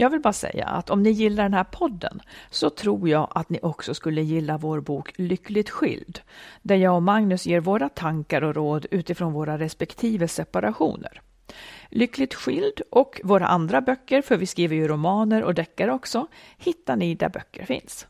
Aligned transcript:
Jag 0.00 0.10
vill 0.10 0.20
bara 0.20 0.32
säga 0.32 0.66
att 0.66 0.90
om 0.90 1.02
ni 1.02 1.10
gillar 1.10 1.42
den 1.42 1.54
här 1.54 1.64
podden 1.64 2.20
så 2.50 2.70
tror 2.70 3.08
jag 3.08 3.32
att 3.34 3.50
ni 3.50 3.58
också 3.62 3.94
skulle 3.94 4.22
gilla 4.22 4.58
vår 4.58 4.80
bok 4.80 5.12
Lyckligt 5.16 5.70
skild, 5.70 6.20
där 6.62 6.76
jag 6.76 6.94
och 6.94 7.02
Magnus 7.02 7.46
ger 7.46 7.60
våra 7.60 7.88
tankar 7.88 8.42
och 8.42 8.54
råd 8.54 8.86
utifrån 8.90 9.32
våra 9.32 9.58
respektive 9.58 10.28
separationer. 10.28 11.20
Lyckligt 11.88 12.34
skild 12.34 12.80
och 12.90 13.20
våra 13.24 13.46
andra 13.46 13.80
böcker, 13.80 14.22
för 14.22 14.36
vi 14.36 14.46
skriver 14.46 14.76
ju 14.76 14.88
romaner 14.88 15.42
och 15.42 15.54
deckare 15.54 15.92
också, 15.92 16.26
hittar 16.58 16.96
ni 16.96 17.14
där 17.14 17.28
böcker 17.28 17.64
finns. 17.64 18.06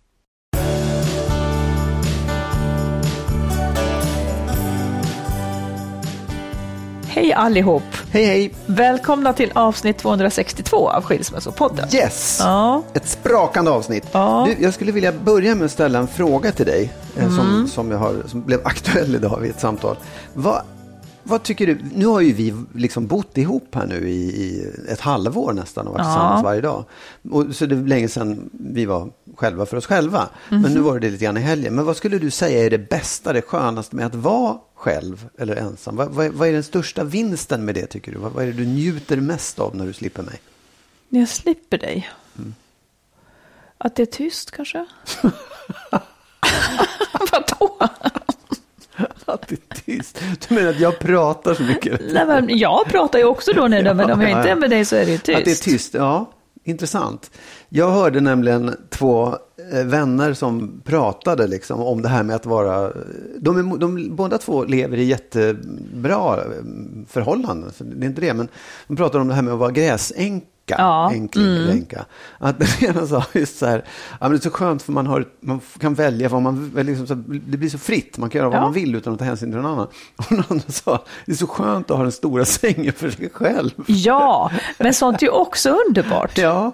Hej 7.13 7.33
allihop! 7.33 7.83
Hej 8.11 8.25
hej! 8.25 8.55
Välkomna 8.67 9.33
till 9.33 9.53
avsnitt 9.55 9.99
262 9.99 10.89
av 10.91 11.03
Skilsmässopodden. 11.05 11.89
Yes! 11.95 12.37
Ja. 12.41 12.83
Ett 12.95 13.09
sprakande 13.09 13.71
avsnitt. 13.71 14.05
Ja. 14.13 14.49
Du, 14.49 14.65
jag 14.65 14.75
skulle 14.75 14.93
vilja 14.93 15.13
börja 15.13 15.55
med 15.55 15.65
att 15.65 15.71
ställa 15.71 15.99
en 15.99 16.09
fråga 16.09 16.53
till 16.53 16.67
dig 16.67 16.93
eh, 17.17 17.25
Mm. 17.25 17.37
som, 17.37 17.69
som, 17.69 17.91
jag 17.91 17.99
har, 17.99 18.15
som 18.27 18.43
blev 18.43 18.61
aktuell 18.65 19.15
idag 19.15 19.39
vid 19.41 19.51
ett 19.51 19.61
samtal. 19.61 19.97
Vad, 20.35 20.63
vad 21.23 21.43
tycker 21.43 21.67
du? 21.67 21.79
Nu 21.95 22.07
har 22.07 22.21
ju 22.21 22.33
vi 22.33 22.55
liksom 22.75 23.07
bott 23.07 23.39
ihop 23.39 23.75
här 23.75 23.87
nu 23.87 24.09
i, 24.09 24.15
i 24.15 24.67
ett 24.89 25.01
halvår 25.01 25.53
nästan 25.53 25.87
och 25.87 25.93
varit 25.93 26.05
Ja. 26.07 26.13
tillsammans 26.13 26.45
varje 26.45 26.61
dag. 26.61 26.85
Och, 27.31 27.55
så 27.57 27.67
det 27.67 27.75
är 27.75 27.79
länge 27.87 28.09
sedan 28.09 28.51
vi 28.53 28.85
var 28.85 29.11
själva 29.37 29.67
för 29.67 29.77
oss 29.77 29.87
själva. 29.87 30.29
Men 30.49 30.61
Mhm. 30.61 30.73
nu 30.73 30.81
var 30.81 30.99
det 30.99 31.11
lite 31.11 31.25
grann 31.25 31.37
i 31.37 31.41
helgen. 31.41 31.75
Men 31.75 31.85
vad 31.85 31.97
skulle 31.97 32.19
du 32.19 32.31
säga 32.31 32.65
är 32.67 32.71
det 32.71 32.79
bästa, 32.91 33.33
det 33.33 33.43
skönaste 33.43 33.97
med 33.97 34.07
att 34.07 34.15
vara 34.15 34.59
själv 34.75 35.29
eller 35.39 35.57
ensam? 35.57 35.97
Vad, 35.97 36.09
vad, 36.09 36.29
vad 36.33 36.49
är 36.49 36.53
den 36.53 36.63
största 36.63 37.05
vinsten 37.05 37.65
med 37.65 37.75
det 37.75 37.87
tycker 37.87 38.13
du? 38.13 38.19
Vad, 38.19 38.33
vad 38.33 38.43
är 38.43 38.47
det 38.47 38.53
du 38.53 38.67
njuter 38.67 39.17
mest 39.17 39.59
av 39.59 39.77
när 39.77 39.87
du 39.87 39.93
slipper 39.93 40.23
mig? 40.23 40.41
När 41.09 41.21
jag 41.21 41.29
slipper 41.29 41.79
dig. 41.79 42.09
Mm. 42.39 42.55
Att 43.79 43.97
det 43.97 44.03
är 44.03 44.07
tyst 44.07 44.51
kanske? 44.51 44.87
Vadå? 47.33 47.89
Är 49.33 49.75
tyst. 49.87 50.23
Du 50.49 50.55
menar 50.55 50.71
att 50.71 50.81
jag 50.81 50.99
pratar 50.99 51.55
så 51.55 51.63
mycket? 51.63 52.01
Nej, 52.13 52.27
men 52.27 52.59
jag 52.59 52.87
pratar 52.87 53.19
ju 53.19 53.25
också 53.25 53.53
då, 53.53 53.69
när, 53.69 53.95
men 53.95 54.11
om 54.11 54.21
jag 54.21 54.31
inte 54.31 54.51
är 54.51 54.57
med 54.57 54.71
dig 54.71 54.85
så 54.85 54.97
är 54.97 55.05
det 55.05 55.13
ju 55.13 55.19
tyst. 55.19 55.39
Att 55.39 55.45
det 55.45 55.51
är 55.51 55.71
tyst, 55.71 55.95
ja. 55.95 56.31
Intressant. 56.65 57.31
Jag 57.69 57.91
hörde 57.91 58.21
nämligen 58.21 58.77
två 58.91 59.35
eh, 59.73 59.85
vänner 59.85 60.33
som 60.35 60.83
pratade 60.85 61.47
liksom 61.47 61.81
om 61.81 62.03
det 62.03 62.09
här 62.09 62.23
med 62.23 62.37
att 62.37 62.47
vara... 62.47 62.93
De, 63.39 63.59
är, 63.59 63.79
de 63.79 64.17
båda 64.17 64.39
två 64.39 64.65
lever 64.65 64.97
i 64.97 65.05
jättebra 65.05 66.37
eh, 66.37 66.63
förhållanden, 67.09 67.73
det 67.79 68.07
är 68.07 68.09
inte 68.09 68.21
det. 68.21 68.35
Men 68.35 68.49
de 68.87 68.97
pratade 68.97 69.23
om 69.23 69.29
det 69.29 69.35
här 69.35 69.43
med 69.43 69.53
att 69.53 69.61
vara 69.61 69.71
gräsänka. 69.71 70.47
Ja, 70.79 71.11
Enkling 71.11 71.45
eller 71.47 71.73
änka. 71.73 72.05
Att 72.39 72.59
den 72.59 72.69
ena 72.91 73.07
sa 73.07 73.25
just 73.33 73.59
så 73.59 73.67
här, 73.67 73.85
ja, 74.11 74.17
men 74.21 74.31
det 74.31 74.37
är 74.37 74.41
så 74.41 74.51
skönt 74.51 74.83
för 74.83 74.93
man, 74.93 75.07
har, 75.07 75.25
man 75.41 75.61
kan 75.79 75.95
välja 75.95 76.29
vad 76.29 76.43
man 76.43 76.71
liksom, 76.75 77.07
så, 77.07 77.15
Det 77.15 77.57
blir 77.57 77.71
så 77.71 77.79
fritt, 77.79 78.19
man 78.19 78.31
kan 78.31 78.39
göra 78.39 78.49
vad 78.49 78.59
Ja. 78.59 78.63
man 78.63 78.73
vill 78.73 78.95
utan 78.95 79.13
att 79.13 79.19
ta 79.19 79.25
hänsyn 79.25 79.51
till 79.53 79.61
någon 79.61 79.73
annan. 79.73 79.87
Och 80.17 80.25
den 80.29 80.45
andra 80.49 80.69
sa, 80.69 81.05
det 81.27 81.33
är 81.33 81.37
så 81.37 81.47
skönt 81.47 81.91
att 81.91 81.97
ha 81.97 82.03
den 82.03 82.13
stora 82.13 82.45
sängen 82.45 82.93
för 82.93 83.11
sig 83.11 83.31
själv. 83.31 83.71
Ja, 83.87 84.51
men 84.79 84.95
sånt 84.95 85.23
är 85.23 85.27
ju 85.27 85.33
också 85.33 85.77
underbart. 85.89 86.39
Ja, 86.39 86.73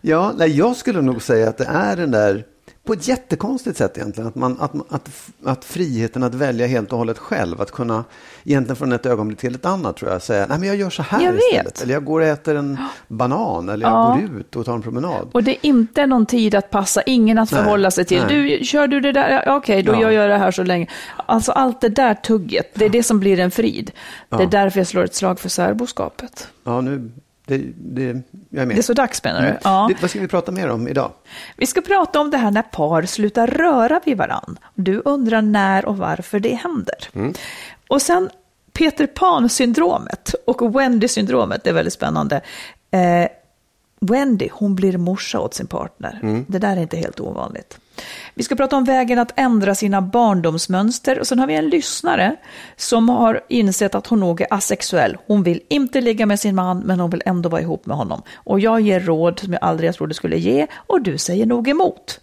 ja 0.00 0.32
nej, 0.36 0.56
jag 0.56 0.76
skulle 0.76 1.00
nog 1.02 1.22
säga 1.22 1.48
att 1.48 1.58
det 1.58 1.64
är 1.66 1.96
den 1.96 2.10
där, 2.10 2.44
på 2.84 2.92
ett 2.92 3.08
jättekonstigt 3.08 3.76
sätt 3.78 3.98
egentligen, 3.98 4.28
att, 4.28 4.34
man, 4.34 4.56
att, 4.60 4.72
att, 4.94 5.10
att 5.44 5.64
friheten 5.64 6.22
att 6.22 6.34
välja 6.34 6.66
helt 6.66 6.92
och 6.92 6.98
hållet 6.98 7.18
själv, 7.18 7.60
att 7.60 7.70
kunna 7.70 8.04
egentligen 8.44 8.76
från 8.76 8.92
ett 8.92 9.06
ögonblick 9.06 9.38
till 9.38 9.54
ett 9.54 9.64
annat 9.66 9.96
tror 9.96 10.10
jag 10.12 10.22
säga, 10.22 10.46
nej 10.48 10.58
men 10.58 10.68
jag 10.68 10.76
gör 10.76 10.90
så 10.90 11.02
här 11.02 11.22
Jag 11.24 11.34
istället. 11.34 11.66
vet. 11.66 11.82
Eller 11.82 11.94
jag 11.94 12.04
går 12.04 12.20
och 12.20 12.26
äter 12.26 12.56
en 12.56 12.78
banan, 13.08 13.68
eller 13.68 13.86
jag 13.86 13.92
Ja. 13.94 14.18
går 14.28 14.40
ut 14.40 14.56
och 14.56 14.64
tar 14.66 14.74
en 14.74 14.82
promenad. 14.82 15.28
Och 15.32 15.42
det 15.44 15.50
är 15.50 15.66
inte 15.66 16.06
någon 16.06 16.26
tid 16.26 16.54
att 16.54 16.70
passa, 16.70 17.02
ingen 17.02 17.38
att 17.38 17.52
Nej, 17.52 17.62
förhålla 17.62 17.90
sig 17.90 18.04
till. 18.04 18.22
nej. 18.28 18.58
Du, 18.58 18.64
kör 18.64 18.86
du 18.86 19.00
det 19.00 19.12
där? 19.12 19.42
Ja, 19.46 19.56
Okej, 19.56 19.82
då 19.82 19.92
Ja. 19.92 20.00
gör 20.00 20.10
jag 20.10 20.30
det 20.30 20.38
här 20.38 20.50
så 20.50 20.62
länge. 20.62 20.86
Alltså 21.26 21.52
allt 21.52 21.80
det 21.80 21.88
där 21.88 22.14
tugget, 22.14 22.70
det 22.74 22.84
är 22.84 22.88
det 22.90 23.02
som 23.02 23.20
blir 23.20 23.40
en 23.40 23.50
frid. 23.50 23.90
Det 24.28 24.36
är 24.36 24.40
Ja. 24.40 24.46
därför 24.46 24.80
jag 24.80 24.86
slår 24.86 25.04
ett 25.04 25.14
slag 25.14 25.40
för 25.40 25.48
särboskapet. 25.48 26.48
Ja, 26.64 26.80
nu, 26.80 27.10
det, 27.46 27.58
det, 27.76 28.02
jag 28.50 28.62
är 28.62 28.66
med. 28.66 28.76
Det 28.76 28.80
är 28.80 28.82
så 28.82 28.92
dags 28.92 29.24
menar 29.24 29.42
du? 29.42 29.48
Mm. 29.48 29.58
Ja. 29.64 29.86
Du, 29.88 29.96
vad 30.00 30.10
ska 30.10 30.20
vi 30.20 30.28
prata 30.28 30.52
mer 30.52 30.68
om 30.68 30.88
idag? 30.88 31.12
Vi 31.56 31.66
ska 31.66 31.80
prata 31.80 32.20
om 32.20 32.30
det 32.30 32.36
här 32.36 32.50
när 32.50 32.62
par 32.62 33.02
slutar 33.02 33.46
röra 33.46 34.00
vid 34.04 34.16
varann. 34.16 34.58
Du 34.74 35.02
undrar 35.04 35.42
när 35.42 35.84
och 35.84 35.96
varför 35.96 36.40
det 36.40 36.54
händer. 36.54 37.08
Mm. 37.12 37.34
Och 37.88 38.02
sen 38.02 38.30
Peter 38.72 39.06
Pan-syndromet 39.06 40.34
och 40.46 40.74
Wendy-syndromet, 40.76 41.64
det 41.64 41.70
är 41.70 41.74
väldigt 41.74 41.92
spännande. 41.92 42.40
Eh, 42.90 43.28
Wendy, 44.00 44.48
hon 44.52 44.74
blir 44.74 44.98
morsa 44.98 45.40
åt 45.40 45.54
sin 45.54 45.66
partner. 45.66 46.20
Mm. 46.22 46.44
Det 46.48 46.58
där 46.58 46.76
är 46.76 46.80
inte 46.80 46.96
helt 46.96 47.20
ovanligt. 47.20 47.78
Vi 48.34 48.42
ska 48.42 48.56
prata 48.56 48.76
om 48.76 48.84
vägen 48.84 49.18
att 49.18 49.32
ändra 49.36 49.74
sina 49.74 50.02
barndomsmönster 50.02 51.18
och 51.18 51.26
sen 51.26 51.38
har 51.38 51.46
vi 51.46 51.54
en 51.54 51.68
lyssnare 51.68 52.36
som 52.76 53.08
har 53.08 53.40
insett 53.48 53.94
att 53.94 54.06
hon 54.06 54.20
nog 54.20 54.40
är 54.40 54.46
asexuell. 54.50 55.16
Hon 55.26 55.42
vill 55.42 55.60
inte 55.68 56.00
ligga 56.00 56.26
med 56.26 56.40
sin 56.40 56.54
man 56.54 56.78
men 56.78 57.00
hon 57.00 57.10
vill 57.10 57.22
ändå 57.26 57.48
vara 57.48 57.60
ihop 57.60 57.86
med 57.86 57.96
honom. 57.96 58.22
Och 58.34 58.60
jag 58.60 58.80
ger 58.80 59.00
råd 59.00 59.38
som 59.38 59.52
jag 59.52 59.64
aldrig 59.64 59.94
trodde 59.94 60.14
skulle 60.14 60.38
ge 60.38 60.66
och 60.74 61.02
du 61.02 61.18
säger 61.18 61.46
nog 61.46 61.68
emot. 61.68 62.20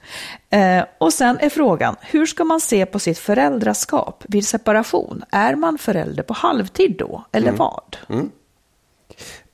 Eh, 0.49 0.83
och 0.97 1.13
sen 1.13 1.37
är 1.39 1.49
frågan, 1.49 1.95
hur 2.01 2.25
ska 2.25 2.43
man 2.43 2.61
se 2.61 2.85
på 2.85 2.99
sitt 2.99 3.19
föräldraskap 3.19 4.23
vid 4.27 4.47
separation? 4.47 5.23
Är 5.31 5.55
man 5.55 5.77
förälder 5.77 6.23
på 6.23 6.33
halvtid 6.33 6.95
då 6.97 7.25
eller 7.31 7.51
vad? 7.51 7.97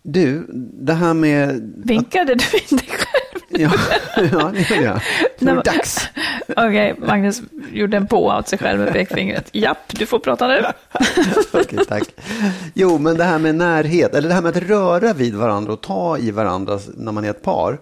Du, 0.01 0.45
det 0.73 0.93
här 0.93 1.13
med... 1.13 1.73
Vinkade 1.85 2.35
du 2.35 2.57
in 2.57 2.77
dig 2.77 2.87
själv? 2.87 3.26
Ja, 3.49 3.71
ja 4.31 4.51
det 4.53 4.69
gör 4.75 4.83
jag. 4.83 5.01
Nu 5.39 5.51
är 5.51 5.55
det 5.55 5.61
dags. 5.61 6.09
Okej, 6.47 6.95
Magnus 7.07 7.41
gjorde 7.73 7.97
en 7.97 8.07
på 8.07 8.25
åt 8.25 8.47
sig 8.47 8.59
själv 8.59 8.79
med 8.79 8.93
pekfingret. 8.93 9.49
Japp, 9.51 9.77
du 9.87 10.05
får 10.05 10.19
prata 10.19 10.47
nu. 10.47 10.65
Okej, 11.53 11.79
tack. 11.87 12.03
Jo, 12.73 12.97
men 12.97 13.17
det 13.17 13.23
här 13.23 13.39
med 13.39 13.55
närhet, 13.55 14.15
eller 14.15 14.27
det 14.29 14.33
här 14.35 14.41
med 14.41 14.57
att 14.57 14.63
röra 14.63 15.13
vid 15.13 15.35
varandra 15.35 15.73
och 15.73 15.81
ta 15.81 16.17
i 16.17 16.31
varandra 16.31 16.79
när 16.97 17.11
man 17.11 17.25
är 17.25 17.29
ett 17.29 17.41
par, 17.41 17.79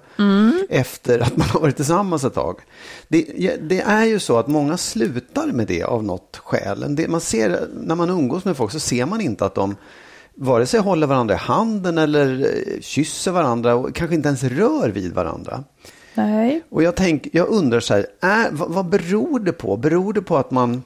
efter 0.69 1.19
att 1.19 1.38
man 1.38 1.48
har 1.50 1.60
varit 1.60 1.75
tillsammans 1.75 2.24
ett 2.24 2.34
tag. 2.34 2.60
Det, 3.07 3.25
det 3.62 3.81
är 3.81 4.06
ju 4.06 4.19
så 4.19 4.38
att 4.39 4.48
många 4.48 4.78
slutar 4.78 5.48
med 5.48 5.68
det 5.68 5.84
av 5.84 6.04
något 6.04 6.42
skäl. 6.44 6.95
Del- 6.95 7.10
Man 7.10 7.22
ser, 7.22 7.60
när 7.74 7.95
man 7.95 8.10
umgås 8.10 8.45
med 8.45 8.57
folk 8.57 8.72
så 8.72 8.80
ser 8.80 9.06
man 9.06 9.22
inte 9.22 9.45
att 9.45 9.56
de 9.56 9.75
vare 10.38 10.66
sig 10.66 10.80
håller 10.80 11.08
varandra 11.08 11.36
i 11.36 11.38
handen 11.38 11.98
eller 11.98 12.40
eh, 12.40 12.82
kysser 12.82 13.32
varandra 13.32 13.76
och 13.76 13.96
kanske 13.96 14.16
inte 14.16 14.28
ens 14.28 14.44
rör 14.44 14.90
vid 14.90 15.14
varandra. 15.14 15.64
Nej. 16.14 16.62
Och 16.70 16.84
jag, 16.84 16.96
tänk, 16.96 17.28
jag 17.32 17.48
undrar 17.48 17.80
så 17.80 17.94
här, 17.94 18.06
är, 18.22 18.52
vad, 18.52 18.70
vad 18.72 18.86
beror 18.90 19.40
det 19.40 19.52
på? 19.52 19.78
Beror 19.78 20.14
det 20.14 20.22
på 20.22 20.38
att 20.38 20.52
man, 20.52 20.84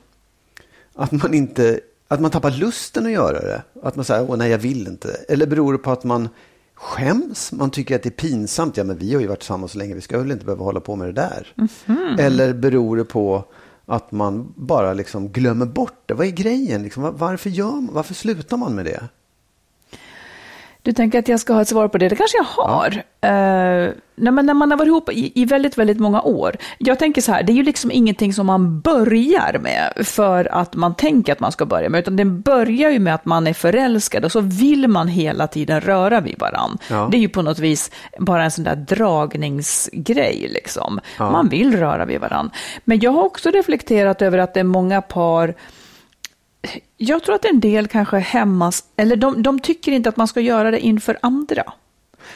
att 0.96 1.12
man 1.12 1.34
inte, 1.34 1.80
att 2.08 2.20
man 2.20 2.32
tappar 2.32 2.52
lusten 2.52 3.06
att 3.06 3.12
göra 3.12 3.40
det? 3.42 3.62
Att 3.84 3.96
man 3.96 4.06
säger, 4.06 4.26
åh 4.32 4.38
nej 4.38 4.52
jag 4.52 4.58
vill 4.58 4.88
inte. 4.88 5.10
Eller 5.30 5.48
beror 5.48 5.74
det 5.74 5.80
på 5.80 5.92
att 5.92 6.04
man 6.04 6.30
skäms? 6.76 7.52
Man 7.52 7.72
tycker 7.72 7.96
att 7.96 8.04
det 8.04 8.10
är 8.10 8.30
pinsamt. 8.30 8.78
Ja 8.78 8.84
men 8.84 8.98
vi 8.98 9.14
har 9.14 9.22
ju 9.22 9.28
varit 9.28 9.40
tillsammans 9.40 9.72
så 9.72 9.78
länge, 9.78 9.96
vi 9.96 10.02
ska 10.02 10.18
väl 10.20 10.32
inte 10.32 10.46
behöva 10.46 10.64
hålla 10.64 10.80
på 10.80 10.96
med 10.96 11.08
det 11.08 11.12
där. 11.22 11.54
Eller 12.20 12.54
beror 12.54 12.98
det 12.98 13.06
på 13.06 13.44
att 13.86 14.12
man 14.12 14.54
bara 14.56 14.94
liksom 14.94 15.30
glömmer 15.30 15.66
bort 15.66 16.04
det? 16.06 16.14
Vad 16.14 16.28
är 16.28 16.32
grejen? 16.32 16.84
Liksom, 16.84 17.04
var- 17.04 17.12
varför, 17.12 17.50
gör 17.50 17.72
man, 17.72 17.90
varför 17.92 18.14
slutar 18.14 18.58
man 18.58 18.76
med 18.76 18.86
det? 18.86 19.04
Du 20.90 20.94
tänker 20.94 21.20
att 21.20 21.28
jag 21.28 21.40
ska 21.40 21.54
ha 21.54 21.62
ett 21.62 21.68
svar 21.68 21.88
på 21.88 21.98
det? 21.98 22.10
Det 22.10 22.16
kanske 22.16 22.38
jag 22.38 22.64
har. 22.64 22.88
Uh, 22.88 23.94
nej, 24.16 24.34
men 24.34 24.46
när 24.46 24.54
man 24.54 24.72
har 24.72 24.78
varit 24.78 24.88
ihop 24.88 25.10
i, 25.10 25.42
i, 25.42 25.46
väldigt, 25.46 25.78
väldigt 25.78 26.00
många 26.00 26.22
år. 26.22 26.56
Jag 26.78 27.00
tänker 27.00 27.22
så 27.22 27.32
här, 27.32 27.44
det 27.44 27.52
är 27.52 27.56
ju 27.56 27.64
liksom 27.64 27.92
ingenting 27.92 28.34
som 28.34 28.46
man 28.46 28.82
börjar 28.82 29.60
med 29.62 30.08
för 30.08 30.54
att 30.54 30.76
man 30.76 30.96
tänker 30.96 31.34
att 31.34 31.40
man 31.40 31.52
ska 31.52 31.66
börja 31.66 31.90
med, 31.90 32.00
utan 32.00 32.16
det 32.16 32.26
börjar 32.26 32.90
ju 32.90 33.00
med 33.00 33.16
att 33.16 33.26
man 33.26 33.48
är 33.48 33.54
förälskad 33.54 34.26
och 34.26 34.32
så 34.32 34.42
vill 34.42 34.88
man 34.88 35.08
hela 35.08 35.48
tiden 35.48 35.82
röra 35.82 36.22
vid 36.22 36.40
varann. 36.40 36.78
Ja. 36.90 37.08
Det 37.12 37.18
är 37.18 37.22
ju 37.22 37.30
på 37.30 37.42
något 37.42 37.60
vis 37.60 37.92
bara 38.20 38.44
en 38.44 38.52
sån 38.52 38.64
där 38.64 38.76
dragningsgrej 38.76 40.48
liksom. 40.54 41.00
Ja. 41.18 41.32
Man 41.32 41.50
vill 41.50 41.80
röra 41.80 42.06
vid 42.06 42.22
varann. 42.22 42.52
Men 42.84 43.00
jag 43.00 43.12
har 43.12 43.24
också 43.24 43.52
reflekterat 43.52 44.22
över 44.22 44.38
att 44.38 44.54
det 44.54 44.60
är 44.60 44.64
många 44.64 45.02
par 45.02 45.54
jag 46.98 47.24
tror 47.24 47.36
att 47.36 47.46
en 47.46 47.60
del 47.60 47.88
kanske 47.88 48.18
hämmas, 48.18 48.84
eller 48.96 49.16
de, 49.16 49.44
de 49.44 49.60
tycker 49.60 49.92
inte 49.92 50.10
att 50.10 50.18
man 50.18 50.28
ska 50.28 50.40
göra 50.42 50.72
det 50.72 50.80
inför 50.80 51.18
andra. 51.22 51.64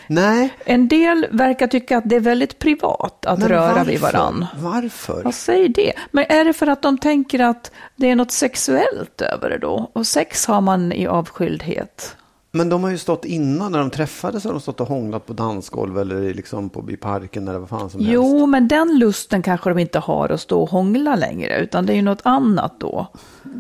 Nej. 0.07 0.53
En 0.65 0.87
del 0.87 1.27
verkar 1.31 1.67
tycka 1.67 1.97
att 1.97 2.09
det 2.09 2.15
är 2.15 2.19
väldigt 2.19 2.59
privat 2.59 3.25
att 3.25 3.39
Men 3.39 3.47
röra 3.49 3.73
varför? 3.73 3.91
vid 3.91 3.99
varann. 3.99 4.45
Varför? 4.59 5.21
Jag 5.23 5.33
säger 5.33 5.69
det. 5.69 5.93
Men 6.11 6.25
är 6.29 6.45
det 6.45 6.53
för 6.53 6.67
att 6.67 6.81
de 6.81 6.97
tänker 6.97 7.39
att 7.39 7.71
det 7.95 8.09
är 8.09 8.15
något 8.15 8.31
sexuellt 8.31 9.21
över 9.21 9.49
det 9.49 9.57
då? 9.57 9.91
Och 9.93 10.07
sex 10.07 10.45
har 10.45 10.61
man 10.61 10.91
i 10.91 11.07
avskildhet. 11.07 12.15
Men 12.55 12.69
de 12.69 12.83
har 12.83 12.91
ju 12.91 12.97
stått 12.97 13.25
innan, 13.25 13.71
när 13.71 13.79
de 13.79 13.89
träffades 13.89 14.43
har 14.43 14.51
de 14.51 14.61
stått 14.61 14.81
och 14.81 14.87
hånglat 14.87 15.25
på 15.25 15.33
dansgolv 15.33 15.99
eller 15.99 16.33
liksom 16.33 16.69
på, 16.69 16.91
i 16.91 16.97
parken 16.97 17.47
eller 17.47 17.59
vad 17.59 17.69
fan 17.69 17.89
som 17.89 18.01
jo, 18.01 18.21
helst. 18.21 18.35
Jo, 18.39 18.45
men 18.45 18.67
den 18.67 18.99
lusten 18.99 19.41
kanske 19.41 19.69
de 19.69 19.79
inte 19.79 19.99
har 19.99 20.29
att 20.29 20.41
stå 20.41 20.61
och 20.61 20.69
hångla 20.69 21.15
längre, 21.15 21.59
utan 21.59 21.85
det 21.85 21.93
är 21.93 21.95
ju 21.95 22.01
något 22.01 22.21
annat 22.23 22.73
då. 22.79 23.07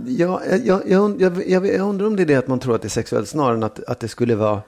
Ja, 0.05 0.41
jag, 0.63 0.81
jag, 0.89 1.21
jag, 1.21 1.67
jag, 1.67 1.79
undrar 1.79 2.07
om 2.07 2.15
det 2.15 2.23
är 2.23 2.25
det 2.25 2.35
att 2.35 2.47
man 2.47 2.59
tror 2.59 2.75
att 2.75 2.81
det 2.81 2.87
är 2.87 2.89
sexuellt 2.89 3.29
snarare 3.29 3.55
än 3.55 3.63
att, 3.63 3.83
att 3.83 3.99
det 3.99 4.07
skulle 4.07 4.35
vara 4.35 4.61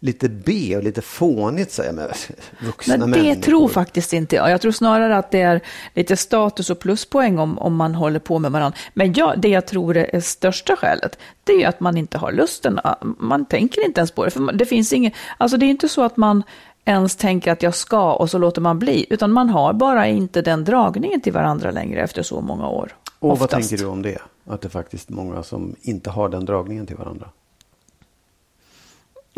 lite 0.00 0.28
B 0.28 0.76
och 0.76 0.82
lite 0.82 1.02
fånigt 1.02 1.72
säga 1.72 1.92
med 1.92 2.16
vuxna 2.66 2.96
Men 2.96 3.10
det 3.10 3.16
människor. 3.16 3.42
tror 3.42 3.68
faktiskt 3.68 4.12
inte 4.12 4.36
jag. 4.36 4.50
Jag 4.50 4.60
tror 4.60 4.72
snarare 4.72 5.16
att 5.16 5.30
det 5.30 5.40
är 5.40 5.60
lite 5.94 6.16
status 6.16 6.70
och 6.70 6.78
pluspoäng 6.78 7.38
om, 7.38 7.58
om 7.58 7.76
man 7.76 7.94
håller 7.94 8.18
på 8.18 8.38
med 8.38 8.52
varandra. 8.52 8.78
Men 8.94 9.12
ja, 9.12 9.34
det 9.36 9.48
jag 9.48 9.66
tror 9.66 9.96
är 9.96 10.20
största 10.20 10.76
skälet, 10.76 11.18
det 11.44 11.62
är 11.62 11.68
att 11.68 11.80
man 11.80 11.96
inte 11.96 12.18
har 12.18 12.32
lusten. 12.32 12.80
Man 13.18 13.44
tänker 13.44 13.84
inte 13.84 14.00
ens 14.00 14.10
på 14.10 14.24
det. 14.24 14.30
För 14.30 14.52
det 14.52 14.66
finns 14.66 14.92
inget, 14.92 15.12
alltså 15.38 15.56
det 15.56 15.66
är 15.66 15.70
inte 15.70 15.88
så 15.88 16.02
att 16.02 16.16
man 16.16 16.42
ens 16.84 17.16
tänker 17.16 17.52
att 17.52 17.62
jag 17.62 17.74
ska 17.74 18.12
och 18.12 18.30
så 18.30 18.38
låter 18.38 18.60
man 18.60 18.78
bli, 18.78 19.06
utan 19.10 19.32
man 19.32 19.50
har 19.50 19.72
bara 19.72 20.06
inte 20.06 20.42
den 20.42 20.64
dragningen 20.64 21.20
till 21.20 21.32
varandra 21.32 21.70
längre 21.70 22.00
efter 22.02 22.22
så 22.22 22.40
många 22.40 22.68
år. 22.68 22.96
Och 23.18 23.32
oftast. 23.32 23.52
vad 23.52 23.60
tänker 23.60 23.76
du 23.76 23.86
om 23.86 24.02
det? 24.02 24.18
Att 24.46 24.60
det 24.60 24.68
är 24.68 24.70
faktiskt 24.70 25.08
många 25.08 25.42
som 25.42 25.76
inte 25.80 26.10
har 26.10 26.28
den 26.28 26.44
dragningen 26.44 26.86
till 26.86 26.96
varandra? 26.96 27.28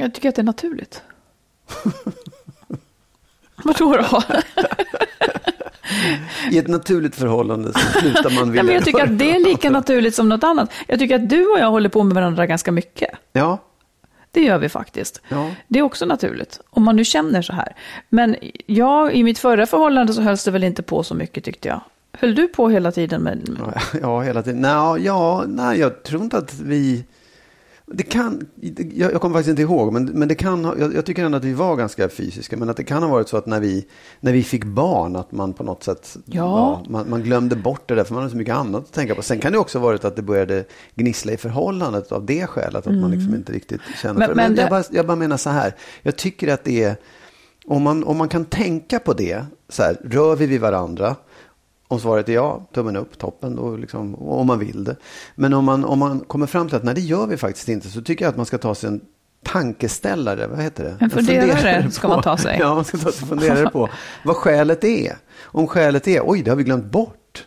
Jag 0.03 0.15
tycker 0.15 0.29
att 0.29 0.35
det 0.35 0.43
är 0.43 0.45
naturligt. 0.45 1.03
Vadå 3.65 3.97
då? 3.97 4.23
I 6.51 6.59
ett 6.59 6.69
naturligt 6.69 7.15
förhållande 7.15 7.73
så 7.73 7.79
slutar 8.01 8.31
man 8.31 8.53
vilja. 8.53 8.65
Ja, 8.65 8.73
jag 8.73 8.85
tycker 8.85 9.05
att 9.05 9.19
det 9.19 9.31
är 9.35 9.41
lika 9.41 9.71
naturligt 9.71 10.15
som 10.15 10.29
något 10.29 10.45
annat. 10.45 10.73
Jag 10.89 10.99
tycker 10.99 11.15
att 11.15 11.29
du 11.29 11.47
och 11.47 11.59
jag 11.59 11.71
håller 11.71 11.89
på 11.89 12.03
med 12.03 12.15
varandra 12.15 12.47
ganska 12.47 12.73
mycket. 12.73 13.11
Ja. 13.33 13.59
Det 14.31 14.41
gör 14.41 14.59
vi 14.59 14.69
faktiskt. 14.69 15.21
Ja. 15.29 15.51
Det 15.69 15.79
är 15.79 15.83
också 15.83 16.07
naturligt, 16.07 16.61
om 16.71 16.83
man 16.83 16.97
nu 16.97 17.05
känner 17.05 17.43
så 17.43 17.53
här. 17.53 17.77
Men 18.09 18.37
jag, 18.67 19.15
i 19.15 19.23
mitt 19.25 19.39
förra 19.39 19.67
förhållande 19.67 20.13
så 20.13 20.23
hölls 20.23 20.45
det 20.45 20.51
väl 20.51 20.65
inte 20.65 20.83
på 20.83 21.03
så 21.03 21.15
mycket 21.15 21.45
tyckte 21.45 21.69
jag. 21.69 21.81
Höll 22.13 22.35
du 22.35 22.49
på 22.49 22.69
hela 22.69 22.93
tiden 22.93 23.23
med? 23.23 23.59
Ja, 24.03 24.21
hela 24.21 24.43
tiden. 24.43 24.61
Nej, 24.61 25.05
ja, 25.05 25.45
nej, 25.47 25.81
jag 25.81 26.03
tror 26.03 26.23
inte 26.23 26.39
att 26.39 26.55
vi 26.61 27.05
det 27.95 28.03
kan, 28.03 28.47
jag, 28.95 29.13
jag 29.13 29.21
kommer 29.21 29.35
faktiskt 29.35 29.51
inte 29.51 29.63
ihåg, 29.63 29.93
men, 29.93 30.05
men 30.05 30.29
det 30.29 30.35
kan 30.35 30.65
jag, 30.79 30.95
jag, 30.95 31.07
tycker 31.07 31.25
ändå 31.25 31.39
att 31.39 31.45
vi 31.45 31.53
var 31.53 31.77
ganska 31.77 32.09
fysiska. 32.09 32.57
Men 32.57 32.69
att 32.69 32.77
det 32.77 32.85
kan 32.85 33.03
ha 33.03 33.11
varit 33.11 33.29
så 33.29 33.37
att 33.37 33.47
när 33.47 33.61
vi, 33.61 33.87
när 34.21 34.33
vi 34.33 34.43
fick 34.43 34.65
barn, 34.65 35.17
att 35.17 35.33
man 35.33 35.53
på 35.53 35.65
något 35.65 35.83
sätt 35.83 36.17
ja. 36.25 36.33
ja 36.35 36.85
man, 36.89 37.11
man, 37.11 37.23
glömde 37.23 37.57
bort 37.57 37.89
det 37.89 37.95
där, 37.95 38.05
för 38.05 38.15
man 38.15 38.23
hade 38.23 38.31
så 38.31 38.37
mycket 38.37 38.55
annat 38.55 38.83
att 38.83 38.93
tänka 38.93 39.15
på. 39.15 39.23
Sen 39.23 39.39
kan 39.39 39.53
det 39.53 39.59
också 39.59 39.79
ha 39.79 39.87
varit 39.87 40.05
att 40.05 40.17
det 40.17 40.23
började 40.23 40.65
gnissla 40.95 41.33
i 41.33 41.37
förhållandet 41.37 42.13
av 42.13 42.27
det 42.27 42.47
skälet, 42.47 42.77
att 42.77 42.87
mm. 42.87 43.01
man 43.01 43.11
liksom 43.11 43.35
inte 43.35 43.53
riktigt 43.53 43.81
känner 44.03 44.19
men, 44.19 44.29
för 44.29 44.35
det. 44.35 44.49
Men, 44.49 44.57
jag, 44.57 44.71
bara, 44.71 44.85
jag 44.91 45.07
bara 45.07 45.17
menar 45.17 45.37
så 45.37 45.51
här, 45.51 45.75
jag 46.03 46.17
tycker 46.17 46.55
att 46.55 46.65
det 46.65 46.83
är, 46.83 46.97
om 47.67 47.83
man, 47.83 48.05
om 48.05 48.17
man 48.17 48.29
kan 48.29 48.45
tänka 48.45 48.99
på 48.99 49.13
det, 49.13 49.45
så 49.69 49.83
här, 49.83 49.97
rör 50.05 50.37
vi 50.37 50.47
vid 50.47 50.61
varandra, 50.61 51.17
om 51.93 52.01
svaret 52.01 52.29
är 52.29 52.33
ja, 52.33 52.69
tummen 52.75 52.97
upp, 52.97 53.19
toppen, 53.19 53.57
då 53.57 53.77
liksom, 53.77 54.15
om 54.15 54.47
man 54.47 54.59
vill 54.59 54.85
det. 54.85 54.97
Men 55.35 55.55
om 55.55 55.65
man, 55.65 55.85
om 55.85 55.99
man 55.99 56.21
kommer 56.21 56.47
fram 56.47 56.69
till 56.69 56.77
att 56.77 56.83
nej, 56.83 56.95
det 56.95 57.01
gör 57.01 57.27
vi 57.27 57.37
faktiskt 57.37 57.69
inte, 57.69 57.89
så 57.89 58.03
tycker 58.03 58.25
jag 58.25 58.31
att 58.31 58.37
man 58.37 58.47
ska 58.47 58.59
ta 58.59 58.75
sig 58.75 58.89
en 58.89 59.01
tankeställare, 59.45 60.47
vad 60.47 60.63
heter 60.63 60.85
det? 60.85 60.97
En 61.01 61.11
funderare, 61.11 61.51
en 61.51 61.57
funderare 61.57 61.91
ska 61.91 62.09
man 62.09 62.23
ta 62.23 62.37
sig. 62.37 62.57
Ja, 62.61 62.75
man 62.75 62.85
ska 62.85 62.99
ta 62.99 63.13
sig 63.13 63.29
funderare 63.29 63.71
på 63.71 63.89
vad 64.25 64.37
skälet 64.37 64.85
är. 64.85 65.17
Om 65.43 65.67
skälet 65.67 66.09
är, 66.09 66.23
oj, 66.25 66.43
det 66.43 66.51
har 66.51 66.57
vi 66.57 66.65
glömt 66.65 66.85
bort. 66.85 67.47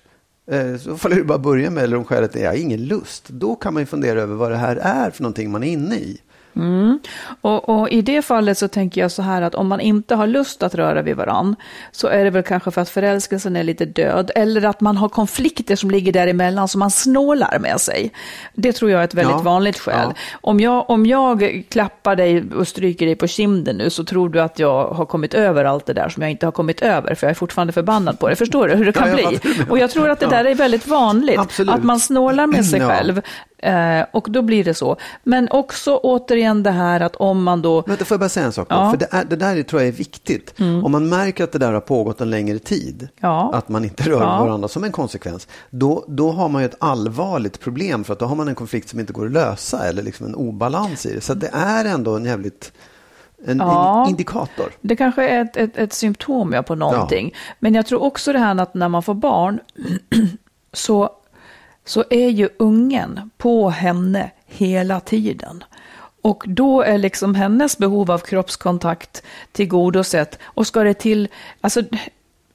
Eh, 0.51 0.77
så 0.77 0.97
får 0.97 1.09
du 1.09 1.23
bara 1.23 1.37
börja 1.37 1.69
med, 1.69 1.83
eller 1.83 1.97
om 1.97 2.05
skälet 2.05 2.35
är, 2.35 2.43
jag 2.43 2.49
har 2.49 2.57
ingen 2.57 2.85
lust. 2.85 3.29
Då 3.29 3.55
kan 3.55 3.73
man 3.73 3.81
ju 3.81 3.87
fundera 3.87 4.21
över 4.21 4.35
vad 4.35 4.51
det 4.51 4.57
här 4.57 4.75
är 4.75 5.11
för 5.11 5.23
någonting 5.23 5.51
man 5.51 5.63
är 5.63 5.67
inne 5.67 5.95
i. 5.95 6.21
Mm. 6.55 6.99
Och, 7.41 7.69
och, 7.69 7.89
i 7.89 8.01
det 8.01 8.21
fallet 8.21 8.57
så 8.57 8.67
tänker 8.67 9.01
jag 9.01 9.11
så 9.11 9.21
här 9.21 9.41
att 9.41 9.55
om 9.55 9.67
man 9.67 9.79
inte 9.79 10.15
har 10.15 10.27
lust 10.27 10.63
att 10.63 10.75
röra 10.75 11.01
vid 11.01 11.15
varann 11.15 11.55
så 11.91 12.07
är 12.07 12.23
det 12.23 12.29
väl 12.29 12.43
kanske 12.43 12.71
för 12.71 12.81
att 12.81 12.89
förälskelsen 12.89 13.55
är 13.55 13.63
lite 13.63 13.85
död 13.85 14.31
eller 14.35 14.65
att 14.65 14.81
man 14.81 14.97
har 14.97 15.09
konflikter 15.09 15.75
som 15.75 15.91
ligger 15.91 16.11
däremellan 16.11 16.67
som 16.67 16.79
man 16.79 16.91
snålar 16.91 17.59
med 17.59 17.81
sig. 17.81 18.11
Det 18.53 18.73
tror 18.73 18.91
jag 18.91 19.01
är 19.01 19.05
ett 19.05 19.13
väldigt 19.13 19.35
ja. 19.35 19.41
vanligt 19.41 19.79
skäl. 19.79 20.07
Ja. 20.09 20.13
Om, 20.41 20.59
jag, 20.59 20.89
om 20.89 21.05
jag 21.05 21.63
klappar 21.69 22.15
dig 22.15 22.43
och 22.55 22.67
stryker 22.67 23.05
dig 23.05 23.15
på 23.15 23.27
kinden 23.27 23.77
nu 23.77 23.89
så 23.89 24.03
tror 24.03 24.29
du 24.29 24.41
att 24.41 24.59
jag 24.59 24.87
har 24.87 25.05
kommit 25.05 25.33
över 25.33 25.65
allt 25.65 25.85
det 25.85 25.93
där 25.93 26.09
som 26.09 26.21
jag 26.21 26.31
inte 26.31 26.45
har 26.45 26.51
kommit 26.51 26.81
över 26.81 27.15
för 27.15 27.27
jag 27.27 27.31
är 27.31 27.35
fortfarande 27.35 27.73
förbannad 27.73 28.19
på 28.19 28.29
det. 28.29 28.35
Förstår 28.35 28.67
du 28.67 28.75
hur 28.75 28.85
det 28.85 28.91
kan 28.91 29.09
ja, 29.09 29.15
bli? 29.15 29.39
Och 29.69 29.79
jag 29.79 29.91
tror 29.91 30.09
att 30.09 30.19
det 30.19 30.27
där 30.27 30.45
är 30.45 30.55
väldigt 30.55 30.87
vanligt. 30.87 31.39
Absolut. 31.39 31.75
Att 31.75 31.83
man 31.83 31.99
snålar 31.99 32.47
med 32.47 32.65
sig 32.65 32.81
själv. 32.81 33.21
Eh, 33.65 34.05
och 34.11 34.27
då 34.29 34.41
blir 34.41 34.63
det 34.63 34.73
så. 34.73 34.97
Men 35.23 35.47
också 35.51 35.97
återigen 35.97 36.44
det 36.53 36.71
här 36.71 36.99
att 36.99 37.15
om 37.15 37.43
man 37.43 37.61
då... 37.61 37.81
Vänta, 37.81 38.05
får 38.05 38.15
jag 38.15 38.19
bara 38.19 38.29
säga 38.29 38.45
en 38.45 38.51
sak? 38.51 38.67
Ja. 38.69 38.91
För 38.91 38.97
det, 38.97 39.07
är, 39.11 39.25
det 39.25 39.35
där 39.35 39.63
tror 39.63 39.81
jag 39.81 39.87
är 39.87 39.93
viktigt. 39.93 40.59
Mm. 40.59 40.85
Om 40.85 40.91
man 40.91 41.09
märker 41.09 41.43
att 41.43 41.51
det 41.51 41.59
där 41.59 41.73
har 41.73 41.81
pågått 41.81 42.21
en 42.21 42.29
längre 42.29 42.59
tid, 42.59 43.07
ja. 43.19 43.51
att 43.53 43.69
man 43.69 43.83
inte 43.83 44.03
rör 44.03 44.21
ja. 44.21 44.45
varandra 44.45 44.67
som 44.67 44.83
en 44.83 44.91
konsekvens, 44.91 45.47
då, 45.69 46.05
då 46.07 46.31
har 46.31 46.49
man 46.49 46.61
ju 46.61 46.65
ett 46.65 46.77
allvarligt 46.79 47.59
problem 47.59 48.03
för 48.03 48.13
att 48.13 48.19
då 48.19 48.25
har 48.25 48.35
man 48.35 48.47
en 48.47 48.55
konflikt 48.55 48.89
som 48.89 48.99
inte 48.99 49.13
går 49.13 49.25
att 49.25 49.31
lösa 49.31 49.87
eller 49.87 50.03
liksom 50.03 50.25
en 50.25 50.35
obalans 50.35 51.05
i 51.05 51.13
det. 51.15 51.21
Så 51.21 51.33
det 51.33 51.49
är 51.53 51.85
ändå 51.85 52.15
en 52.15 52.25
jävligt 52.25 52.71
en, 53.45 53.57
ja, 53.57 54.07
indikator. 54.09 54.71
Det 54.81 54.95
kanske 54.95 55.29
är 55.29 55.41
ett, 55.41 55.57
ett, 55.57 55.77
ett 55.77 55.93
symptom 55.93 56.53
ja, 56.53 56.63
på 56.63 56.75
någonting. 56.75 57.31
Ja. 57.33 57.39
Men 57.59 57.75
jag 57.75 57.85
tror 57.85 58.01
också 58.03 58.33
det 58.33 58.39
här 58.39 58.61
att 58.61 58.73
när 58.73 58.89
man 58.89 59.03
får 59.03 59.13
barn 59.13 59.59
så 60.73 61.09
så 61.85 62.03
är 62.09 62.29
ju 62.29 62.49
ungen 62.59 63.29
på 63.37 63.69
henne 63.69 64.31
hela 64.45 64.99
tiden. 64.99 65.63
Och 66.25 66.43
då 66.47 66.81
är 66.81 66.97
liksom 66.97 67.35
hennes 67.35 67.77
behov 67.77 68.11
av 68.11 68.19
kroppskontakt 68.19 69.23
tillgodosett. 69.51 70.39
Och 70.43 70.67
ska 70.67 70.83
det 70.83 70.93
till, 70.93 71.27
alltså, 71.61 71.79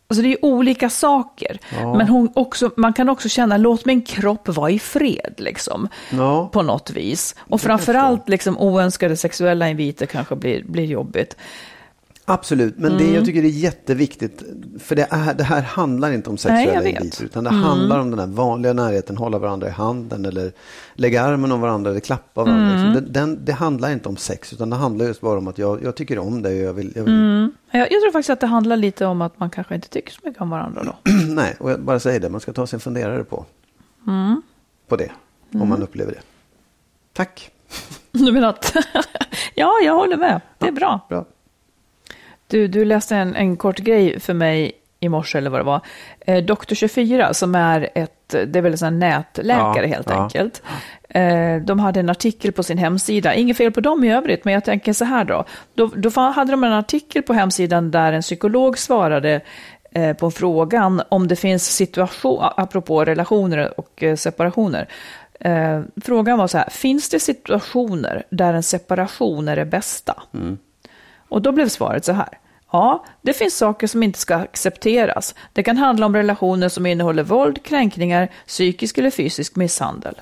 alltså 0.06 0.22
det 0.22 0.32
är 0.32 0.44
olika 0.44 0.90
saker. 0.90 1.58
Ja. 1.80 1.94
Men 1.94 2.08
hon 2.08 2.28
också, 2.34 2.70
man 2.76 2.92
kan 2.92 3.08
också 3.08 3.28
känna, 3.28 3.56
låt 3.56 3.84
min 3.84 4.02
kropp 4.02 4.48
vara 4.48 4.70
i 4.70 4.78
fred 4.78 5.34
liksom. 5.36 5.88
Ja. 6.10 6.48
På 6.52 6.62
något 6.62 6.90
vis. 6.90 7.34
Och 7.38 7.60
framförallt 7.60 8.28
liksom 8.28 8.58
oönskade 8.58 9.16
sexuella 9.16 9.68
inviter 9.68 10.06
kanske 10.06 10.36
blir, 10.36 10.62
blir 10.62 10.84
jobbigt. 10.84 11.36
Absolut, 12.24 12.78
men 12.78 12.92
mm. 12.92 12.98
det 13.06 13.12
jag 13.14 13.24
tycker 13.24 13.44
är 13.44 13.48
jätteviktigt, 13.48 14.42
för 14.78 14.96
det, 14.96 15.06
är, 15.10 15.34
det 15.34 15.44
här 15.44 15.62
handlar 15.62 16.12
inte 16.12 16.30
om 16.30 16.38
sexuella 16.38 16.88
inviter, 16.88 17.24
utan 17.24 17.44
det 17.44 17.50
mm. 17.50 17.62
handlar 17.62 17.98
om 17.98 18.10
den 18.10 18.18
här 18.18 18.26
vanliga 18.26 18.72
närheten, 18.72 19.16
hålla 19.16 19.38
varandra 19.38 19.68
i 19.68 19.70
handen 19.70 20.24
eller 20.24 20.52
lägga 20.94 21.22
armen 21.22 21.52
om 21.52 21.60
varandra 21.60 21.90
eller 21.90 22.00
klappa 22.00 22.44
varandra. 22.44 22.74
Mm. 22.74 22.94
Det, 22.94 23.00
den, 23.00 23.44
det, 23.44 23.52
handlar 23.52 23.92
inte 23.92 24.08
om 24.08 24.16
sex, 24.16 24.52
utan 24.52 24.70
det 24.70 24.76
handlar 24.76 25.06
just 25.06 25.20
bara 25.20 25.38
om 25.38 25.48
att 25.48 25.58
jag, 25.58 25.82
jag 25.82 25.94
tycker 25.94 26.18
om 26.18 26.42
dig 26.42 26.60
och 26.60 26.68
jag 26.68 26.72
vill... 26.72 26.92
Jag, 26.96 27.04
vill... 27.04 27.14
Mm. 27.14 27.52
Jag, 27.70 27.92
jag, 27.92 28.00
tror 28.02 28.12
faktiskt 28.12 28.30
att 28.30 28.40
det 28.40 28.46
handlar 28.46 28.76
lite 28.76 29.06
om 29.06 29.22
att 29.22 29.38
man 29.38 29.50
kanske 29.50 29.74
inte 29.74 29.88
tycker 29.88 30.12
så 30.12 30.20
mycket 30.24 30.42
om 30.42 30.50
varandra 30.50 30.82
då. 30.84 31.10
Nej, 31.28 31.56
och 31.60 31.70
jag 31.70 31.80
bara 31.80 32.00
säger 32.00 32.20
det, 32.20 32.28
man 32.28 32.40
ska 32.40 32.52
ta 32.52 32.66
sig 32.66 32.76
en 32.76 32.80
funderare 32.80 33.24
på, 33.24 33.44
mm. 34.06 34.42
på 34.88 34.96
det, 34.96 35.10
om 35.52 35.68
man 35.68 35.82
upplever 35.82 36.12
det. 36.12 36.20
Tack! 37.12 37.50
Du 38.12 38.32
menar 38.32 38.48
att, 38.48 38.76
ja, 39.54 39.72
jag 39.84 39.94
håller 39.94 40.16
med, 40.16 40.40
det 40.58 40.66
är 40.66 40.72
bra. 40.72 41.06
bra. 41.08 41.24
Du, 42.50 42.68
du 42.68 42.84
läste 42.84 43.16
en, 43.16 43.36
en 43.36 43.56
kort 43.56 43.78
grej 43.78 44.20
för 44.20 44.34
mig 44.34 44.72
i 45.00 45.08
morse 45.08 45.38
eller 45.38 45.50
vad 45.50 45.60
det 45.60 45.64
var. 45.64 45.80
Eh, 46.20 46.44
Doktor 46.44 46.76
24 46.76 47.34
som 47.34 47.54
är 47.54 47.88
ett, 47.94 48.28
det 48.28 48.56
är 48.56 48.62
väl 48.62 48.84
en 48.84 48.98
nätläkare 48.98 49.86
ja, 49.86 49.86
helt 49.86 50.10
ja. 50.10 50.22
enkelt. 50.22 50.62
Eh, 51.08 51.56
de 51.56 51.78
hade 51.78 52.00
en 52.00 52.10
artikel 52.10 52.52
på 52.52 52.62
sin 52.62 52.78
hemsida, 52.78 53.34
inget 53.34 53.56
fel 53.56 53.72
på 53.72 53.80
dem 53.80 54.04
i 54.04 54.12
övrigt, 54.12 54.44
men 54.44 54.54
jag 54.54 54.64
tänker 54.64 54.92
så 54.92 55.04
här 55.04 55.24
då. 55.24 55.44
Då, 55.74 55.86
då 55.96 56.20
hade 56.20 56.50
de 56.50 56.64
en 56.64 56.72
artikel 56.72 57.22
på 57.22 57.32
hemsidan 57.32 57.90
där 57.90 58.12
en 58.12 58.22
psykolog 58.22 58.78
svarade 58.78 59.40
eh, 59.90 60.16
på 60.16 60.30
frågan 60.30 61.02
om 61.08 61.28
det 61.28 61.36
finns 61.36 61.76
situation, 61.76 62.38
apropå 62.56 63.04
relationer 63.04 63.80
och 63.80 64.02
eh, 64.02 64.16
separationer, 64.16 64.88
Eh, 65.40 65.82
frågan 66.04 66.38
var 66.38 66.46
så 66.46 66.58
här, 66.58 66.70
finns 66.70 67.08
det 67.08 67.20
situationer 67.20 68.22
där 68.30 68.54
en 68.54 68.62
separation 68.62 69.48
är 69.48 69.56
det 69.56 69.64
bästa? 69.64 70.22
Och 71.30 71.42
då 71.42 71.52
blev 71.52 71.68
svaret 71.68 72.04
så 72.04 72.12
här. 72.12 72.38
Ja, 72.72 73.04
det 73.22 73.32
finns 73.32 73.56
saker 73.56 73.86
som 73.86 74.02
inte 74.02 74.18
ska 74.18 74.36
accepteras. 74.36 75.34
Det 75.52 75.62
kan 75.62 75.76
handla 75.76 76.06
om 76.06 76.16
relationer 76.16 76.68
som 76.68 76.86
innehåller 76.86 77.22
våld, 77.22 77.62
kränkningar, 77.62 78.28
psykisk 78.46 78.98
eller 78.98 79.10
fysisk 79.10 79.56
misshandel. 79.56 80.20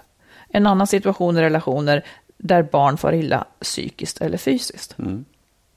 En 0.48 0.66
annan 0.66 0.86
situation 0.86 1.36
är 1.36 1.42
relationer 1.42 2.04
där 2.38 2.62
barn 2.62 2.98
far 2.98 3.12
illa 3.12 3.44
psykiskt 3.60 4.20
eller 4.20 4.38
fysiskt. 4.38 4.96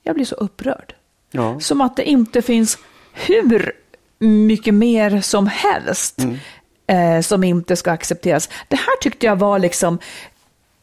Jag 0.02 0.14
blir 0.14 0.24
så 0.24 0.34
upprörd. 0.34 0.94
Ja. 1.30 1.60
Som 1.60 1.80
att 1.80 1.96
det 1.96 2.08
inte 2.08 2.42
finns 2.42 2.78
hur 3.12 3.72
mycket 4.18 4.74
mer 4.74 5.20
som 5.20 5.46
helst 5.46 6.18
eh, 6.86 7.20
som 7.20 7.44
inte 7.44 7.76
ska 7.76 7.90
accepteras. 7.90 8.48
Det 8.68 8.76
här 8.76 8.96
tyckte 9.00 9.26
jag 9.26 9.36
var 9.36 9.58
liksom 9.58 9.98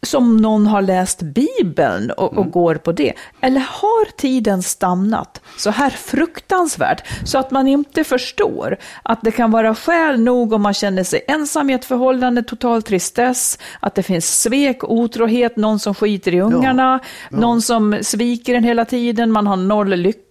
som 0.02 0.38
någon 0.38 0.68
har 0.68 0.82
läst 0.82 1.22
Bibeln 1.22 2.12
och, 2.12 2.38
och 2.38 2.52
går 2.52 2.76
på 2.76 2.92
det. 2.92 3.14
Eller 3.42 3.60
har 3.60 4.12
tiden 4.18 4.64
stannat 4.64 5.42
så 5.58 5.70
här 5.70 5.90
fruktansvärt 5.90 7.08
så 7.26 7.38
att 7.38 7.52
man 7.52 7.68
inte 7.68 8.04
förstår 8.04 8.78
att 9.04 9.22
det 9.22 9.32
kan 9.32 9.52
vara 9.52 9.76
skäl 9.76 10.20
nog 10.20 10.54
om 10.54 10.62
man 10.62 10.74
känner 10.74 11.04
sig 11.04 11.22
ensam 11.28 11.70
i 11.70 11.74
ett 11.74 11.86
förhållande, 11.86 12.44
total 12.44 12.84
tristess, 12.84 13.60
att 13.80 13.96
det 13.96 14.04
finns 14.04 14.42
svek, 14.42 14.84
otrohet, 14.84 15.58
någon 15.58 15.80
som 15.80 15.96
skiter 15.96 16.34
i 16.34 16.42
ungarna, 16.42 17.00
någon 17.30 17.62
som 17.62 17.98
sviker 18.02 18.54
en 18.54 18.64
hela 18.64 18.86
tiden, 18.86 19.32
man 19.32 19.48
har 19.48 19.56
noll 19.56 19.90
lycka. 19.90 20.29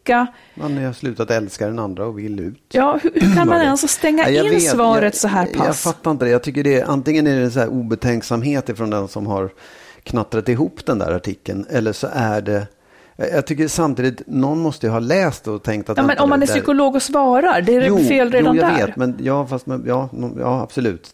Man 0.54 0.84
har 0.84 0.92
slutat 0.92 1.30
älska 1.30 1.66
den 1.66 1.78
andra 1.78 2.06
och 2.06 2.18
vill 2.18 2.40
ut. 2.40 2.62
Ja, 2.72 2.98
hur, 3.02 3.10
hur 3.14 3.34
kan 3.36 3.48
man 3.48 3.60
ens 3.60 3.90
stänga 3.92 4.30
jag 4.30 4.44
in 4.46 4.50
vet. 4.52 4.62
svaret 4.70 5.02
jag, 5.04 5.14
så 5.14 5.28
här 5.28 5.46
Jag 5.46 5.56
pass? 5.66 5.82
fattar 5.82 6.10
inte 6.10 6.24
det. 6.24 6.30
Jag 6.30 6.42
tycker 6.42 6.64
det 6.64 6.80
är, 6.80 6.84
antingen 6.84 7.26
är 7.26 7.40
det 7.40 7.50
så 7.50 7.58
här 7.60 7.68
obetänksamhet 7.68 8.68
ifrån 8.68 8.90
den 8.90 9.08
som 9.08 9.26
har 9.26 9.50
knattrat 10.02 10.48
ihop 10.48 10.86
den 10.86 10.98
där 10.98 11.12
artikeln. 11.12 11.66
Eller 11.70 11.92
så 11.92 12.08
är 12.12 12.40
det, 12.40 12.66
jag 13.16 13.32
jag 13.32 13.46
tycker 13.46 13.68
samtidigt, 13.68 14.22
någon 14.26 14.58
måste 14.58 14.86
ju 14.86 14.92
ha 14.92 14.98
läst 15.00 15.48
och 15.48 15.62
tänkt 15.62 15.90
att... 15.90 15.96
Ja, 15.96 16.02
men 16.06 16.18
om 16.18 16.28
man 16.30 16.42
är 16.42 16.46
där- 16.46 16.54
psykolog 16.54 16.94
och 16.94 17.02
svarar, 17.02 17.62
det 17.62 17.74
är 17.74 17.86
Jo, 17.88 17.98
fel 17.98 18.30
redan 18.30 18.56
jo, 18.56 18.62
jag 18.62 18.72
där. 18.72 18.86
vet, 18.86 18.96
men 18.96 19.16
ja, 19.20 19.46
fast, 19.46 19.66
ja, 19.86 20.08
ja, 20.38 20.60
absolut. 20.62 21.10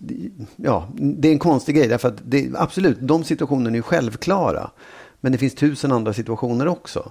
Ja, 0.57 0.89
det 0.95 1.29
är 1.29 1.33
en 1.33 1.39
konstig 1.39 1.77
grej, 1.77 1.89
därför 1.89 2.09
att 2.09 2.19
det, 2.25 2.51
absolut, 2.55 2.99
de 3.01 3.25
situationerna 3.25 3.71
är 3.71 3.77
ju 3.77 3.83
självklara. 3.83 4.71
Men 5.21 5.33
det 5.33 5.39
finns 5.39 5.55
tusen 5.55 5.93
andra 5.93 6.13
situationer 6.13 6.69
också. 6.69 7.11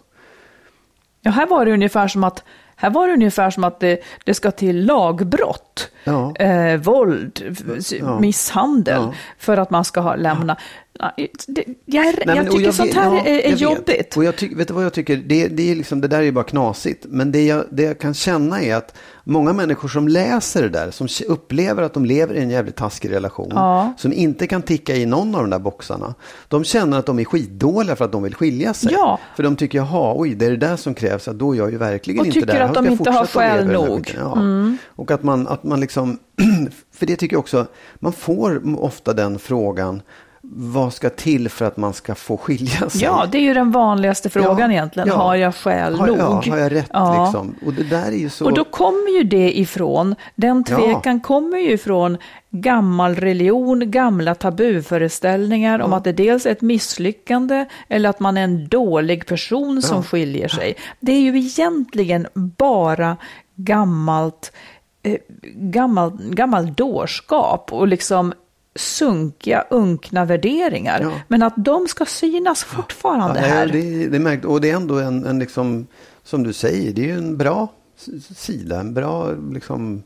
Ja, 1.25 1.32
här 1.32 1.48
var 1.48 1.65
det 1.65 1.74
ungefär 1.74 2.08
som 2.08 2.24
att, 2.24 2.44
här 2.75 2.89
var 2.89 3.08
det 3.08 3.13
ungefär 3.13 3.50
som 3.50 3.63
att 3.63 3.80
det, 3.80 4.00
det 4.24 4.34
ska 4.34 4.51
till 4.51 4.86
lagbrott, 4.86 5.89
Ja. 6.03 6.36
eh, 6.36 6.77
våld, 6.77 7.58
Ja. 8.00 8.20
misshandel 8.20 9.01
Ja. 9.01 9.13
för 9.38 9.58
att 9.58 9.70
man 9.70 9.86
ska 9.86 10.01
ha 10.01 10.15
lämna. 10.15 10.58
Ja, 11.00 11.12
det, 11.47 11.63
jag 11.85 12.03
Nej, 12.05 12.13
jag 12.25 12.27
men- 12.27 12.47
och 12.47 12.53
tycker 12.53 12.65
vet- 12.65 12.75
sånt 12.75 12.93
här 12.93 13.15
ja, 13.15 13.25
är, 13.25 13.29
är 13.39 13.43
jag 13.43 13.50
vet. 13.51 13.62
jobbigt. 13.62 14.17
Och 14.17 14.23
jag 14.23 14.35
tycker, 14.35 14.55
vet 14.55 14.67
du 14.67 14.73
vad 14.73 14.85
jag 14.85 14.93
tycker? 14.93 15.17
Det, 15.17 15.47
det, 15.47 15.71
är 15.71 15.75
liksom, 15.75 16.01
det 16.01 16.07
där 16.07 16.17
är 16.17 16.21
ju 16.21 16.31
bara 16.31 16.43
knasigt. 16.43 17.05
Men 17.09 17.31
det 17.31 17.45
jag, 17.45 17.63
det 17.71 17.83
jag 17.83 18.00
kan 18.00 18.13
känna 18.13 18.62
är 18.62 18.75
att 18.75 18.95
många 19.23 19.53
människor 19.53 19.88
som 19.88 20.07
läser 20.07 20.62
det 20.62 20.69
där, 20.69 20.91
som 20.91 21.07
upplever 21.27 21.83
att 21.83 21.93
de 21.93 22.05
lever 22.05 22.35
i 22.35 22.41
en 22.41 22.50
jävligt 22.50 22.75
taskig 22.75 23.12
relation, 23.12 23.51
Ja. 23.55 23.93
som 23.97 24.13
inte 24.13 24.47
kan 24.47 24.62
ticka 24.62 24.95
i 24.95 25.05
någon 25.05 25.35
av 25.35 25.41
de 25.41 25.50
där 25.50 25.59
boxarna, 25.59 26.13
de 26.47 26.63
känner 26.63 27.00
att 27.00 27.05
de 27.05 27.19
är 27.19 27.25
skitdåliga 27.25 27.95
för 27.95 28.05
att 28.05 28.12
de 28.12 28.23
vill 28.23 28.35
skilja 28.35 28.73
sig. 28.73 28.93
Ja. 28.93 29.19
För 29.35 29.43
de 29.43 29.55
tycker, 29.55 29.77
jaha, 29.77 30.13
oj, 30.17 30.35
det 30.35 30.45
är 30.45 30.50
det 30.51 30.57
där 30.57 30.75
som 30.75 30.93
krävs, 30.93 31.25
då 31.33 31.53
är 31.53 31.57
jag 31.57 31.71
ju 31.71 31.77
verkligen 31.77 32.19
Och 32.19 32.25
inte 32.25 32.39
tycker 32.39 32.53
där. 32.53 32.62
att 32.62 32.75
Jag 32.75 32.83
de 32.83 32.85
ska 32.85 32.91
inte 32.91 33.12
har 33.12 33.25
skäl 33.25 33.67
nog. 33.67 34.15
Mm. 34.17 34.77
Ja. 34.81 34.85
Och 34.95 35.12
att 35.12 35.23
man, 35.23 35.47
att 35.47 35.63
man 35.63 35.79
liksom, 35.79 36.17
för 36.93 37.05
det 37.05 37.15
tycker 37.15 37.33
jag 37.35 37.39
också, 37.39 37.65
man 37.95 38.13
får 38.13 38.62
ofta 38.83 39.13
den 39.13 39.39
frågan, 39.39 40.01
vad 40.45 40.93
ska 40.93 41.09
till 41.09 41.50
för 41.50 41.65
att 41.65 41.77
man 41.77 41.93
ska 41.93 42.15
få 42.15 42.38
skilja 42.38 42.89
sig? 42.89 43.01
Ja, 43.03 43.25
det 43.31 43.38
är 43.38 43.41
ju 43.41 43.53
den 43.53 43.71
vanligaste 43.71 44.29
frågan 44.29 44.59
Ja, 44.59 44.71
egentligen. 44.71 45.07
ja. 45.07 45.15
Har 45.15 45.35
jag 45.35 45.55
skäl 45.55 45.95
har, 45.95 46.07
nog? 46.07 46.17
Ja, 46.19 46.43
har 46.50 46.57
jag 46.57 46.71
rätt 46.71 46.89
Ja. 46.93 47.23
liksom? 47.25 47.55
Och 47.65 47.73
det 47.73 47.83
där 47.83 48.07
är 48.07 48.17
ju 48.17 48.29
så... 48.29 48.45
Och 48.45 48.53
då 48.53 48.63
kommer 48.63 49.17
ju 49.17 49.23
det 49.23 49.59
ifrån, 49.59 50.15
den 50.35 50.63
tvekan 50.63 51.19
kommer 51.19 51.57
ju 51.57 51.71
ifrån 51.71 52.17
gammal 52.50 53.15
religion, 53.15 53.91
gamla 53.91 54.35
tabuföreställningar 54.35 55.79
om 55.79 55.93
att 55.93 56.03
det 56.03 56.12
dels 56.13 56.45
är 56.45 56.51
ett 56.51 56.62
misslyckande 56.62 57.65
eller 57.89 58.09
att 58.09 58.19
man 58.19 58.38
är 58.38 58.43
en 58.43 58.67
dålig 58.67 59.25
person 59.25 59.81
som 59.81 60.03
skiljer 60.03 60.47
sig. 60.47 60.75
Det 61.00 61.12
är 61.12 61.19
ju 61.21 61.38
egentligen 61.39 62.27
bara 62.33 63.17
gammalt, 63.55 64.51
eh, 65.03 65.17
gammal, 65.55 66.17
gammal 66.21 66.73
dårskap 66.73 67.73
och 67.73 67.88
liksom 67.88 68.33
sunkiga, 68.75 69.65
unkna 69.70 70.25
värderingar. 70.25 71.00
Ja. 71.01 71.12
Men 71.27 71.44
att 71.44 71.53
de 71.58 71.88
ska 71.88 72.06
synas 72.06 72.63
fortfarande 72.63 73.39
ja, 73.39 73.48
här. 73.48 73.68
Det, 73.68 74.08
det 74.08 74.18
är 74.18 74.20
märkt, 74.20 74.46
och 74.46 74.62
det 74.62 74.70
är 74.70 74.75
ändå 74.75 75.00
en, 75.00 75.25
en 75.25 75.39
liksom, 75.39 75.88
som 76.24 76.44
du 76.44 76.53
säger, 76.53 76.94
det 76.94 77.01
är 77.01 77.06
ju 77.06 77.18
en 77.18 77.38
bra 77.38 77.68
sida, 78.36 78.80
en 78.80 78.94
bra 78.94 79.32
liksom, 79.51 80.03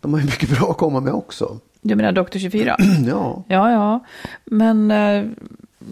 de 0.00 0.12
har 0.12 0.20
ju 0.20 0.26
mycket 0.26 0.58
bra 0.58 0.70
att 0.70 0.76
komma 0.76 1.00
med 1.00 1.12
också. 1.12 1.58
Du 1.80 1.94
menar 1.94 2.12
Dr. 2.12 2.38
24? 2.38 2.76
Ja, 3.06 3.44
Ja, 3.48 3.70
ja. 3.70 4.04
Men 4.44 4.90
eh, 4.90 5.24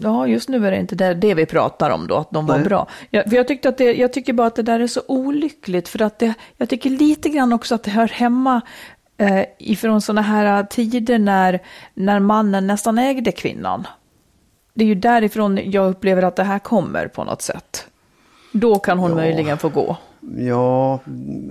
ja, 0.01 0.27
just 0.27 0.49
nu 0.49 0.67
är 0.67 0.71
det 0.71 0.79
inte 0.79 0.95
det, 0.95 1.13
det 1.13 1.33
vi 1.33 1.45
pratar 1.45 1.89
om 1.89 2.07
då, 2.07 2.15
att 2.15 2.31
de 2.31 2.45
var 2.45 2.55
Nej. 2.55 2.65
bra. 2.65 2.87
Jag, 3.09 3.29
för 3.29 3.35
jag, 3.35 3.47
tyckte 3.47 3.69
att 3.69 3.77
det, 3.77 3.93
jag 3.93 4.13
tycker 4.13 4.33
bara 4.33 4.47
att 4.47 4.55
det 4.55 4.61
där 4.61 4.79
är 4.79 4.87
så 4.87 5.01
olyckligt, 5.07 5.87
för 5.87 6.01
att 6.01 6.19
det, 6.19 6.33
jag 6.57 6.69
tycker 6.69 6.89
lite 6.89 7.29
grann 7.29 7.53
också 7.53 7.75
att 7.75 7.83
det 7.83 7.91
hör 7.91 8.07
hemma 8.07 8.61
eh, 9.17 9.45
ifrån 9.59 10.01
sådana 10.01 10.21
här 10.21 10.63
tider 10.63 11.19
när, 11.19 11.59
när 11.93 12.19
mannen 12.19 12.67
nästan 12.67 12.97
ägde 12.97 13.31
kvinnan. 13.31 13.87
Det 14.73 14.83
är 14.83 14.87
ju 14.87 14.95
därifrån 14.95 15.59
jag 15.71 15.89
upplever 15.89 16.21
att 16.23 16.35
det 16.35 16.43
här 16.43 16.59
kommer 16.59 17.07
på 17.07 17.23
något 17.23 17.41
sätt. 17.41 17.87
Då 18.51 18.79
kan 18.79 18.99
hon 18.99 19.09
Ja. 19.09 19.15
möjligen 19.15 19.57
få 19.57 19.69
gå. 19.69 19.97
ja 20.37 20.99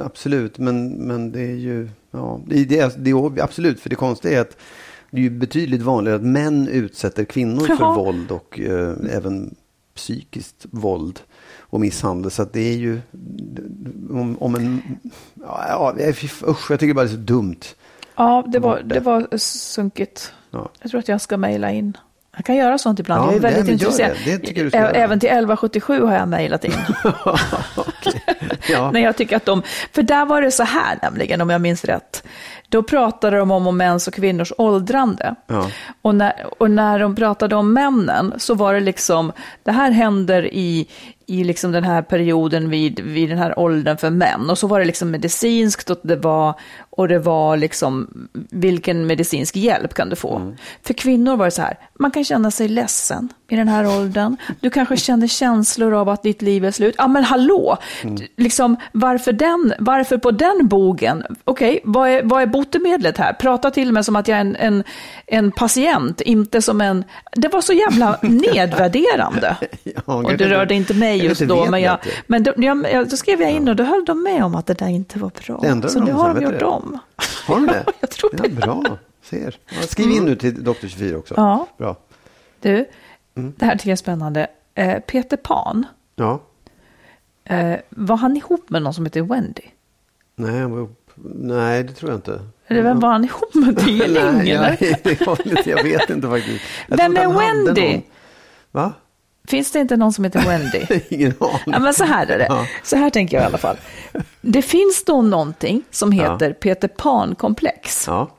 absolut, 0.01 0.59
men, 0.59 0.89
men 0.89 1.33
det 1.33 1.41
är 1.41 1.57
ju, 1.57 1.89
ja, 2.11 2.41
det, 2.47 2.65
det, 2.65 2.95
det 3.05 3.11
är 3.11 3.43
absolut, 3.43 3.81
för 3.81 3.91
det 3.91 3.97
konstiga 3.97 4.37
är 4.37 4.41
att 4.41 4.57
det 5.11 5.17
är 5.19 5.23
ju 5.23 5.31
betydligt 5.31 5.83
vanligare 5.83 6.17
att 6.17 6.25
män 6.25 6.69
utsätter 6.69 7.25
kvinnor 7.25 7.67
för 7.67 7.77
Jaha. 7.81 7.97
våld 7.97 8.31
och 8.31 8.61
eh, 8.61 8.95
även 9.17 9.55
psykiskt 9.95 10.67
våld 10.71 11.21
och 11.75 11.81
misshandel. 11.81 12.31
Så 12.31 12.43
att 12.43 12.53
det 12.53 12.73
är 12.73 12.77
ju 12.77 13.01
om, 14.11 14.37
om 14.41 14.55
en... 14.55 14.83
Ja, 15.47 15.95
usch, 16.49 16.71
jag 16.71 16.81
tycker 16.81 16.95
bara 16.95 17.05
det 17.05 17.11
är 17.11 17.15
så 17.15 17.17
dumt. 17.17 17.61
Ja, 18.17 18.45
det 18.49 18.59
var, 18.59 18.83
det 18.85 19.01
var 19.01 19.37
sunkigt. 19.37 20.33
Ja. 20.51 20.71
Jag 20.81 20.91
tror 20.91 20.99
att 20.99 21.09
jag 21.09 21.21
ska 21.21 21.37
mejla 21.37 21.71
in. 21.71 21.97
Jag 22.37 22.45
kan 22.45 22.57
göra 22.57 22.79
sånt 22.79 22.99
ibland. 22.99 23.23
Ja, 23.23 23.27
jag 23.27 23.37
är 23.37 23.41
väldigt 23.41 23.69
intresserad. 23.69 24.17
Även 24.95 25.21
till 25.21 25.29
1177 25.29 26.03
har 26.03 26.15
jag 26.15 26.29
mejlat 26.29 26.65
in. 26.65 26.73
Ja. 28.69 28.91
När 28.91 29.01
jag 29.01 29.17
tycker 29.17 29.37
att 29.37 29.45
de, 29.45 29.63
för 29.93 30.03
där 30.03 30.27
var 30.27 30.43
det 30.43 30.51
så 30.51 30.63
här 30.63 30.99
nämligen, 31.03 31.41
om 31.41 31.51
jag 31.51 31.61
minns 31.61 31.85
rätt. 31.85 32.25
Då 32.69 32.83
pratade 32.83 33.37
de 33.37 33.51
om, 33.51 33.67
om 33.67 33.77
mäns 33.77 34.09
och 34.09 34.15
kvinnors 34.15 34.53
åldrande. 34.59 35.35
Ja. 35.47 35.71
Och, 36.03 36.15
när, 36.15 36.47
och 36.59 36.71
när 36.71 36.99
de 36.99 37.15
pratade 37.15 37.57
om 37.57 37.73
männen 37.73 38.35
så 38.39 38.55
var 38.55 38.75
det 38.75 38.81
liksom, 38.81 39.33
det 39.63 39.73
här 39.73 39.91
händer 39.91 40.55
i, 40.55 40.89
i 41.27 41.45
liksom 41.45 41.73
den 41.73 41.85
här 41.85 42.03
perioden 42.03 42.71
vid, 42.71 43.01
vid 43.01 43.29
den 43.29 43.39
här 43.39 43.59
åldern 43.59 43.97
för 43.97 44.11
män. 44.11 44.51
Och 44.51 44.59
så 44.59 44.67
var 44.67 44.79
det 44.79 44.85
liksom 44.85 45.11
medicinskt 45.11 45.91
och 45.91 46.01
det 46.03 46.17
var, 46.17 46.61
och 46.97 47.09
det 47.09 47.19
var 47.19 47.57
liksom, 47.57 48.09
vilken 48.51 49.07
medicinsk 49.07 49.57
hjälp 49.57 49.95
kan 49.95 50.09
du 50.09 50.17
få? 50.17 50.37
Mm. 50.37 50.55
För 50.83 50.95
kvinnor 50.95 51.37
var 51.37 51.45
det 51.45 51.51
så 51.51 51.63
här, 51.63 51.79
man 51.99 52.11
kan 52.11 52.25
känna 52.25 52.51
sig 52.51 52.69
ledsen 52.69 53.29
i 53.49 53.57
den 53.57 53.69
här 53.69 53.87
åldern. 53.99 54.37
Du 54.61 54.71
kanske 54.71 54.97
känner 54.97 55.27
känslor 55.27 55.95
av 55.95 56.09
att 56.09 56.23
ditt 56.23 56.43
liv 56.43 56.65
är 56.65 56.71
slut. 56.71 56.95
Ja 56.99 57.09
men 57.09 57.25
hallå, 57.25 57.77
Mm. 58.03 58.17
liksom, 58.37 58.77
varför, 58.93 59.33
den, 59.33 59.75
varför 59.79 60.19
på 60.19 60.31
den 60.31 60.69
bogen? 60.69 61.25
Okej, 61.45 61.81
vad, 61.85 62.09
är, 62.09 62.23
vad 62.25 62.43
är 62.43 62.47
botemedlet 62.47 63.19
här? 63.19 63.33
Prata 63.33 63.71
till 63.71 63.93
mig 63.93 64.05
som 64.05 64.17
att 64.17 64.29
jag 64.29 64.37
är 64.37 64.41
en, 64.41 64.57
en, 64.57 64.85
en 65.27 65.53
patient, 65.53 66.21
inte 66.21 66.63
som 66.63 66.81
en... 66.81 67.05
Det 67.33 67.49
var 67.49 67.61
så 67.61 67.73
jävla 67.73 68.19
nedvärderande. 68.23 69.57
Ja, 69.83 70.15
och 70.15 70.37
det 70.37 70.49
rörde 70.49 70.75
inte 70.75 70.95
mig 70.95 71.25
just 71.25 71.41
då, 71.41 71.67
men, 71.71 71.83
jag, 71.83 71.99
men 72.27 72.43
då, 72.43 72.53
jag, 72.57 73.09
då 73.11 73.17
skrev 73.17 73.41
jag 73.41 73.51
in 73.51 73.69
och 73.69 73.77
då 73.77 73.85
höll 73.85 74.05
de 74.05 74.23
med 74.23 74.45
om 74.45 74.55
att 74.55 74.67
det 74.67 74.75
där 74.75 74.89
inte 74.89 75.19
var 75.19 75.31
bra. 75.47 75.89
Så 75.89 75.99
de 75.99 76.07
det 76.07 76.13
har 76.13 76.35
de 76.35 76.43
gjort 76.43 76.59
det? 76.59 76.65
Om. 76.85 76.99
Har 77.47 77.55
de 77.57 77.67
det? 77.67 77.85
jag 78.01 78.11
tror 78.11 78.31
ja, 78.37 78.43
det. 78.43 78.49
Bra, 78.49 78.83
ser. 79.23 79.59
Ja, 79.69 79.83
skriv 79.87 80.11
in 80.11 80.25
nu 80.25 80.37
till 80.37 80.65
Dr. 80.65 80.87
24 80.87 81.19
också. 81.19 81.35
Ja. 81.37 81.67
Bra. 81.79 81.97
Du, 82.61 82.87
Mm. 83.37 83.53
det 83.57 83.65
här 83.65 83.73
tycker 83.77 83.89
jag 83.89 83.93
är 83.93 83.97
spännande. 83.97 84.47
Eh, 84.75 84.99
Peter 85.01 85.37
Pan, 85.37 85.87
Ja. 86.17 86.41
eh, 87.45 87.75
var 87.91 88.17
han 88.17 88.37
ihop 88.37 88.71
med 88.71 88.83
någon 88.83 88.95
som 88.95 89.05
heter 89.07 89.23
Wendy? 89.23 89.63
Nej, 90.37 90.55
jag 90.61 90.69
var 90.69 90.89
Nej, 91.35 91.85
det 91.85 91.93
tror 91.93 92.11
jag 92.11 92.19
inte. 92.19 92.41
Eller 92.67 92.83
vem 92.83 93.01
var 93.01 93.09
han 93.09 93.25
ihop 93.25 93.55
med? 93.55 93.79
Tidning? 93.79 94.13
Nej, 94.15 94.51
eller? 94.51 94.77
jag, 94.81 94.99
det 95.03 95.27
var 95.27 95.39
lite- 95.49 95.71
jag 95.71 95.83
vet 95.83 96.11
inte 96.11 96.29
faktiskt. 96.29 96.65
Jag 96.89 96.97
Vem 96.97 97.17
är 97.17 97.29
Wendy? 97.39 98.01
Va? 98.71 98.93
Finns 99.49 99.71
det 99.71 99.79
inte 99.81 99.97
någon 99.97 100.13
som 100.13 100.25
heter 100.25 100.41
Wendy? 100.49 101.01
Ingen 101.09 101.35
aning. 101.41 101.59
Ja, 101.67 101.79
men 101.79 101.95
så 101.95 102.05
här 102.05 102.27
är 102.27 102.39
det. 102.39 102.47
Ja. 102.49 102.67
Så 102.83 102.97
här 102.97 103.11
tänker 103.11 103.37
jag 103.37 103.45
i 103.45 103.47
alla 103.47 103.59
fall. 103.59 103.77
Det 104.41 104.63
finns 104.63 105.05
då 105.05 105.23
någonting 105.23 105.83
som 105.91 106.13
Ja. 106.13 106.33
heter 106.33 106.53
Peter 106.53 106.89
Pan-komplex. 106.89 108.05
Ja. 108.07 108.31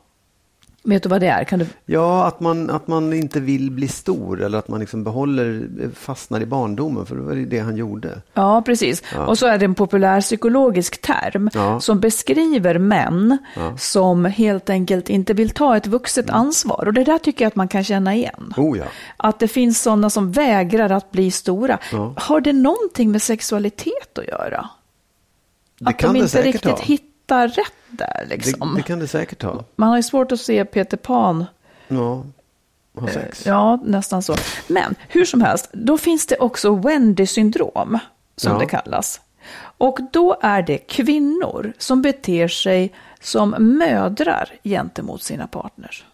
Vet 0.87 1.03
du 1.03 1.09
vad 1.09 1.21
det 1.21 1.27
är? 1.27 1.43
Kan 1.43 1.59
du... 1.59 1.67
Ja, 1.85 2.25
att 2.27 2.39
man, 2.39 2.69
att 2.69 2.87
man 2.87 3.13
inte 3.13 3.39
vill 3.39 3.71
bli 3.71 3.87
stor 3.87 4.41
eller 4.41 4.57
att 4.57 4.67
man 4.67 4.79
liksom 4.79 5.03
behåller, 5.03 5.67
fastnar 5.95 6.41
i 6.41 6.45
barndomen, 6.45 7.05
för 7.05 7.15
det 7.15 7.21
var 7.21 7.35
det 7.35 7.59
han 7.59 7.75
gjorde. 7.77 8.21
Ja, 8.33 8.61
precis. 8.65 9.03
Och 9.27 9.37
så 9.37 9.47
är 9.47 9.57
det 9.57 9.65
en 9.65 9.75
populär 9.75 10.21
psykologisk 10.21 11.01
term 11.01 11.49
Ja. 11.53 11.79
som 11.79 11.99
beskriver 11.99 12.77
män 12.77 13.37
som 13.77 14.25
helt 14.25 14.69
enkelt 14.69 15.09
inte 15.09 15.33
vill 15.33 15.49
ta 15.49 15.77
ett 15.77 15.87
vuxet 15.87 16.29
ansvar. 16.29 16.83
Och 16.87 16.93
det 16.93 17.03
där 17.03 17.17
tycker 17.17 17.45
jag 17.45 17.49
att 17.49 17.55
man 17.55 17.67
kan 17.67 17.83
känna 17.83 18.15
igen. 18.15 18.53
Oh 18.57 18.77
ja. 18.77 18.85
Att 19.17 19.39
det 19.39 19.47
finns 19.47 19.81
sådana 19.81 20.09
som 20.09 20.31
vägrar 20.31 20.89
att 20.89 21.11
bli 21.11 21.31
stora. 21.31 21.77
Har 22.17 22.41
det 22.41 22.53
någonting 22.53 23.11
med 23.11 23.21
sexualitet 23.21 24.17
att 24.19 24.27
göra? 24.27 24.69
Det 25.79 25.89
att 25.89 25.97
kan 25.97 26.07
de 26.09 26.13
det 26.13 26.19
inte 26.19 26.31
säkert 26.31 26.45
riktigt 26.53 26.71
ha. 26.71 26.79
hittar 26.81 27.14
rätt 27.31 27.73
där 27.89 28.25
liksom. 28.29 28.69
Det, 28.73 28.79
det 28.79 28.87
kan 28.87 28.99
det 28.99 29.07
säkert 29.07 29.43
ha. 29.43 29.63
Man 29.75 29.89
har 29.89 29.97
ju 29.97 30.03
svårt 30.03 30.31
att 30.31 30.39
se 30.39 30.65
Peter 30.65 30.97
Pan 30.97 31.45
Ja, 31.87 32.23
ha 32.99 33.07
sex. 33.07 33.45
Ja, 33.45 33.79
nästan 33.85 34.23
så. 34.23 34.35
Men 34.67 34.95
hur 35.09 35.25
som 35.25 35.41
helst, 35.41 35.69
då 35.73 35.97
finns 35.97 36.27
det 36.27 36.37
också 36.37 36.75
Wendy-syndrom, 36.75 37.99
som 38.35 38.51
Ja. 38.53 38.59
det 38.59 38.65
kallas. 38.65 39.21
Och 39.77 39.99
då 40.11 40.37
är 40.41 40.61
det 40.61 40.77
kvinnor 40.77 41.73
som 41.77 42.01
beter 42.01 42.47
sig 42.47 42.93
som 43.21 43.55
mödrar 43.59 44.49
gentemot 44.63 45.23
sina 45.23 45.47
partners. 45.47 46.05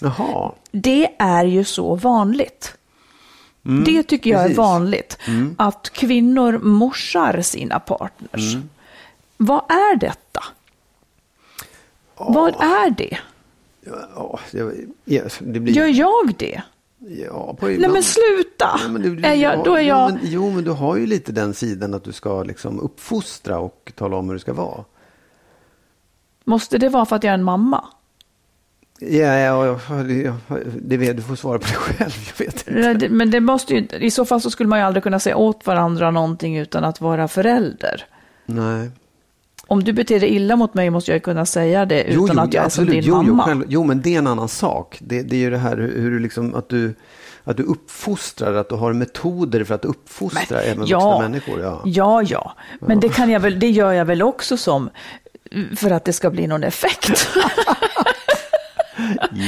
Jaha. 0.00 0.52
Det 0.72 1.08
är 1.18 1.44
ju 1.44 1.64
så 1.64 1.94
vanligt. 1.94 2.74
det 3.84 4.02
tycker 4.02 4.30
jag 4.30 4.38
Mm, 4.40 4.48
precis. 4.48 4.58
är 4.58 4.62
vanligt. 4.62 5.18
Att 5.58 5.90
kvinnor 5.90 6.58
morsar 6.58 7.40
sina 7.42 7.80
partners. 7.80 8.54
Mm. 8.54 8.68
Vad 9.42 9.70
är 9.70 9.96
detta? 9.96 10.44
Vad 12.16 12.54
är 12.54 12.90
det? 12.90 13.18
Ja, 14.14 14.40
det, 14.52 14.74
ja, 15.04 15.22
det 15.40 15.60
blir... 15.60 15.72
Gör 15.74 15.86
jag 15.86 16.34
det? 16.38 16.62
Ja, 16.98 17.54
på 17.60 17.66
Nej 17.66 17.74
ibland. 17.74 17.92
men 17.92 18.02
sluta! 18.02 18.80
Ja, 18.82 18.88
men 18.88 19.02
du, 19.02 19.24
är 19.26 19.34
jag, 19.34 19.64
då 19.64 19.74
är 19.74 19.80
jo, 19.80 19.88
jag... 19.88 20.10
men, 20.12 20.20
jo, 20.22 20.50
men 20.50 20.64
du 20.64 20.70
har 20.70 20.96
ju 20.96 21.06
lite 21.06 21.32
den 21.32 21.54
sidan 21.54 21.94
att 21.94 22.04
du 22.04 22.12
ska 22.12 22.42
liksom 22.42 22.80
uppfostra 22.80 23.58
och 23.58 23.92
tala 23.94 24.16
om 24.16 24.26
hur 24.26 24.34
det 24.34 24.40
ska 24.40 24.52
vara. 24.52 24.84
Måste 26.44 26.78
det 26.78 26.88
vara 26.88 27.04
för 27.06 27.16
att 27.16 27.24
jag 27.24 27.30
är 27.30 27.34
en 27.38 27.44
mamma? 27.44 27.84
Ja, 28.98 29.08
ja, 29.38 29.78
ja 29.88 30.38
det, 30.76 30.96
vet, 30.96 31.16
du 31.16 31.22
får 31.22 31.36
svara 31.36 31.58
på 31.58 31.64
det 31.66 31.72
själv. 31.74 32.12
Jag 32.38 32.46
vet 32.46 32.68
inte. 32.68 32.92
Det- 32.92 33.08
Men 33.08 33.30
det 33.30 33.40
måste 33.40 33.74
ju, 33.74 33.86
i 33.98 34.10
så 34.10 34.24
fall 34.24 34.40
så 34.40 34.50
skulle 34.50 34.68
man 34.68 34.78
ju 34.78 34.84
aldrig 34.84 35.02
kunna 35.02 35.20
säga 35.20 35.36
åt 35.36 35.66
varandra 35.66 36.10
någonting 36.10 36.56
utan 36.58 36.84
att 36.84 37.00
vara 37.00 37.28
förälder. 37.28 38.04
Nej. 38.46 38.90
Om 39.70 39.84
du 39.84 39.92
beter 39.92 40.20
dig 40.20 40.28
illa 40.28 40.56
mot 40.56 40.74
mig 40.74 40.90
måste 40.90 41.12
jag 41.12 41.22
kunna 41.22 41.46
säga 41.46 41.86
det 41.86 42.02
utan 42.04 42.38
att 42.38 42.54
jag 42.54 42.64
är 42.64 42.68
som 42.68 42.86
din 42.86 43.02
jo, 43.04 43.14
mamma. 43.14 43.28
Jo, 43.28 43.44
själv, 43.44 43.64
jo, 43.68 43.84
men 43.84 44.02
det 44.02 44.14
är 44.14 44.18
en 44.18 44.26
annan 44.26 44.48
sak. 44.48 44.98
Det, 45.00 45.22
det 45.22 45.36
är 45.36 45.40
ju 45.40 45.50
det 45.50 45.58
här 45.58 45.76
hur, 45.76 46.10
du 46.10 46.18
liksom, 46.18 46.54
att 46.54 46.68
du, 46.68 46.94
att 47.44 47.56
du 47.56 47.62
uppfostrar, 47.62 48.54
att 48.54 48.68
du 48.68 48.74
har 48.74 48.92
metoder 48.92 49.64
för 49.64 49.74
att 49.74 49.84
uppfostra 49.84 50.60
även 50.60 50.80
vuxna 50.80 51.18
människor. 51.18 51.60
Ja. 51.60 51.82
ja, 51.84 52.22
ja. 52.22 52.52
Men 52.80 53.00
det, 53.00 53.08
kan 53.08 53.30
jag 53.30 53.40
väl, 53.40 53.58
det 53.58 53.70
gör 53.70 53.92
jag 53.92 54.04
väl 54.04 54.22
också 54.22 54.56
som 54.56 54.90
för 55.76 55.90
att 55.90 56.04
det 56.04 56.12
ska 56.12 56.30
bli 56.30 56.46
någon 56.46 56.64
effekt. 56.64 57.10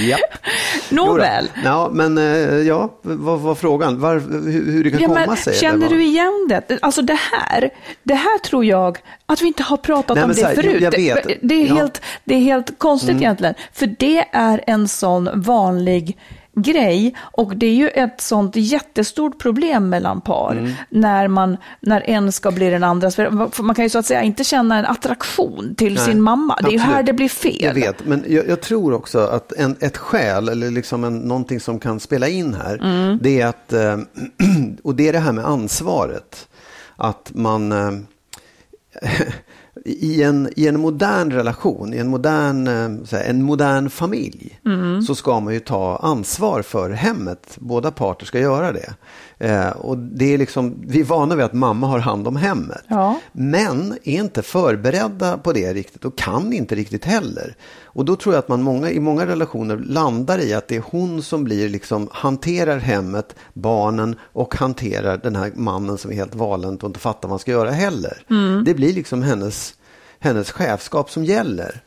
ja. 0.09 0.17
Nåväl. 0.91 1.49
Ja, 1.65 1.91
men 1.93 2.19
eh, 2.19 2.25
ja, 2.59 2.99
vad 3.03 3.41
var 3.41 3.55
frågan? 3.55 4.01
Var, 4.01 4.15
hur, 4.51 4.73
hur 4.73 4.85
det 4.85 4.91
kan 4.91 5.01
Ja, 5.01 5.07
komma 5.09 5.27
men 5.27 5.37
sig? 5.37 5.55
känner 5.55 5.89
du 5.89 6.03
igen 6.03 6.47
det? 6.49 6.79
Alltså 6.83 7.03
det 7.03 7.19
här, 7.33 7.71
det 8.03 8.15
här 8.15 8.39
tror 8.39 8.65
jag 8.65 8.99
att 9.27 9.43
vi 9.43 9.47
inte 9.47 9.63
har 9.63 9.77
pratat 9.77 10.15
Nej, 10.17 10.25
om 10.25 10.33
det 10.33 10.45
här, 10.47 10.55
förut. 10.55 10.81
Det, 10.81 10.91
det, 11.43 11.55
är 11.55 11.59
Ja. 11.59 11.65
Mm. 11.67 11.77
helt, 11.77 12.03
det 12.25 12.35
är 12.35 12.41
helt 12.41 12.79
konstigt 12.79 13.17
egentligen. 13.17 13.55
För 13.73 13.87
det 13.99 14.25
är 14.33 14.65
en 14.67 14.89
sån 14.89 15.29
vanlig 15.35 16.19
grej 16.55 17.15
och 17.19 17.57
det 17.57 17.67
är 17.67 17.75
ju 17.75 17.89
ett 17.89 18.21
sånt 18.21 18.57
jättestort 18.57 19.39
problem 19.39 19.89
mellan 19.89 20.21
par 20.21 20.53
Mm. 20.53 20.73
när, 20.89 21.29
man, 21.29 21.57
när 21.81 22.01
en 22.01 22.33
ska 22.33 22.51
bli 22.51 22.71
den 22.71 22.85
andras. 22.85 23.17
För 23.17 23.63
man 23.63 23.75
kan 23.75 23.85
ju 23.85 23.89
så 23.89 23.99
att 23.99 24.07
säga 24.07 24.23
inte 24.23 24.45
känna 24.45 24.79
en 24.79 24.87
attraktion 24.87 25.75
till 25.75 25.95
Nej, 25.95 26.05
sin 26.05 26.21
mamma. 26.21 26.57
Det 26.61 26.67
är 26.69 26.71
ju 26.71 26.77
absolut. 26.79 26.97
här 26.97 27.03
det 27.03 27.13
blir 27.13 27.29
fel. 27.29 27.57
Jag 27.61 27.75
vet, 27.75 28.07
men 28.07 28.25
jag, 28.29 28.49
jag 28.49 28.61
tror 28.61 28.93
också 28.93 29.19
att 29.19 29.53
en, 29.53 29.77
ett 29.81 29.97
skäl, 29.97 30.49
eller 30.49 30.71
liksom 30.71 31.05
en, 31.05 31.19
någonting 31.19 31.61
som 31.61 31.79
kan 31.81 32.01
spela 32.01 32.29
in 32.29 32.55
här, 32.55 32.79
Mm. 32.83 33.19
det 33.23 33.41
är 33.41 33.47
att, 33.47 33.73
eh, 33.73 33.97
och 34.83 34.95
det 34.95 35.09
är 35.09 35.13
det 35.13 35.19
här 35.19 35.33
med 35.33 35.47
ansvaret. 35.47 36.49
Att 36.97 37.31
man 37.35 37.73
eh, 37.73 37.91
i 39.85 40.23
en, 40.23 40.49
i 40.57 40.69
en 40.69 40.81
modern 40.81 41.31
relation, 41.33 41.95
i 41.95 41.99
en 41.99 42.09
modern, 42.09 42.67
eh, 42.67 43.07
här, 43.19 43.25
en 43.25 43.43
modern 43.43 43.91
familj, 43.91 44.59
Mm. 44.67 45.03
så 45.03 45.15
ska 45.15 45.41
man 45.41 45.55
ju 45.55 45.61
ta 45.61 45.97
ansvar 45.97 46.63
för 46.63 46.91
hemmet. 46.91 47.57
Båda 47.59 47.91
parter 47.91 48.27
ska 48.27 48.39
göra 48.39 48.73
det. 48.73 48.95
Eh, 49.43 49.71
och 49.71 49.99
det 49.99 50.35
är 50.35 50.39
liksom, 50.39 50.75
vi 50.87 51.01
är 51.01 51.05
vana 51.05 51.35
vid 51.35 51.45
att 51.45 51.53
mamma 51.53 51.87
har 51.87 51.99
hand 51.99 52.29
om 52.29 52.37
hemmet. 52.37 52.85
Ja. 52.89 53.21
Men 53.33 53.93
är 54.05 54.21
inte 54.21 54.43
förberedda 54.43 55.39
på 55.39 55.53
det 55.53 55.75
riktigt 55.75 56.05
och 56.05 56.19
kan 56.19 56.53
inte 56.53 56.75
riktigt 56.75 57.05
heller. 57.05 57.57
Och 57.85 58.05
då 58.05 58.17
tror 58.17 58.35
jag 58.35 58.39
att 58.39 58.49
man 58.49 58.63
många, 58.63 58.91
i 58.91 59.01
många 59.01 59.27
relationer 59.27 59.77
landar 59.77 60.39
i 60.39 60.55
att 60.55 60.69
det 60.69 60.77
är 60.77 60.83
hon 60.91 61.23
som 61.23 61.45
blir 61.45 61.69
liksom, 61.69 62.09
hanterar 62.13 62.79
hemmet, 62.79 63.35
barnen 63.53 64.17
och 64.23 64.55
hanterar 64.55 65.17
den 65.17 65.37
här 65.37 65.53
mannen 65.55 65.99
som 65.99 66.11
är 66.11 66.15
helt 66.15 66.35
valent 66.35 66.83
och 66.83 66.89
inte 66.89 67.01
fattar 67.01 67.23
vad 67.23 67.31
man 67.31 67.39
ska 67.39 67.51
göra 67.51 67.71
heller. 67.71 68.25
Det 68.65 68.75
blir 68.75 68.93
liksom 68.93 69.23
hennes, 69.23 69.75
hennes 70.19 70.51
chefskap 70.51 71.11
som 71.11 71.25
gäller. 71.25 71.83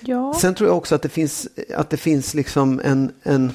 Ja. 0.00 0.34
Sen 0.40 0.54
tror 0.54 0.68
jag 0.68 0.76
också 0.76 0.94
att 0.94 1.02
det 1.02 1.08
finns, 1.08 1.48
att 1.76 1.90
det 1.90 1.96
finns 1.96 2.34
liksom 2.34 2.80
en, 2.84 3.12
en 3.22 3.52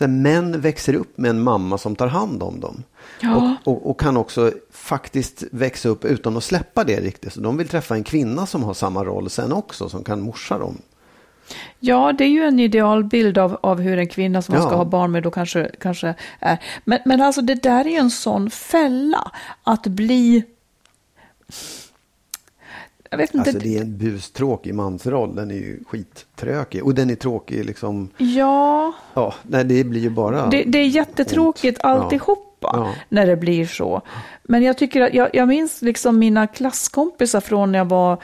så 0.00 0.08
män 0.08 0.60
växer 0.60 0.94
upp 0.94 1.18
med 1.18 1.30
en 1.30 1.40
mamma 1.40 1.78
som 1.78 1.96
tar 1.96 2.06
hand 2.06 2.42
om 2.42 2.60
dem. 2.60 2.82
Ja. 3.20 3.56
Och, 3.64 3.72
och, 3.72 3.90
och 3.90 4.00
kan 4.00 4.16
också 4.16 4.52
faktiskt 4.70 5.44
växa 5.52 5.88
upp 5.88 6.04
utan 6.04 6.36
att 6.36 6.44
släppa 6.44 6.84
det 6.84 7.00
riktigt. 7.00 7.32
Så 7.32 7.40
de 7.40 7.56
vill 7.56 7.68
träffa 7.68 7.94
en 7.94 8.04
kvinna 8.04 8.46
som 8.46 8.62
har 8.62 8.74
samma 8.74 9.04
roll 9.04 9.30
sen 9.30 9.52
också, 9.52 9.88
som 9.88 10.04
kan 10.04 10.20
morsa 10.20 10.58
dem. 10.58 10.78
Ja, 11.80 12.12
det 12.12 12.24
är 12.24 12.28
ju 12.28 12.44
en 12.44 12.60
idealbild 12.60 13.38
av, 13.38 13.58
av 13.62 13.80
hur 13.80 13.98
en 13.98 14.08
kvinna 14.08 14.42
som 14.42 14.54
man 14.54 14.62
Ja. 14.62 14.68
ska 14.68 14.76
ha 14.76 14.84
barn 14.84 15.12
med 15.12 15.22
då 15.22 15.30
kanske, 15.30 15.70
kanske 15.80 16.14
är. 16.38 16.58
Men, 16.84 16.98
men 17.04 17.20
alltså 17.20 17.42
det 17.42 17.54
där 17.62 17.84
är 17.84 17.90
ju 17.90 17.96
en 17.96 18.10
sån 18.10 18.50
fälla 18.50 19.30
att 19.64 19.86
bli... 19.86 20.44
Jag 23.10 23.18
vet 23.18 23.34
inte. 23.34 23.50
Alltså 23.50 23.62
det 23.62 23.76
är 23.76 23.80
en 23.80 23.98
bustråkig 23.98 24.74
mansroll, 24.74 25.34
den 25.34 25.50
är 25.50 25.54
ju 25.54 25.80
skittråkig. 25.86 26.84
Och 26.84 26.94
den 26.94 27.10
är 27.10 27.14
tråkig 27.14 27.64
liksom, 27.64 28.08
Ja, 28.18 28.92
ja, 29.14 29.34
nej 29.42 29.64
det 29.64 29.84
blir 29.84 30.00
ju 30.00 30.10
bara... 30.10 30.46
det, 30.46 30.62
det 30.62 30.78
är 30.78 30.86
jättetråkigt 30.86 31.78
ont. 31.78 31.84
alltihopa 31.84 32.46
Ja. 32.62 32.94
när 33.08 33.26
det 33.26 33.36
blir 33.36 33.66
så. 33.66 34.02
Men 34.42 34.62
jag 34.62 34.78
tycker 34.78 35.00
att, 35.00 35.14
jag, 35.14 35.28
jag 35.32 35.48
minns 35.48 35.82
liksom 35.82 36.18
mina 36.18 36.46
klasskompisar 36.46 37.40
från 37.40 37.72
när 37.72 37.78
jag 37.78 37.88
var 37.88 38.22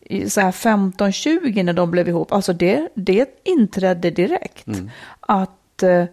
i 0.00 0.30
så 0.30 0.40
här 0.40 0.50
15-20 0.52 1.62
när 1.62 1.72
de 1.72 1.90
blev 1.90 2.08
ihop. 2.08 2.32
Alltså 2.32 2.52
det, 2.52 2.88
det 2.94 3.28
inträdde 3.44 4.10
direkt. 4.10 4.66
Mm. 4.66 4.90
Att 5.20 5.82
eh, 5.82 6.04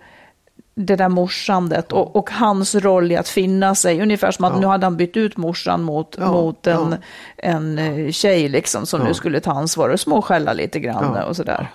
det 0.85 0.95
där 0.95 1.09
morsandet 1.09 1.91
och, 1.91 2.15
och 2.15 2.29
hans 2.31 2.75
roll 2.75 3.11
i 3.11 3.15
att 3.15 3.29
finna 3.29 3.75
sig. 3.75 4.01
Ungefär 4.01 4.31
som 4.31 4.45
att 4.45 4.53
Ja. 4.53 4.59
nu 4.59 4.65
hade 4.67 4.85
han 4.85 4.97
bytt 4.97 5.17
ut 5.17 5.37
morsan 5.37 5.83
mot, 5.83 6.15
Ja, 6.19 6.31
mot 6.31 6.67
en, 6.67 6.91
ja. 6.91 6.97
en 7.37 7.79
eh, 7.79 8.11
tjej 8.11 8.49
liksom 8.49 8.85
som 8.85 9.01
nu 9.01 9.13
skulle 9.13 9.39
ta 9.39 9.51
ansvar 9.51 9.89
och 9.89 9.99
småskälla 9.99 10.53
lite 10.53 10.79
grann 10.79 11.15
och 11.23 11.35
sådär. 11.35 11.67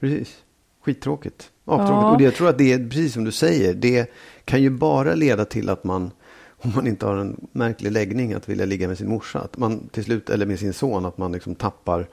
Precis. 0.00 0.36
Skittråkigt. 0.84 1.50
Aptråkigt. 1.64 1.90
Ja. 1.92 2.10
Och 2.10 2.18
det, 2.18 2.24
jag 2.24 2.34
tror 2.34 2.48
att 2.48 2.58
det 2.58 2.72
är 2.72 2.78
precis 2.78 3.12
som 3.12 3.24
du 3.24 3.32
säger. 3.32 3.74
Det 3.74 4.10
kan 4.44 4.62
ju 4.62 4.70
bara 4.70 5.14
leda 5.14 5.44
till 5.44 5.68
att 5.70 5.84
man, 5.84 6.10
om 6.58 6.72
man 6.74 6.86
inte 6.86 7.06
har 7.06 7.16
en 7.16 7.46
märklig 7.52 7.92
läggning 7.92 8.34
att 8.34 8.48
vilja 8.48 8.64
ligga 8.66 8.88
med 8.88 8.98
sin 8.98 9.08
morsa, 9.08 9.38
att 9.38 9.56
man 9.58 9.88
till 9.92 10.04
slut, 10.04 10.30
eller 10.30 10.46
med 10.46 10.58
sin 10.58 10.72
son, 10.72 11.06
att 11.06 11.18
man 11.18 11.32
liksom 11.32 11.54
tappar 11.54 12.06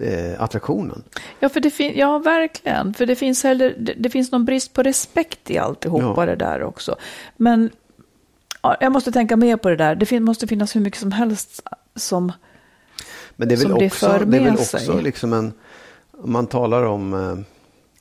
eh, 0.00 0.42
attraktionen. 0.42 1.02
Ja, 1.40 1.48
för 1.48 1.60
det 1.60 1.70
fin- 1.70 1.92
ja, 1.96 2.18
verkligen. 2.18 2.94
För 2.94 3.06
det 3.06 3.16
finns, 3.16 3.42
heller, 3.44 3.74
det, 3.78 3.94
det 3.98 4.10
finns 4.10 4.32
någon 4.32 4.44
brist 4.44 4.72
på 4.72 4.82
respekt 4.82 5.50
i 5.50 5.58
alltihopa 5.58 6.14
Ja. 6.22 6.26
det 6.26 6.36
där 6.36 6.62
också. 6.62 6.96
Men 7.36 7.70
ja, 8.62 8.76
jag 8.80 8.92
måste 8.92 9.12
tänka 9.12 9.36
mer 9.36 9.56
på 9.56 9.68
det 9.68 9.76
där. 9.76 9.94
Det 9.94 10.06
fin- 10.06 10.24
måste 10.24 10.46
finnas 10.46 10.76
hur 10.76 10.80
mycket 10.80 11.00
som 11.00 11.12
helst 11.12 11.62
som... 11.96 12.32
Men 13.36 13.48
det 13.48 13.54
är 13.54 13.56
väl 13.56 13.68
det 13.78 13.86
också, 13.86 14.06
för 14.06 14.24
det 14.24 14.36
är 14.36 14.44
väl 14.44 14.52
också 14.52 14.78
sig. 14.78 15.02
liksom 15.02 15.32
en, 15.32 15.52
man 16.24 16.46
talar 16.46 16.82
om 16.82 17.14
eh, 17.14 17.38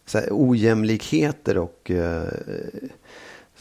så 0.06 0.18
här, 0.18 0.28
ojämlikheter 0.32 1.58
och 1.58 1.92
eh, 1.92 2.24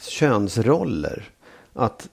könsroller. 0.01 1.29
Att 1.73 2.09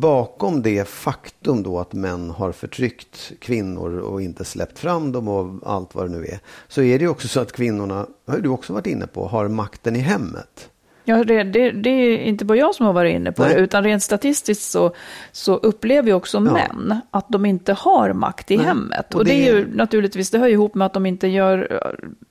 bakom 0.00 0.62
det 0.62 0.88
faktum 0.88 1.62
då 1.62 1.78
att 1.78 1.92
män 1.92 2.30
har 2.30 2.52
förtryckt 2.52 3.32
kvinnor 3.38 3.98
och 3.98 4.22
inte 4.22 4.44
släppt 4.44 4.78
fram 4.78 5.12
dem 5.12 5.28
och 5.28 5.60
allt 5.70 5.94
vad 5.94 6.04
det 6.10 6.18
nu 6.18 6.24
är. 6.24 6.38
Så 6.68 6.82
är 6.82 6.98
det 6.98 7.02
ju 7.04 7.08
också 7.10 7.28
så 7.28 7.40
att 7.40 7.52
kvinnorna, 7.52 8.06
har 8.26 8.38
du 8.38 8.48
också 8.48 8.72
varit 8.72 8.86
inne 8.86 9.06
på, 9.06 9.26
har 9.26 9.48
makten 9.48 9.96
i 9.96 9.98
hemmet. 9.98 10.68
Ja, 11.04 11.24
det, 11.24 11.42
det, 11.42 11.70
det 11.70 11.90
är 11.90 12.18
inte 12.18 12.44
bara 12.44 12.58
jag 12.58 12.74
som 12.74 12.86
har 12.86 12.92
varit 12.92 13.14
inne 13.14 13.32
på 13.32 13.42
Nej. 13.42 13.54
det, 13.54 13.60
utan 13.60 13.84
rent 13.84 14.02
statistiskt 14.02 14.70
så, 14.70 14.94
så 15.32 15.54
upplever 15.56 16.08
ju 16.08 16.14
också 16.14 16.40
män 16.40 17.00
att 17.10 17.26
de 17.28 17.44
inte 17.46 17.72
har 17.72 18.12
makt 18.12 18.50
i 18.50 18.56
Nej. 18.56 18.66
hemmet. 18.66 19.14
Och 19.14 19.20
Och, 19.20 19.24
det, 19.26 19.30
det- 19.32 19.48
är 19.48 19.54
ju 19.56 19.74
naturligtvis, 19.76 20.30
det 20.30 20.38
hör 20.38 20.46
ju 20.46 20.52
ihop 20.52 20.74
med 20.74 20.86
att 20.86 20.92
de 20.94 21.06
inte 21.06 21.28
gör, 21.28 21.68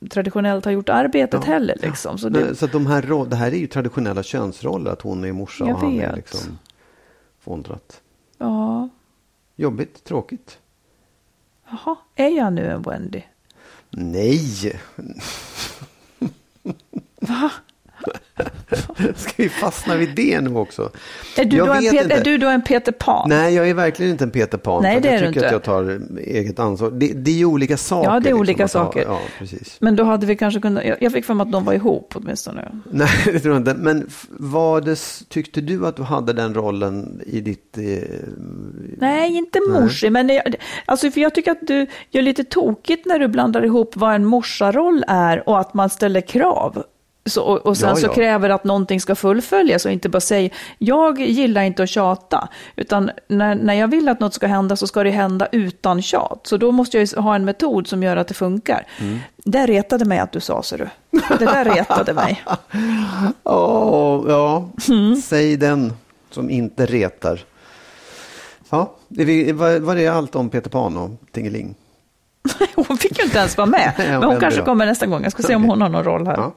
eh, 0.02 0.08
traditionellt 0.10 0.66
har 0.66 0.72
gjort 0.72 0.90
arbetet 0.90 1.42
Ja. 1.46 1.54
heller. 1.54 1.78
Liksom. 1.82 2.18
Så 2.18 2.30
det, 2.30 2.40
Nej, 2.46 2.56
så 2.56 2.68
de 2.68 2.86
här, 2.86 3.26
det 3.30 3.36
här 3.36 3.52
är 3.52 3.58
ju 3.58 3.68
traditionella 3.68 4.24
könsroller, 4.24 4.92
att 4.92 5.02
hon 5.02 5.24
är 5.26 5.32
morsa 5.32 5.66
Jag 5.68 5.76
och 5.76 5.82
han 5.82 6.00
är 6.00 6.08
vet. 6.08 6.16
liksom 6.16 6.58
fåntrat. 7.42 8.02
ja, 8.38 8.90
Jobbigt, 9.56 10.04
tråkigt. 10.04 10.60
jaha, 11.70 11.96
är 12.16 12.30
jag 12.30 12.54
nu 12.54 12.68
en 12.72 12.82
Wendy? 12.82 13.22
Nej! 13.90 14.80
Va? 17.20 17.52
Ska 19.16 19.32
vi 19.44 19.50
fastna 19.50 19.96
vid 19.96 20.16
det 20.16 20.42
nu 20.42 20.56
också? 20.56 20.90
Är 21.38 21.46
du, 21.46 21.58
Jag 21.58 21.68
då 21.68 21.74
en, 21.74 21.82
vet 21.82 21.92
Pet- 21.94 22.04
inte. 22.04 22.16
är 22.16 22.24
du 22.24 22.38
då 22.38 22.48
en 22.48 22.62
Peter 22.62 22.92
Pan? 22.92 23.30
Nej, 23.30 23.54
jag 23.56 23.70
är 23.70 23.74
verkligen 23.74 24.12
inte 24.12 24.24
en 24.24 24.32
Peter 24.32 24.58
Pan. 24.58 24.84
Nej, 24.84 25.00
det 25.02 25.10
är 25.10 25.24
jag 25.24 25.34
tycker 25.34 25.46
att 25.46 25.52
jag 25.52 25.64
tar 25.64 26.02
eget 26.18 26.60
ansvar. 26.60 26.92
Det, 26.92 27.08
det 27.14 27.42
är 27.42 27.46
olika 27.46 27.78
saker. 27.78 28.10
Ja, 28.12 28.20
det 28.20 28.30
är 28.30 28.34
olika 28.34 28.66
att 28.66 28.74
ha- 28.74 28.86
saker. 28.86 29.02
Ja, 29.08 29.20
precis. 29.40 29.78
Men 29.80 29.96
då 29.96 30.04
hade 30.04 30.26
vi 30.26 30.36
kanske 30.36 30.60
kunnat, 30.62 30.86
jag- 30.86 30.98
jag 31.02 31.12
fick 31.14 31.26
för 31.26 31.34
mig 31.34 31.44
att 31.46 31.52
de 31.52 31.66
var 31.66 31.74
ihop 31.74 32.14
åtminstone. 32.16 32.72
Nej, 32.92 33.08
det 33.26 33.40
tror 33.40 33.54
jag 33.56 33.62
inte. 33.62 33.74
Men 33.74 34.10
var 34.30 34.82
det, 34.82 35.00
tyckte 35.30 35.62
du 35.62 35.88
att 35.88 35.96
du 35.96 36.04
hade 36.04 36.34
den 36.34 36.54
rollen 36.54 37.22
i 37.26 37.42
ditt... 37.42 37.78
Eh, 37.78 37.84
Nej, 38.98 39.38
inte 39.38 39.60
morsi, 39.70 40.10
men 40.10 40.30
jag, 40.30 40.56
alltså 40.86 41.12
för 41.12 41.22
jag 41.22 41.36
tycker 41.36 41.52
att 41.52 41.68
du 41.68 41.88
gör 42.10 42.22
lite 42.22 42.44
tokigt 42.44 43.06
när 43.06 43.20
du 43.20 43.28
blandar 43.28 43.66
ihop 43.66 43.92
vad 43.96 44.16
en 44.16 44.26
morsaroll 44.26 45.04
är 45.08 45.50
och 45.50 45.60
att 45.60 45.74
man 45.74 45.90
ställer 45.90 46.22
krav. 46.22 46.84
Så, 47.26 47.42
och, 47.44 47.58
och 47.58 47.78
sen 47.78 47.90
Ja, 47.90 47.96
så 47.96 48.06
ja. 48.06 48.14
kräver 48.14 48.50
att 48.50 48.64
någonting 48.64 49.02
ska 49.02 49.16
fullföljas 49.16 49.86
och 49.86 49.92
inte 49.92 50.10
bara 50.10 50.20
säga 50.20 50.50
jag 50.78 51.20
gillar 51.20 51.62
inte 51.62 51.84
att 51.84 51.90
tjata. 51.90 52.50
Utan 52.76 53.12
när, 53.28 53.56
när 53.56 53.74
jag 53.74 53.88
vill 53.88 54.10
att 54.10 54.20
något 54.20 54.34
ska 54.34 54.48
hända 54.48 54.76
så 54.76 54.88
ska 54.88 55.04
det 55.04 55.10
hända 55.10 55.48
utan 55.52 56.02
tjat. 56.02 56.42
Så 56.44 56.58
då 56.58 56.72
måste 56.72 56.98
jag 56.98 57.08
ha 57.22 57.36
en 57.36 57.46
metod 57.46 57.88
som 57.88 58.04
gör 58.04 58.18
att 58.18 58.28
det 58.28 58.34
funkar. 58.34 58.88
Mm. 59.00 59.20
Det 59.38 59.66
retade 59.66 60.06
mig 60.06 60.20
att 60.20 60.32
du 60.32 60.40
sa, 60.40 60.64
ser 60.64 60.78
du. 60.78 60.90
Det 61.40 61.46
där 61.46 61.66
retade 61.66 62.14
mig. 62.14 62.44
Åh, 63.44 64.26
ja. 64.28 64.70
Mm. 64.90 65.16
Säg 65.16 65.58
den 65.58 65.94
som 66.30 66.50
inte 66.50 66.86
retar. 66.86 67.40
Ja, 68.70 68.94
är 69.18 69.26
vi, 69.26 69.52
var, 69.52 69.80
var 69.80 69.96
det 69.96 70.08
allt 70.08 70.36
om 70.36 70.50
Peter 70.50 70.70
Pan 70.70 70.98
och 70.98 71.10
Tingeling? 71.32 71.76
Hon 72.76 72.98
fick 72.98 73.18
ju 73.18 73.24
inte 73.24 73.38
ens 73.38 73.58
vara 73.58 73.68
med. 73.68 73.94
Men 73.98 74.24
hon 74.24 74.40
kanske 74.40 74.62
kommer 74.62 74.86
nästa 74.86 75.06
gång. 75.06 75.24
Jag 75.24 75.32
ska 75.32 75.44
se 75.44 75.56
om 75.56 75.64
hon 75.64 75.82
har 75.82 75.90
någon 75.90 76.04
roll 76.04 76.28
här. 76.28 76.38
Ja. 76.38 76.54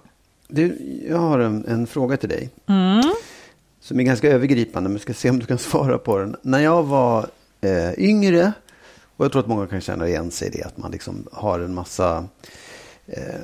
Du, 0.49 0.79
jag 1.09 1.19
har 1.19 1.39
en, 1.39 1.65
en 1.67 1.87
fråga 1.87 2.17
till 2.17 2.29
dig. 2.29 2.51
Mm. 2.67 3.15
Som 3.81 4.01
är 4.01 4.05
ganska 4.05 4.31
övergripande, 4.31 4.91
men 4.91 4.99
ska 4.99 5.15
se 5.15 5.31
om 5.31 5.39
du 5.39 5.47
kan 5.47 5.59
svara 5.71 5.99
på 5.99 6.19
den. 6.19 6.37
När 6.43 6.61
jag 6.61 6.83
var 6.83 7.27
eh, 7.61 7.99
yngre, 7.99 8.53
och 9.17 9.25
jag 9.25 9.33
tror 9.33 9.43
att 9.43 9.49
många 9.49 9.67
kan 9.67 9.81
känna 9.81 10.09
igen 10.09 10.31
sig 10.31 10.49
i 10.49 10.51
det, 10.51 10.63
att 10.63 10.77
man 10.77 10.91
liksom 10.91 11.29
har 11.33 11.61
en 11.61 11.75
massa 11.75 12.29
eh, 13.07 13.41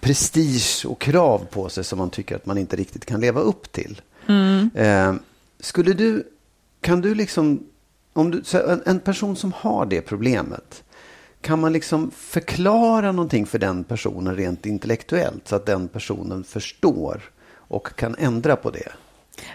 prestige 0.00 0.86
och 0.86 1.00
krav 1.00 1.46
på 1.50 1.68
sig 1.68 1.84
som 1.84 1.98
man 1.98 2.10
tycker 2.10 2.36
att 2.36 2.46
man 2.46 2.58
inte 2.58 2.76
riktigt 2.76 3.04
kan 3.04 3.20
leva 3.20 3.40
upp 3.40 3.72
till. 3.72 4.00
Eh, 4.74 5.14
skulle 5.60 5.92
du, 5.92 6.28
kan 6.80 7.00
du 7.00 7.14
liksom, 7.14 7.66
om 8.12 8.30
du, 8.30 8.42
en, 8.52 8.82
en 8.86 9.00
person 9.00 9.36
som 9.36 9.52
har 9.52 9.86
det 9.86 10.00
problemet, 10.00 10.82
kan 11.40 11.60
man 11.60 11.72
liksom 11.72 12.10
förklara 12.10 13.12
någonting 13.12 13.46
för 13.46 13.58
den 13.58 13.84
personen 13.84 14.36
rent 14.36 14.66
intellektuellt 14.66 15.48
så 15.48 15.56
att 15.56 15.66
den 15.66 15.88
personen 15.88 16.44
förstår 16.44 17.22
och 17.56 17.96
kan 17.96 18.16
ändra 18.18 18.56
på 18.56 18.70
det? 18.70 18.92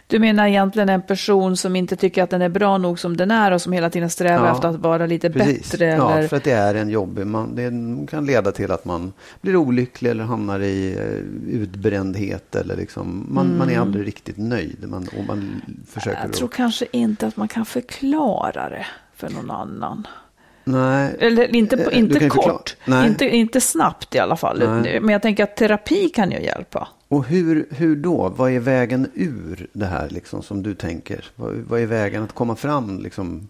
Du 0.08 0.20
menar 0.20 0.48
egentligen 0.48 0.90
en 0.90 1.02
person 1.02 1.58
som 1.58 1.76
inte 1.76 1.96
tycker 1.96 2.24
att 2.24 2.30
den 2.30 2.42
är 2.42 2.50
bra 2.50 2.78
nog 2.78 3.00
som 3.00 3.18
den 3.18 3.32
är 3.32 3.52
och 3.52 3.62
som 3.62 3.74
hela 3.74 3.90
tiden 3.90 4.10
strävar 4.10 4.48
Ja, 4.48 4.56
efter 4.56 4.68
att 4.68 4.76
vara 4.76 5.06
lite 5.06 5.30
Precis. 5.30 5.72
bättre? 5.72 5.86
Ja, 5.86 6.18
eller... 6.18 6.28
för 6.28 6.38
att 6.38 6.44
det 6.44 6.52
är 6.52 6.76
en 6.76 6.90
jobbig, 6.90 7.28
man, 7.28 7.56
det 7.56 7.72
kan 8.12 8.26
leda 8.26 8.52
till 8.52 8.72
att 8.72 8.86
man 8.86 9.14
blir 9.42 9.56
olycklig 9.56 10.12
eller 10.12 10.24
hamnar 10.24 10.60
i 10.60 10.98
eh, 10.98 11.54
utbrändhet 11.62 12.56
eller 12.56 12.76
liksom, 12.76 13.26
man, 13.30 13.58
man 13.58 13.70
är 13.70 13.80
aldrig 13.80 14.08
riktigt 14.08 14.38
nöjd. 14.38 14.90
Man, 14.90 15.08
och 15.18 15.26
man 15.28 15.62
försöker 15.88 16.16
Mm. 16.16 16.30
Jag 16.30 16.38
tror 16.38 16.48
att, 16.48 16.54
kanske 16.54 16.86
inte 16.92 17.28
att 17.28 17.38
man 17.38 17.48
kan 17.48 17.66
förklara 17.66 18.70
det 18.70 18.86
för 19.16 19.30
någon 19.30 19.52
annan. 19.52 20.08
Nej, 20.68 21.16
Eller 21.20 21.56
inte, 21.56 21.78
på, 21.78 21.92
Eh, 21.92 22.00
inte 22.00 22.30
kort, 22.30 22.76
inte, 22.88 23.30
inte 23.30 23.62
snabbt 23.62 24.16
i 24.16 24.20
alla 24.20 24.36
fall. 24.36 24.82
Nej. 24.82 25.00
Men 25.00 25.10
jag 25.10 25.22
tänker 25.22 25.44
att 25.44 25.56
terapi 25.56 26.10
kan 26.10 26.32
ju 26.32 26.40
hjälpa. 26.40 26.88
och 27.08 27.26
hur, 27.26 27.68
hur 27.70 27.96
då? 27.96 28.34
Vad 28.36 28.52
är 28.52 28.60
vägen 28.60 29.12
ur 29.14 29.68
det 29.74 29.86
här 29.86 30.10
liksom 30.10 30.42
som 30.44 30.64
du 30.64 30.74
tänker? 30.76 31.26
Vad, 31.36 31.54
vad 31.54 31.80
är 31.82 31.86
vägen 31.86 32.24
att 32.24 32.34
komma 32.34 32.56
fram 32.56 33.00
liksom? 33.00 33.50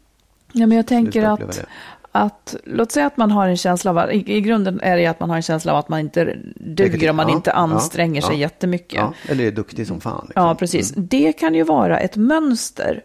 Ja, 0.51 0.67
men 0.67 0.78
jag 0.78 0.88
tänker 0.88 1.23
att, 1.23 1.65
att, 2.12 2.56
låt 2.63 2.91
säga 2.91 3.06
att 3.08 3.17
man 3.17 3.32
har 3.32 3.47
en 3.47 3.58
känsla 3.58 3.91
av, 3.91 4.12
i, 4.13 4.38
i 4.38 4.41
grunden 4.41 4.80
är 4.84 4.97
det 4.97 5.06
att 5.06 5.19
man 5.19 5.30
har 5.30 5.36
en 5.38 5.41
känsla 5.43 5.71
av 5.71 5.78
att 5.78 5.89
man 5.89 5.99
inte 5.99 6.38
duger 6.56 7.10
om 7.10 7.15
man 7.15 7.30
Ja, 7.30 7.36
inte 7.36 7.49
ja, 7.49 7.56
anstränger 7.56 8.21
sig 8.21 8.36
ja. 8.36 8.39
jättemycket. 8.39 8.99
Ja, 8.99 9.13
eller 9.28 9.43
är 9.45 9.51
duktig 9.51 9.88
som 9.88 10.01
fan. 10.01 10.25
Liksom. 10.28 10.43
Ja, 10.43 10.56
precis. 10.56 10.93
Det 10.97 11.34
kan 11.34 11.56
ju 11.56 11.63
vara 11.63 11.99
ett 11.99 12.15
mönster 12.15 13.04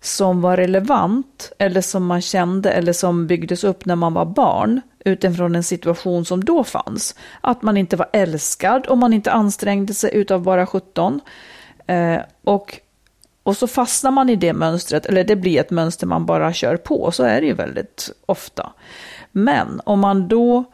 som 0.00 0.40
var 0.40 0.56
relevant 0.56 1.52
eller 1.58 1.80
som 1.80 2.06
man 2.06 2.20
kände 2.20 2.70
eller 2.70 2.92
som 2.92 3.26
byggdes 3.26 3.64
upp 3.64 3.84
när 3.84 3.96
man 3.96 4.14
var 4.14 4.24
barn 4.24 4.80
utifrån 5.04 5.54
en 5.54 5.62
situation 5.62 6.24
som 6.24 6.44
då 6.44 6.64
fanns. 6.64 7.14
Att 7.40 7.62
man 7.62 7.76
inte 7.76 7.96
var 7.96 8.08
älskad 8.12 8.86
om 8.88 8.98
man 8.98 9.12
inte 9.12 9.32
ansträngde 9.32 9.94
sig 9.94 10.10
utav 10.14 10.42
bara 10.42 10.66
17. 10.66 11.20
Eh, 11.86 12.18
och, 12.44 12.80
och 13.42 13.56
så 13.56 13.66
fastnar 13.66 14.10
man 14.10 14.30
i 14.30 14.36
det 14.36 14.52
mönstret, 14.52 15.06
eller 15.06 15.24
det 15.24 15.36
blir 15.36 15.60
ett 15.60 15.70
mönster 15.70 16.06
man 16.06 16.26
bara 16.26 16.52
kör 16.52 16.76
på. 16.76 17.10
Så 17.10 17.22
är 17.22 17.40
det 17.40 17.46
ju 17.46 17.54
väldigt 17.54 18.10
ofta. 18.26 18.72
Men 19.32 19.80
om 19.84 20.00
man 20.00 20.28
då 20.28 20.64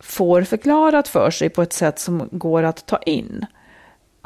får 0.00 0.42
förklarat 0.42 1.08
för 1.08 1.30
sig 1.30 1.48
på 1.48 1.62
ett 1.62 1.72
sätt 1.72 1.98
som 1.98 2.28
går 2.32 2.62
att 2.62 2.86
ta 2.86 2.98
in 2.98 3.46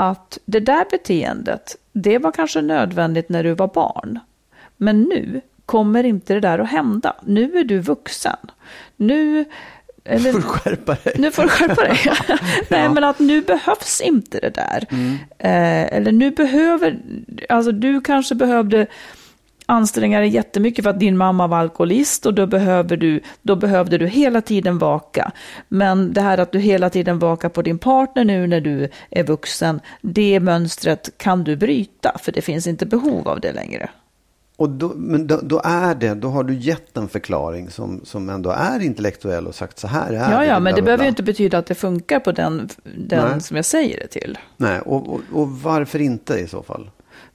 att 0.00 0.38
det 0.44 0.60
där 0.60 0.84
beteendet, 0.90 1.76
det 2.02 2.18
var 2.18 2.32
kanske 2.32 2.62
nödvändigt 2.62 3.28
när 3.28 3.44
du 3.44 3.54
var 3.54 3.68
barn. 3.68 4.18
Men 4.76 5.02
nu 5.02 5.40
kommer 5.66 6.04
inte 6.04 6.34
det 6.34 6.40
där 6.40 6.58
att 6.58 6.70
hända. 6.70 7.16
Nu 7.22 7.58
är 7.58 7.64
du 7.64 7.78
vuxen. 7.78 8.37
Nu... 8.96 9.44
Eller, 10.04 10.32
Får 10.32 10.38
du 10.38 10.44
skärpa 10.44 10.96
dig. 11.04 11.14
nu 11.18 11.30
får 11.30 11.42
du 11.42 11.48
skärpa 11.48 11.82
dig. 11.82 11.98
Nej, 12.70 12.88
men 12.88 13.04
att 13.04 13.18
nu 13.18 13.40
behövs 13.42 14.00
inte 14.00 14.38
det 14.40 14.54
där. 14.54 14.87
Eh, 15.38 15.96
eller 15.96 16.12
nu 16.12 16.30
behöver, 16.30 16.98
alltså 17.48 17.72
du 17.72 18.00
kanske 18.00 18.34
behövde 18.34 18.87
anstränga 19.68 20.20
dig 20.20 20.28
jättemycket 20.28 20.83
för 20.83 20.90
att 20.90 21.00
din 21.00 21.16
mamma 21.16 21.46
var 21.46 21.59
alkoholist 21.59 22.26
och 22.26 22.35
då, 22.35 22.46
behöver 22.46 22.96
du, 22.96 23.20
då 23.42 23.57
behövde 23.57 23.98
du 23.98 24.07
hela 24.07 24.40
tiden 24.40 24.78
vaka. 24.78 25.33
Men 25.68 26.12
det 26.12 26.20
här 26.20 26.38
att 26.38 26.52
du 26.52 26.59
hela 26.59 26.90
tiden 26.90 27.18
vakar 27.18 27.48
på 27.48 27.62
din 27.62 27.78
partner 27.78 28.24
nu 28.24 28.46
när 28.46 28.61
du 28.61 28.88
är 29.11 29.24
vuxen, 29.24 29.81
det 30.00 30.40
mönstret 30.40 31.11
kan 31.16 31.44
du 31.44 31.57
bryta 31.57 32.18
för 32.18 32.33
det 32.33 32.42
finns 32.42 32.66
inte 32.66 32.87
behov 32.87 33.28
av 33.28 33.40
det 33.40 33.52
längre. 33.52 33.90
Och 34.57 34.70
då, 34.70 34.92
men 34.96 35.26
då, 35.26 35.40
då 35.42 35.61
är 35.64 35.94
det, 35.94 36.14
då 36.14 36.28
har 36.28 36.44
du 36.44 36.54
gett 36.54 36.96
en 36.96 37.09
förklaring 37.09 37.70
som, 37.70 38.00
som 38.04 38.28
ändå 38.28 38.50
är 38.50 38.81
intellektuell 38.83 39.46
och 39.46 39.54
sagt 39.54 39.78
så 39.78 39.88
här 39.88 40.12
är 40.12 40.33
Ja, 40.33 40.38
det. 40.38 40.46
ja, 40.46 40.61
men 40.61 40.74
det 40.74 40.83
bla, 40.83 40.85
behöver 40.85 41.04
ju 41.04 41.09
inte 41.09 41.22
betyda 41.22 41.59
att 41.59 41.66
det 41.66 41.74
funkar 41.74 42.20
på 42.20 42.33
den, 42.33 42.68
den 42.96 43.31
Nej. 43.31 43.40
som 43.40 43.57
jag 43.57 43.64
säger 43.64 44.00
det 44.00 44.07
till. 44.07 44.38
Nej, 44.57 44.81
och, 44.81 45.09
och, 45.09 45.20
och 45.33 45.48
varför 45.50 45.98
inte 46.00 46.35
i 46.35 46.46
så 46.48 46.62
fall? 46.62 46.90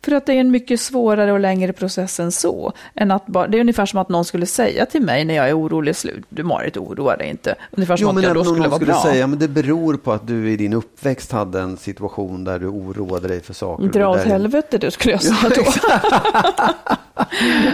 För 0.06 0.12
att 0.12 0.26
det 0.26 0.34
är 0.34 0.40
en 0.40 0.52
mycket 0.52 0.80
svårare 0.82 1.32
och 1.32 1.40
längre 1.40 1.74
process 1.74 2.20
än 2.20 2.32
så. 2.32 2.74
Än 2.96 3.12
att 3.12 3.26
bara, 3.28 3.48
det 3.48 3.58
är 3.58 3.62
ungefär 3.62 3.86
som 3.86 4.00
att 4.00 4.10
någon 4.10 4.26
skulle 4.26 4.46
säga 4.46 4.86
till 4.86 5.02
mig 5.02 5.26
när 5.26 5.34
jag 5.34 5.50
är 5.50 5.60
orolig, 5.60 5.96
slut, 5.96 6.24
du 6.30 6.44
Marit, 6.44 6.78
oroa 6.78 7.18
dig 7.18 7.30
inte. 7.30 7.56
Ungefär 7.72 7.98
som 7.98 8.08
Jo, 8.14 8.18
att 8.18 8.24
jag 8.24 8.36
då 8.36 8.44
skulle 8.44 8.60
någon 8.62 8.70
vara 8.70 8.80
skulle 8.80 8.92
bra. 8.92 9.02
säga, 9.04 9.28
men 9.28 9.40
det 9.40 9.48
beror 9.48 9.98
på 9.98 10.12
att 10.12 10.28
du 10.28 10.52
i 10.52 10.56
din 10.58 10.74
uppväxt 10.74 11.32
hade 11.32 11.60
en 11.60 11.78
situation 11.78 12.44
där 12.44 12.60
du 12.60 12.68
oroade 12.68 13.28
dig 13.28 13.42
för 13.42 13.54
saker. 13.54 13.84
Dra 13.86 14.08
åt 14.10 14.18
där- 14.18 14.26
helvete 14.26 14.78
du, 14.78 14.92
skulle 14.92 15.12
jag 15.12 15.22
säga 15.24 15.50
då. 15.56 15.64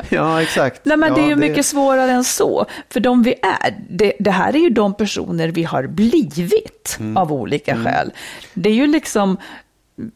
Ja, 0.10 0.42
exakt. 0.42 0.86
Nej, 0.86 0.98
men 0.98 1.10
ja, 1.10 1.16
det 1.16 1.22
är 1.22 1.28
ju 1.28 1.36
mycket 1.36 1.66
svårare 1.66 2.12
än 2.12 2.24
så. 2.24 2.66
För 2.90 3.00
de 3.00 3.24
vi 3.24 3.34
är, 3.34 3.78
det, 3.90 4.14
det 4.20 4.32
här 4.32 4.56
är 4.56 4.60
ju 4.60 4.70
de 4.70 4.94
personer 4.94 5.48
vi 5.48 5.64
har 5.64 5.88
blivit 5.88 6.98
Mm. 7.00 7.18
av 7.18 7.34
olika 7.34 7.76
skäl. 7.76 8.12
Det 8.54 8.70
är 8.70 8.74
ju 8.74 8.88
liksom, 8.88 9.38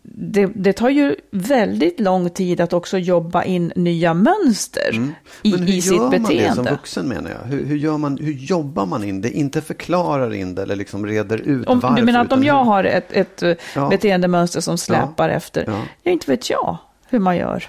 det, 0.03 0.45
det 0.55 0.73
tar 0.73 0.89
ju 0.89 1.15
väldigt 1.31 1.99
lång 1.99 2.29
tid 2.29 2.61
att 2.61 2.73
också 2.73 2.97
jobba 2.97 3.43
in 3.43 3.73
nya 3.75 4.13
mönster 4.13 4.89
i, 4.93 4.97
Mm. 4.97 5.13
Men 5.43 5.59
hur 5.59 5.69
i 5.69 5.73
gör 5.75 5.81
sitt 5.81 5.97
man 5.99 6.09
det 6.11 6.17
som 6.17 6.27
beteende. 6.27 6.71
vuxen 6.71 7.07
menar 7.07 7.29
jag? 7.29 7.47
Hur, 7.49 7.65
hur, 7.65 7.75
gör 7.77 7.97
man, 7.97 8.17
hur 8.17 8.33
jobbar 8.33 8.85
man 8.85 9.03
in 9.03 9.21
det? 9.21 9.31
Inte 9.31 9.61
förklarar 9.61 10.33
in 10.33 10.55
det 10.55 10.61
eller 10.61 10.75
liksom 10.75 11.05
reder 11.05 11.37
ut 11.37 11.67
Om, 11.67 11.79
varför. 11.79 11.95
du 11.97 12.03
menar 12.05 12.21
att 12.25 12.31
om 12.33 12.43
jag 12.43 12.57
hur- 12.57 12.63
har 12.65 12.83
ett, 12.83 13.11
ett 13.11 13.43
eh, 13.43 13.53
Ja. 13.75 13.89
beteendemönster 13.89 14.61
som 14.61 14.77
släpar 14.77 15.29
efter, 15.29 15.63
Ja. 15.67 15.81
ja, 16.03 16.11
inte 16.11 16.31
vet 16.31 16.49
jag 16.49 16.77
hur 17.09 17.19
man 17.19 17.37
gör. 17.37 17.63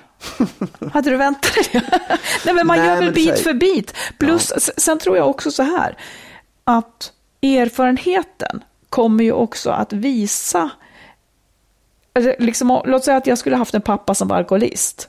Hade 0.93 1.11
du 1.11 1.17
väntat 1.17 1.55
dig? 1.55 1.67
Nej, 2.45 2.55
men 2.55 2.67
man 2.67 2.79
Nej, 2.79 2.87
gör 2.89 2.95
väl 2.97 3.05
men 3.05 3.15
bit 3.15 3.39
för 3.39 3.53
bit. 3.55 3.95
Plus, 4.19 4.53
s- 4.57 4.71
sen 4.81 4.99
tror 4.99 5.17
jag 5.17 5.31
också 5.31 5.51
så 5.51 5.63
här, 5.63 5.97
att 6.65 7.13
erfarenheten 7.43 8.61
kommer 8.89 9.25
ju 9.25 9.33
också 9.33 9.71
att 9.71 9.93
visa 9.93 10.71
liksom, 12.39 12.83
låt 12.85 13.05
säga 13.05 13.17
att 13.17 13.27
jag 13.27 13.39
skulle 13.39 13.57
haft 13.57 13.75
en 13.75 13.83
pappa 13.83 14.15
som 14.15 14.29
var 14.29 14.37
alkoholist. 14.37 15.09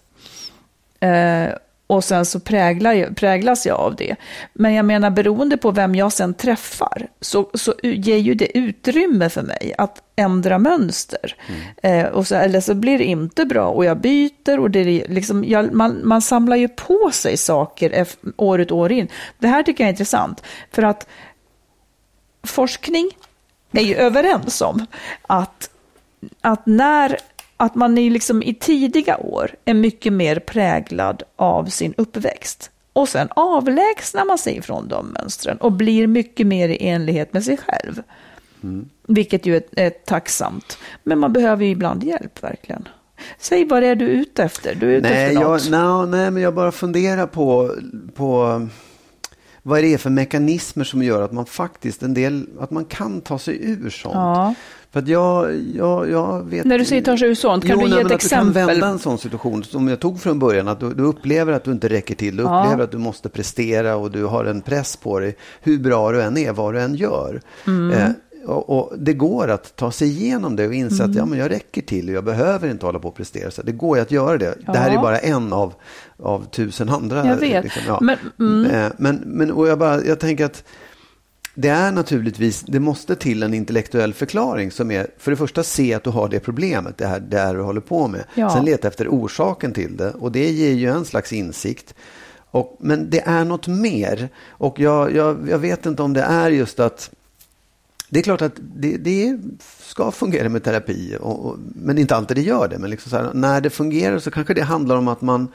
Eh, 1.00 1.50
och 1.88 2.04
sen 2.04 2.26
så 2.26 2.40
präglar, 2.40 3.14
präglas 3.14 3.66
jag 3.66 3.80
av 3.80 3.96
det. 3.96 4.16
Men 4.54 4.74
jag 4.74 4.86
menar 4.86 5.10
beroende 5.10 5.58
på 5.58 5.72
vem 5.72 5.96
jag 5.96 6.14
sen 6.14 6.34
träffar 6.34 7.08
så, 7.22 7.50
så 7.54 7.74
ger 7.84 8.18
ju 8.18 8.34
det 8.34 8.58
utrymme 8.58 9.30
för 9.30 9.42
mig 9.42 9.74
att 9.78 10.02
ändra 10.16 10.60
mönster. 10.60 11.36
Mm. 11.82 12.06
Eh, 12.06 12.12
och 12.12 12.28
så, 12.28 12.36
eller 12.36 12.62
så 12.62 12.74
blir 12.74 12.98
det 12.98 13.04
inte 13.04 13.46
bra 13.46 13.68
och 13.68 13.86
jag 13.86 13.98
byter 13.98 14.60
och 14.60 14.72
det 14.72 15.08
liksom, 15.08 15.44
jag, 15.44 15.74
man, 15.74 16.02
man 16.04 16.22
samlar 16.22 16.56
ju 16.56 16.68
på 16.68 17.12
sig 17.14 17.38
saker 17.38 18.06
år 18.38 18.62
ut 18.62 18.72
år 18.72 18.92
in. 18.92 19.08
Det 19.40 19.48
här 19.48 19.64
tycker 19.64 19.84
jag 19.84 19.88
är 19.88 19.94
intressant 19.94 20.44
för 20.72 20.84
att 20.84 21.08
forskning 22.44 23.12
är 23.72 23.84
ju 23.84 23.96
överens 23.96 24.62
om 24.62 24.86
att, 25.22 25.70
att 26.42 26.66
när 26.66 27.18
att 27.58 27.76
man 27.76 27.98
i, 27.98 28.10
liksom, 28.10 28.44
i 28.44 28.54
tidiga 28.54 29.18
år 29.18 29.52
är 29.66 29.74
mycket 29.74 30.14
mer 30.14 30.40
präglad 30.40 31.24
av 31.36 31.66
sin 31.66 31.94
uppväxt. 31.98 32.72
Och 32.94 33.10
sen 33.10 33.28
avlägsnar 33.36 34.26
man 34.26 34.38
sig 34.38 34.62
från 34.62 34.88
de 34.88 35.08
mönstren 35.20 35.58
och 35.58 35.72
blir 35.72 36.08
mycket 36.08 36.48
mer 36.48 36.70
i 36.70 36.88
enlighet 36.88 37.34
med 37.34 37.44
sig 37.44 37.58
själv. 37.58 38.04
Mm. 38.64 38.90
Vilket 39.08 39.46
ju 39.46 39.56
är, 39.56 39.64
är 39.76 39.90
tacksamt. 39.90 40.78
Men 41.04 41.20
man 41.20 41.34
behöver 41.34 41.66
ju 41.66 41.72
ibland 41.72 42.04
hjälp 42.04 42.44
verkligen. 42.44 42.88
Säg 43.40 43.66
vad 43.66 43.84
det 43.84 43.88
är 43.88 43.96
du 43.96 44.06
är 44.06 44.14
ute 44.14 44.44
efter. 44.44 44.76
Du 44.76 44.94
är 44.94 44.98
ute 44.98 45.10
nej, 45.10 45.26
efter 45.26 45.42
något. 45.42 45.66
Jag, 45.66 45.72
no, 45.72 46.06
nej, 46.06 46.32
men 46.32 46.44
jag 46.44 46.54
bara 46.54 46.72
funderar 46.72 47.28
på, 47.28 47.76
på 48.16 48.62
vad 49.62 49.84
det 49.84 49.94
är 49.94 49.98
för 49.98 50.10
mekanismer 50.10 50.84
som 50.84 51.04
gör 51.04 51.22
att 51.22 51.32
man 51.32 51.46
faktiskt 51.46 52.04
en 52.04 52.14
del, 52.14 52.48
att 52.60 52.72
man 52.72 52.86
kan 52.86 53.22
ta 53.22 53.40
sig 53.40 53.60
ur 53.62 53.90
sånt. 53.90 54.16
Ja. 54.16 54.56
För 54.96 55.00
att 55.00 55.08
jag, 55.08 55.56
jag, 55.76 56.10
jag 56.10 56.50
vet... 56.50 56.66
När 56.66 56.78
du 56.78 56.86
säger 56.86 57.02
ta 57.02 57.18
sig 57.18 57.30
ur 57.30 57.36
sånt, 57.36 57.68
kan 57.68 57.80
jo, 57.80 57.88
du 57.88 57.96
ge 57.96 58.02
ett 58.02 58.12
exempel? 58.12 58.48
Du 58.48 58.60
kan 58.60 58.68
vända 58.68 58.88
en 58.88 59.00
sån 59.00 59.18
situation 59.18 59.64
som 59.64 59.88
jag 59.88 60.00
tog 60.00 60.20
från 60.20 60.40
början, 60.40 60.68
att 60.68 60.80
du, 60.80 60.94
du 60.94 61.04
upplever 61.04 61.54
att 61.54 61.64
du 61.64 61.72
inte 61.72 61.90
räcker 61.90 62.16
till, 62.16 62.38
du 62.38 62.44
ja. 62.44 62.64
upplever 62.64 62.84
att 62.84 62.92
du 62.92 62.98
måste 62.98 63.30
prestera 63.30 63.96
och 63.96 64.12
du 64.12 64.24
har 64.24 64.46
en 64.46 64.62
press 64.62 64.96
på 64.98 65.20
dig, 65.20 65.36
hur 65.62 65.80
bra 65.80 66.12
du 66.12 66.22
än 66.22 66.38
är, 66.38 66.52
vad 66.52 66.74
du 66.74 66.82
än 66.82 66.96
gör. 66.96 67.42
Mm. 67.68 67.92
Eh, 67.92 68.10
och, 68.46 68.70
och, 68.70 68.94
det 68.98 69.14
går 69.14 69.48
att 69.48 69.76
ta 69.76 69.92
sig 69.92 70.08
igenom 70.08 70.56
det 70.56 70.68
och 70.68 70.74
inse 70.74 71.04
mm. 71.04 71.12
att 71.12 71.18
ja, 71.18 71.26
men 71.26 71.40
jag 71.40 71.52
räcker 71.52 71.82
till 71.82 72.10
och 72.10 72.16
jag 72.16 72.24
behöver 72.24 72.70
inte 72.70 72.86
hålla 72.86 73.00
på 73.00 73.08
och 73.08 73.16
prestera. 73.16 73.52
Så 73.52 73.62
det 73.62 73.72
går 73.72 73.98
ju 73.98 74.02
att 74.02 74.12
göra 74.12 74.38
det. 74.38 74.58
Ja. 74.66 74.74
Det 74.74 74.80
här 74.80 74.92
är 74.92 74.98
bara 74.98 75.20
en 75.20 75.54
av, 75.54 75.74
av 76.18 76.46
tusen 76.52 76.90
andra. 76.90 77.28
Jag 77.28 77.38
vet. 77.38 77.64
Liksom, 77.64 77.82
ja. 77.88 78.00
men, 78.02 78.18
mm. 78.40 78.72
Eh, 78.72 78.92
men, 78.98 79.16
men, 79.26 79.52
och 79.52 79.68
jag, 79.68 79.80
bara, 79.80 80.04
jag 80.04 80.20
tänker 80.20 80.46
att 80.46 80.64
det 81.56 81.70
är 81.70 81.92
naturligtvis, 81.92 82.62
det 82.62 82.80
måste 82.80 83.16
till 83.16 83.44
en 83.44 83.54
intellektuell 83.54 84.14
förklaring 84.14 84.72
som 84.72 84.92
är, 84.92 85.08
för 85.18 85.32
det 85.32 85.38
första 85.38 85.64
se 85.64 85.94
att 85.94 86.04
du 86.04 86.10
har 86.10 86.30
det 86.30 86.40
problemet, 86.40 86.98
det 86.98 87.08
här, 87.08 87.20
det 87.20 87.40
här 87.40 87.56
du 87.56 87.62
håller 87.62 87.82
på 87.82 88.08
med. 88.08 88.24
Ja. 88.36 88.50
Sen 88.50 88.66
leta 88.66 88.88
efter 88.88 89.08
orsaken 89.08 89.74
till 89.74 89.98
det 89.98 90.12
och 90.12 90.32
det 90.32 90.52
ger 90.52 90.74
ju 90.74 90.90
en 90.90 91.06
slags 91.06 91.34
insikt. 91.34 91.96
Och, 92.52 92.78
men 92.80 93.10
det 93.10 93.20
är 93.20 93.46
något 93.46 93.68
mer 93.68 94.30
och 94.50 94.80
jag, 94.80 95.16
jag, 95.16 95.50
jag 95.50 95.60
vet 95.60 95.86
inte 95.86 96.04
om 96.04 96.14
det 96.14 96.22
är 96.22 96.52
just 96.52 96.80
att 96.80 97.12
det 98.10 98.20
är 98.20 98.24
klart 98.24 98.42
att 98.42 98.54
det, 98.58 98.98
det 98.98 99.40
ska 99.82 100.12
fungera 100.12 100.50
med 100.50 100.64
terapi, 100.64 101.18
och, 101.22 101.46
och, 101.46 101.58
men 101.76 101.98
inte 101.98 102.16
alltid 102.16 102.38
det 102.38 102.42
gör 102.42 102.68
det. 102.68 102.78
Men 102.78 102.90
liksom 102.90 103.12
här, 103.12 103.30
när 103.34 103.62
det 103.62 103.70
fungerar 103.70 104.20
så 104.20 104.32
kanske 104.32 104.54
det 104.54 104.62
handlar 104.62 104.96
om 104.96 105.08
att 105.08 105.22
man 105.22 105.48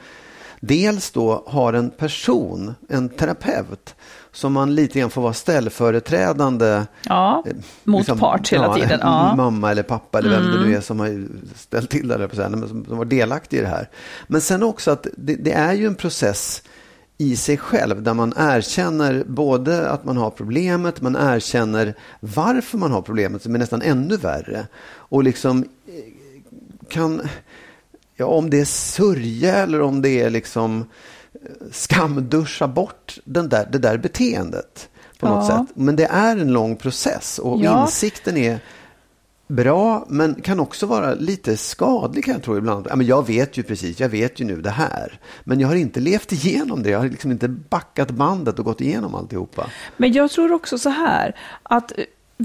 dels 0.59 1.11
då 1.11 1.43
har 1.47 1.73
en 1.73 1.89
person, 1.89 2.73
en 2.89 3.09
terapeut, 3.09 3.95
som 4.31 4.53
man 4.53 4.75
lite 4.75 4.99
grann 4.99 5.09
får 5.09 5.21
vara 5.21 5.33
ställföreträdande. 5.33 6.85
Ja, 7.05 7.43
eh, 7.45 7.53
motpart 7.83 8.39
liksom, 8.39 8.61
hela 8.61 8.73
tiden. 8.75 8.99
Ja. 9.01 9.35
Mamma 9.35 9.71
eller 9.71 9.83
pappa 9.83 10.19
eller 10.19 10.29
vem 10.29 10.41
mm. 10.41 10.51
det 10.51 10.57
nu 10.57 10.65
mm. 10.65 10.77
är 10.77 10.81
som 10.81 10.99
har 10.99 11.27
ställt 11.55 11.89
till 11.89 12.07
det, 12.07 12.27
på 12.27 12.35
säga, 12.35 12.49
som, 12.49 12.85
som 12.87 12.97
var 12.97 13.05
delaktig 13.05 13.57
i 13.57 13.61
det 13.61 13.67
här. 13.67 13.89
Men 14.27 14.41
sen 14.41 14.63
också 14.63 14.91
att 14.91 15.07
det, 15.17 15.35
det 15.35 15.51
är 15.51 15.73
ju 15.73 15.87
en 15.87 15.95
process 15.95 16.63
i 17.17 17.35
sig 17.35 17.57
själv 17.57 18.03
där 18.03 18.13
man 18.13 18.33
erkänner 18.37 19.23
både 19.27 19.89
att 19.89 20.05
man 20.05 20.17
har 20.17 20.29
problemet, 20.29 21.01
man 21.01 21.15
erkänner 21.15 21.93
varför 22.19 22.77
man 22.77 22.91
har 22.91 23.01
problemet 23.01 23.41
som 23.41 23.55
är 23.55 23.59
nästan 23.59 23.81
ännu 23.81 24.17
värre. 24.17 24.67
Och 24.93 25.23
liksom 25.23 25.63
eh, 25.87 25.93
kan, 26.89 27.21
ja 28.15 28.25
om 28.25 28.49
det 28.49 28.59
är 28.59 28.65
sörja 28.65 29.55
eller 29.55 29.81
om 29.81 30.01
det 30.01 30.21
är 30.21 30.29
liksom 30.29 30.85
skamduscha 31.71 32.67
bort 32.67 33.17
den 33.23 33.49
där, 33.49 33.67
det 33.71 33.77
där 33.77 33.97
beteendet 33.97 34.89
på 35.19 35.27
något 35.27 35.49
ja. 35.49 35.57
sätt. 35.57 35.75
Men 35.75 35.95
det 35.95 36.05
är 36.05 36.37
en 36.37 36.53
lång 36.53 36.75
process 36.75 37.39
och 37.39 37.61
ja. 37.61 37.81
insikten 37.81 38.37
är 38.37 38.59
bra, 39.47 40.05
men 40.09 40.35
kan 40.35 40.59
också 40.59 40.85
vara 40.85 41.13
lite 41.13 41.57
skadlig 41.57 42.25
kan 42.25 42.33
jag 42.33 42.43
tro 42.43 42.57
ibland. 42.57 42.87
Ja, 42.89 42.95
men 42.95 43.07
jag 43.07 43.27
vet 43.27 43.57
ju 43.57 43.63
precis, 43.63 43.99
jag 43.99 44.09
vet 44.09 44.39
ju 44.39 44.45
nu 44.45 44.61
det 44.61 44.69
här. 44.69 45.19
Men 45.43 45.59
jag 45.59 45.67
har 45.67 45.75
inte 45.75 45.99
levt 45.99 46.31
igenom 46.31 46.83
det, 46.83 46.89
jag 46.89 46.99
har 46.99 47.09
liksom 47.09 47.31
inte 47.31 47.47
backat 47.47 48.11
bandet 48.11 48.59
och 48.59 48.65
gått 48.65 48.81
igenom 48.81 49.15
alltihopa. 49.15 49.65
Men 49.97 50.13
jag 50.13 50.31
tror 50.31 50.51
också 50.51 50.77
så 50.77 50.89
här, 50.89 51.35
att 51.63 51.91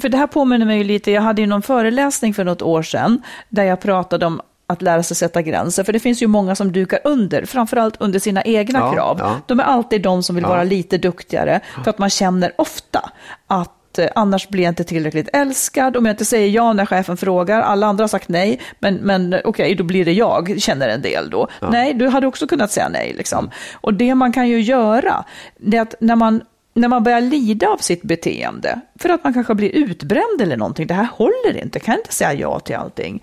för 0.01 0.09
det 0.09 0.16
här 0.16 0.27
påminner 0.27 0.66
mig 0.66 0.85
lite, 0.85 1.11
jag 1.11 1.22
hade 1.22 1.40
ju 1.40 1.46
någon 1.46 1.62
föreläsning 1.62 2.35
för 2.35 2.44
något 2.44 2.62
år 2.62 2.83
sedan, 2.83 3.22
där 3.49 3.64
jag 3.64 3.81
pratade 3.81 4.27
om 4.27 4.40
att 4.66 4.83
lära 4.83 5.02
sig 5.02 5.16
sätta 5.16 5.42
gränser. 5.42 5.85
För 5.85 5.92
det 5.92 6.00
finns 6.00 6.22
ju 6.22 6.26
många 6.26 6.55
som 6.55 6.72
dukar 6.72 7.00
under, 7.05 7.44
framförallt 7.44 7.96
under 8.00 8.18
sina 8.18 8.42
egna 8.42 8.79
ja, 8.79 8.92
krav. 8.92 9.16
Ja. 9.18 9.37
De 9.46 9.61
är 9.61 9.64
alltid 9.64 10.02
de 10.02 10.22
som 10.22 10.35
vill 10.35 10.42
ja. 10.42 10.48
vara 10.48 10.62
lite 10.64 10.98
duktigare, 10.98 11.61
för 11.85 11.90
att 11.90 11.98
man 11.98 12.11
känner 12.11 12.52
ofta 12.57 13.11
att 13.46 13.72
Eh, 13.98 14.09
annars 14.14 14.48
blir 14.48 14.62
jag 14.62 14.70
inte 14.70 14.85
tillräckligt 14.85 15.29
älskad. 15.33 15.96
Om 15.96 16.07
jag 16.07 16.12
inte 16.12 16.24
säger 16.24 16.48
ja 16.48 16.72
när 16.72 16.87
chefen 16.87 17.16
frågar, 17.16 17.61
alla 17.61 17.87
andra 17.87 18.02
har 18.02 18.09
sagt 18.09 18.29
nej, 18.29 18.61
men, 18.79 18.94
men 18.94 19.35
okej, 19.35 19.42
okay, 19.44 19.74
då 19.74 19.85
blir 19.85 20.05
det 20.05 20.12
jag, 20.12 20.55
känner 20.59 20.88
en 20.88 21.02
del 21.02 21.31
då. 21.31 21.48
Ja. 21.61 21.70
Nej, 21.70 21.94
du 21.94 22.09
hade 22.09 22.26
också 22.26 22.46
kunnat 22.46 22.70
säga 22.70 22.88
nej. 22.88 23.14
Liksom. 23.16 23.50
Och 23.74 23.94
det 23.94 24.14
man 24.14 24.33
kan 24.33 24.48
ju 24.48 24.61
göra, 24.61 25.24
det 25.57 25.76
är 25.76 25.83
att 25.83 25.94
när 26.00 26.16
man 26.16 26.42
när 26.76 26.88
man 26.88 27.02
börjar 27.02 27.20
lida 27.20 27.68
av 27.68 27.76
sitt 27.76 28.02
beteende, 28.02 28.80
för 28.98 29.08
att 29.08 29.24
man 29.24 29.34
kanske 29.34 29.54
blir 29.54 29.70
utbränd 29.70 30.40
eller 30.40 30.56
någonting, 30.56 30.86
det 30.86 30.94
här 30.94 31.08
håller 31.12 31.62
inte, 31.62 31.80
kan 31.80 31.94
inte 31.94 32.12
säga 32.12 32.34
ja 32.34 32.60
till 32.60 32.76
allting. 32.76 33.22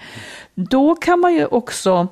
Då 0.55 0.95
kan 0.95 1.19
man 1.19 1.33
ju 1.33 1.45
också, 1.45 2.07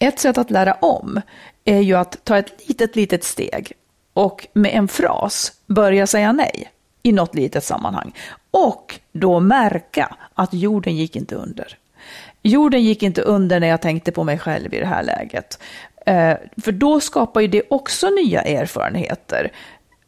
ett 0.00 0.18
sätt 0.18 0.38
att 0.38 0.50
lära 0.50 0.72
om 0.72 1.20
är 1.64 1.78
ju 1.78 1.94
att 1.94 2.24
ta 2.24 2.38
ett 2.38 2.68
litet, 2.68 2.96
litet 2.96 3.24
steg 3.24 3.72
och 4.12 4.46
med 4.52 4.74
en 4.74 4.88
fras 4.88 5.52
börja 5.66 6.06
säga 6.06 6.32
nej 6.32 6.70
i 7.02 7.12
något 7.12 7.34
litet 7.34 7.64
sammanhang. 7.64 8.14
Och 8.50 9.00
då 9.12 9.40
märka 9.40 10.16
att 10.34 10.54
jorden 10.54 10.96
gick 10.96 11.16
inte 11.16 11.34
under. 11.34 11.78
Jorden 12.42 12.82
gick 12.82 13.02
inte 13.02 13.22
under 13.22 13.60
när 13.60 13.68
jag 13.68 13.82
tänkte 13.82 14.12
på 14.12 14.24
mig 14.24 14.38
själv 14.38 14.74
i 14.74 14.78
det 14.78 14.86
här 14.86 15.02
läget. 15.02 15.58
Eh, 16.06 16.34
för 16.62 16.72
då 16.72 17.00
skapar 17.00 17.40
ju 17.40 17.46
det 17.46 17.62
också 17.70 18.10
nya 18.10 18.42
erfarenheter. 18.42 19.52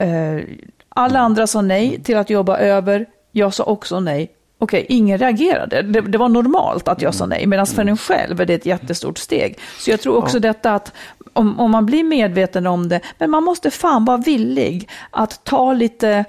Eh, 0.05 0.45
alla 0.89 1.19
andra 1.19 1.47
sa 1.47 1.63
nej 1.63 2.03
till 2.03 2.17
att 2.17 2.31
jobba 2.31 2.59
över, 2.59 3.07
jag 3.33 3.55
sa 3.55 3.65
också 3.65 4.01
nej 4.01 4.31
okej, 4.65 4.87
ingen 4.89 5.19
reagerade. 5.19 5.83
Det, 5.83 6.01
det, 6.01 6.19
var 6.19 6.29
normalt 6.29 6.89
att 6.89 7.03
jag 7.03 7.15
sa 7.15 7.27
nej, 7.27 7.47
medan 7.47 7.67
för 7.67 7.85
en 7.85 7.97
själv 7.97 8.41
är 8.41 8.47
det 8.47 8.55
ett 8.55 8.67
jättestort 8.67 9.19
steg. 9.19 9.59
Så 9.79 9.91
jag 9.91 10.01
tror 10.01 10.17
också 10.17 10.37
ja. 10.37 10.41
detta 10.41 10.75
att 10.75 10.93
om, 11.33 11.61
om, 11.61 11.71
man 11.71 11.87
blir 11.87 12.05
medveten 12.05 12.67
om 12.67 12.89
det, 12.89 13.01
men 13.19 13.31
man 13.31 13.45
måste 13.45 13.71
fan 13.71 14.05
vara 14.05 14.17
villig 14.17 14.89
att 15.11 15.45
ta 15.45 15.73
lite, 15.73 16.25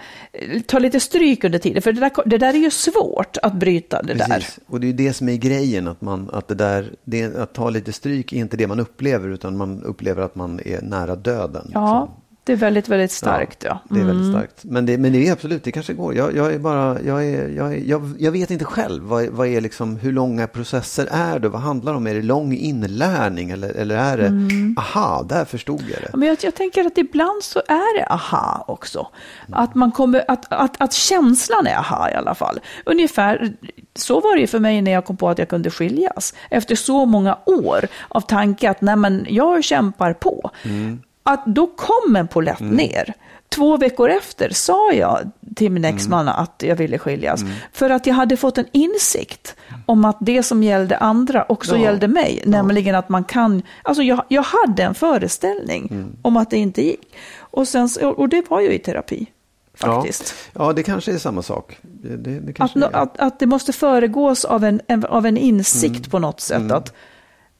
ta 0.65 0.79
lite 0.79 0.99
stryk 0.99 1.43
under 1.43 1.59
tiden, 1.59 1.81
för 1.81 1.93
det 1.93 1.99
där, 1.99 2.11
det 2.25 2.37
där 2.37 2.53
är 2.53 2.57
ju 2.57 2.71
svårt 2.71 3.37
att 3.41 3.53
bryta 3.53 4.01
det 4.01 4.13
Precis. 4.13 4.27
där. 4.27 4.45
Och 4.67 4.79
det 4.79 4.85
är 4.85 4.87
ju 4.87 4.97
det 4.97 5.13
som 5.13 5.29
är 5.29 5.35
grejen, 5.35 5.87
att, 5.87 6.01
man, 6.01 6.29
att, 6.33 6.47
det 6.47 6.55
där, 6.55 6.93
det, 7.03 7.35
att 7.35 7.53
ta 7.53 7.69
lite 7.69 7.93
stryk 7.93 8.33
är 8.33 8.37
inte 8.37 8.57
det 8.57 8.67
man 8.67 8.79
upplever, 8.79 9.29
utan 9.29 9.57
man 9.57 9.83
upplever 9.83 10.21
att 10.23 10.35
man 10.35 10.59
är 10.65 10.81
nära 10.81 11.15
döden. 11.15 11.71
Ja. 11.73 12.01
Liksom. 12.01 12.21
Det 12.45 12.51
är 12.51 12.57
väldigt, 12.57 12.89
väldigt 12.89 13.11
starkt. 13.11 13.63
Ja, 13.63 13.69
ja. 13.69 13.95
det 13.95 14.01
är 14.01 14.05
väldigt 14.05 14.27
mm. 14.27 14.39
starkt. 14.39 14.63
Men 14.63 14.85
det, 14.85 14.97
men 14.97 15.13
det 15.13 15.27
är 15.27 15.31
absolut, 15.31 15.63
det 15.63 15.71
kanske 15.71 15.93
går. 15.93 16.15
Jag, 16.15 16.35
jag 16.35 16.53
är 16.53 16.59
bara, 16.59 17.01
jag, 17.01 17.25
är, 17.25 17.49
jag, 17.49 17.73
är, 17.73 17.77
jag, 17.85 18.15
jag, 18.19 18.31
vet 18.31 18.51
inte 18.51 18.65
själv 18.65 19.03
vad, 19.03 19.25
vad 19.25 19.47
är 19.47 19.61
liksom, 19.61 19.95
hur 19.95 20.11
långa 20.11 20.47
processer 20.47 21.07
är 21.11 21.39
det? 21.39 21.49
Vad 21.49 21.61
handlar 21.61 21.91
det 21.91 21.97
om? 21.97 22.07
Är 22.07 22.13
det 22.13 22.21
lång 22.21 22.53
inlärning 22.53 23.49
eller, 23.49 23.69
eller 23.69 23.97
är 23.97 24.17
det, 24.17 24.27
mm. 24.27 24.75
aha, 24.79 25.25
där 25.29 25.45
förstod 25.45 25.81
jag 25.81 26.01
det. 26.01 26.17
Men 26.17 26.27
jag, 26.27 26.37
jag 26.41 26.55
tänker 26.55 26.85
att 26.85 26.97
ibland 26.97 27.43
så 27.43 27.59
är 27.59 27.99
det 27.99 28.05
aha 28.05 28.65
också. 28.67 29.07
Mm. 29.47 29.59
Att, 29.59 29.75
man 29.75 29.91
kommer, 29.91 30.23
att, 30.27 30.45
att, 30.49 30.81
att 30.81 30.93
känslan 30.93 31.67
är 31.67 31.75
aha 31.75 32.09
i 32.09 32.13
alla 32.13 32.35
fall. 32.35 32.59
Ungefär 32.85 33.53
så 33.95 34.19
var 34.19 34.35
det 34.35 34.41
ju 34.41 34.47
för 34.47 34.59
mig 34.59 34.81
när 34.81 34.91
jag 34.91 35.05
kom 35.05 35.17
på 35.17 35.29
att 35.29 35.39
jag 35.39 35.49
kunde 35.49 35.71
skiljas. 35.71 36.33
Efter 36.49 36.75
så 36.75 37.05
många 37.05 37.37
år 37.45 37.87
av 38.07 38.21
tanke 38.21 38.69
att 38.69 38.81
nej 38.81 38.95
men 38.95 39.25
jag 39.29 39.63
kämpar 39.63 40.13
på. 40.13 40.51
Mm 40.63 40.99
att 41.25 41.45
då 41.45 41.67
kom 41.67 42.15
en 42.15 42.27
polett 42.27 42.59
mm. 42.59 42.75
ner. 42.75 43.13
Två 43.49 43.77
veckor 43.77 44.09
efter 44.09 44.49
sa 44.49 44.91
jag 44.91 45.31
till 45.55 45.71
min 45.71 45.85
mm. 45.85 45.95
exman 45.95 46.27
mm. 46.27 46.43
att 46.43 46.63
jag 46.65 46.75
ville 46.75 46.97
skiljas. 46.97 47.41
Mm. 47.41 47.53
För 47.71 47.89
att 47.89 48.07
jag 48.07 48.13
hade 48.13 48.37
fått 48.37 48.57
en 48.57 48.65
insikt 48.71 49.55
om 49.85 50.05
att 50.05 50.17
det 50.19 50.43
som 50.43 50.63
gällde 50.63 50.97
andra 50.97 51.45
också 51.49 51.75
ja. 51.75 51.83
gällde 51.83 52.07
mig. 52.07 52.41
Ja. 52.43 52.49
Nämligen 52.49 52.95
att 52.95 53.09
man 53.09 53.23
kan, 53.23 53.61
alltså 53.81 54.03
jag, 54.03 54.23
jag 54.27 54.43
hade 54.43 54.83
en 54.83 54.95
föreställning 54.95 55.87
mm. 55.91 56.15
om 56.21 56.37
att 56.37 56.49
det 56.49 56.57
inte 56.57 56.81
gick. 56.81 57.15
Och, 57.37 57.67
sen, 57.67 57.89
och 58.01 58.29
det 58.29 58.49
var 58.49 58.61
ju 58.61 58.73
i 58.73 58.79
terapi. 58.79 59.25
faktiskt. 59.73 60.35
Ja, 60.53 60.65
ja 60.65 60.73
det 60.73 60.83
kanske 60.83 61.13
är 61.13 61.17
samma 61.17 61.41
sak. 61.41 61.77
Det, 61.81 62.17
det, 62.17 62.39
det 62.39 62.59
Att, 62.59 62.93
att, 62.93 63.17
att 63.19 63.39
det 63.39 63.45
måste 63.45 63.73
föregås 63.73 64.45
av 64.45 64.63
en, 64.63 64.81
en, 64.87 65.05
av 65.05 65.25
en 65.25 65.37
insikt 65.37 65.95
Mm. 65.95 66.09
på 66.09 66.19
något 66.19 66.41
sätt. 66.41 66.71
Att 66.71 66.93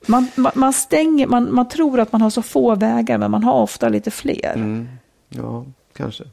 man, 0.06 0.28
man, 0.36 0.52
man 0.56 0.74
stänger, 0.74 1.28
man, 1.28 1.54
man 1.54 1.68
tror 1.68 2.00
att 2.00 2.12
man 2.12 2.22
har 2.22 2.30
så 2.30 2.42
få 2.42 2.76
vägar, 2.76 3.18
men 3.18 3.32
man 3.32 3.44
har 3.44 3.54
ofta 3.54 3.90
lite 3.90 4.12
fler. 4.12 4.54
Mm. 4.56 4.88
Ja, 5.30 5.66
kanske. 5.98 6.24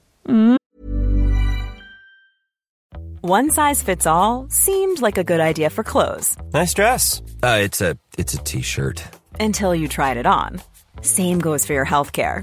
One 3.24 3.50
size 3.50 3.84
fits 3.84 4.06
all 4.06 4.50
seemed 4.50 5.00
like 5.00 5.16
a 5.20 5.22
good 5.24 5.40
idea 5.40 5.70
for 5.70 5.84
clothes 5.84 6.36
Nice 6.52 6.74
dress. 6.74 7.20
Uh, 7.42 7.60
it's 7.66 7.80
a 7.90 7.96
it's 8.18 8.34
a 8.34 8.42
t-shirt. 8.44 9.04
until 9.40 9.74
you 9.74 9.88
tried 9.88 10.16
it 10.16 10.26
on. 10.26 10.60
Same 11.02 11.38
goes 11.40 11.66
for 11.66 11.72
your 11.72 11.86
healthcare. 11.86 12.42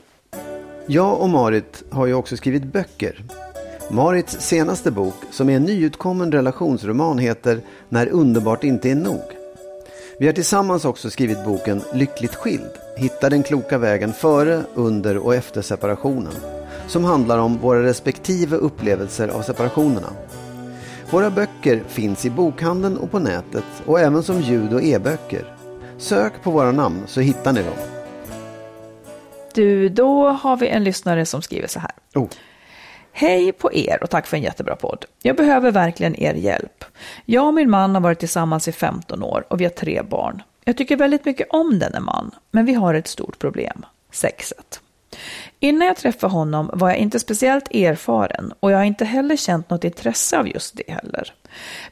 Jag 0.87 1.21
och 1.21 1.29
Marit 1.29 1.83
har 1.89 2.05
ju 2.05 2.13
också 2.13 2.37
skrivit 2.37 2.63
böcker. 2.63 3.23
Marits 3.89 4.39
senaste 4.39 4.91
bok, 4.91 5.13
som 5.31 5.49
är 5.49 5.55
en 5.55 5.63
nyutkommen 5.63 6.31
relationsroman, 6.31 7.17
heter 7.17 7.61
När 7.89 8.07
underbart 8.07 8.63
inte 8.63 8.89
är 8.91 8.95
nog. 8.95 9.21
Vi 10.19 10.25
har 10.25 10.33
tillsammans 10.33 10.85
också 10.85 11.09
skrivit 11.09 11.45
boken 11.45 11.81
Lyckligt 11.93 12.35
skild. 12.35 12.71
Hitta 12.97 13.29
den 13.29 13.43
kloka 13.43 13.77
vägen 13.77 14.13
före, 14.13 14.63
under 14.75 15.17
och 15.17 15.35
efter 15.35 15.61
separationen. 15.61 16.33
Som 16.87 17.03
handlar 17.03 17.37
om 17.37 17.57
våra 17.57 17.83
respektive 17.83 18.55
upplevelser 18.55 19.27
av 19.27 19.41
separationerna. 19.41 20.09
Våra 21.11 21.29
böcker 21.29 21.83
finns 21.87 22.25
i 22.25 22.29
bokhandeln 22.29 22.97
och 22.97 23.11
på 23.11 23.19
nätet 23.19 23.65
och 23.85 23.99
även 23.99 24.23
som 24.23 24.41
ljud 24.41 24.73
och 24.73 24.83
e-böcker. 24.83 25.55
Sök 25.97 26.43
på 26.43 26.51
våra 26.51 26.71
namn 26.71 27.01
så 27.07 27.21
hittar 27.21 27.53
ni 27.53 27.63
dem. 27.63 28.00
Du, 29.53 29.89
då 29.89 30.29
har 30.29 30.57
vi 30.57 30.67
en 30.67 30.83
lyssnare 30.83 31.25
som 31.25 31.41
skriver 31.41 31.67
så 31.67 31.79
här. 31.79 31.91
Oh. 32.15 32.27
Hej 33.13 33.51
på 33.51 33.73
er 33.73 34.03
och 34.03 34.09
tack 34.09 34.27
för 34.27 34.37
en 34.37 34.43
jättebra 34.43 34.75
podd. 34.75 35.05
Jag 35.21 35.35
behöver 35.35 35.71
verkligen 35.71 36.19
er 36.19 36.33
hjälp. 36.33 36.85
Jag 37.25 37.47
och 37.47 37.53
min 37.53 37.69
man 37.69 37.95
har 37.95 38.01
varit 38.01 38.19
tillsammans 38.19 38.67
i 38.67 38.71
15 38.71 39.23
år 39.23 39.45
och 39.49 39.61
vi 39.61 39.65
har 39.65 39.71
tre 39.71 40.01
barn. 40.01 40.41
Jag 40.63 40.77
tycker 40.77 40.95
väldigt 40.95 41.25
mycket 41.25 41.47
om 41.49 41.79
denne 41.79 41.99
man, 41.99 42.31
men 42.51 42.65
vi 42.65 42.73
har 42.73 42.93
ett 42.93 43.07
stort 43.07 43.39
problem. 43.39 43.85
Sexet. 44.11 44.81
Innan 45.59 45.87
jag 45.87 45.97
träffade 45.97 46.33
honom 46.33 46.69
var 46.73 46.89
jag 46.89 46.97
inte 46.97 47.19
speciellt 47.19 47.75
erfaren 47.75 48.53
och 48.59 48.71
jag 48.71 48.77
har 48.77 48.83
inte 48.83 49.05
heller 49.05 49.35
känt 49.35 49.69
något 49.69 49.83
intresse 49.83 50.39
av 50.39 50.47
just 50.47 50.77
det 50.77 50.93
heller. 50.93 51.33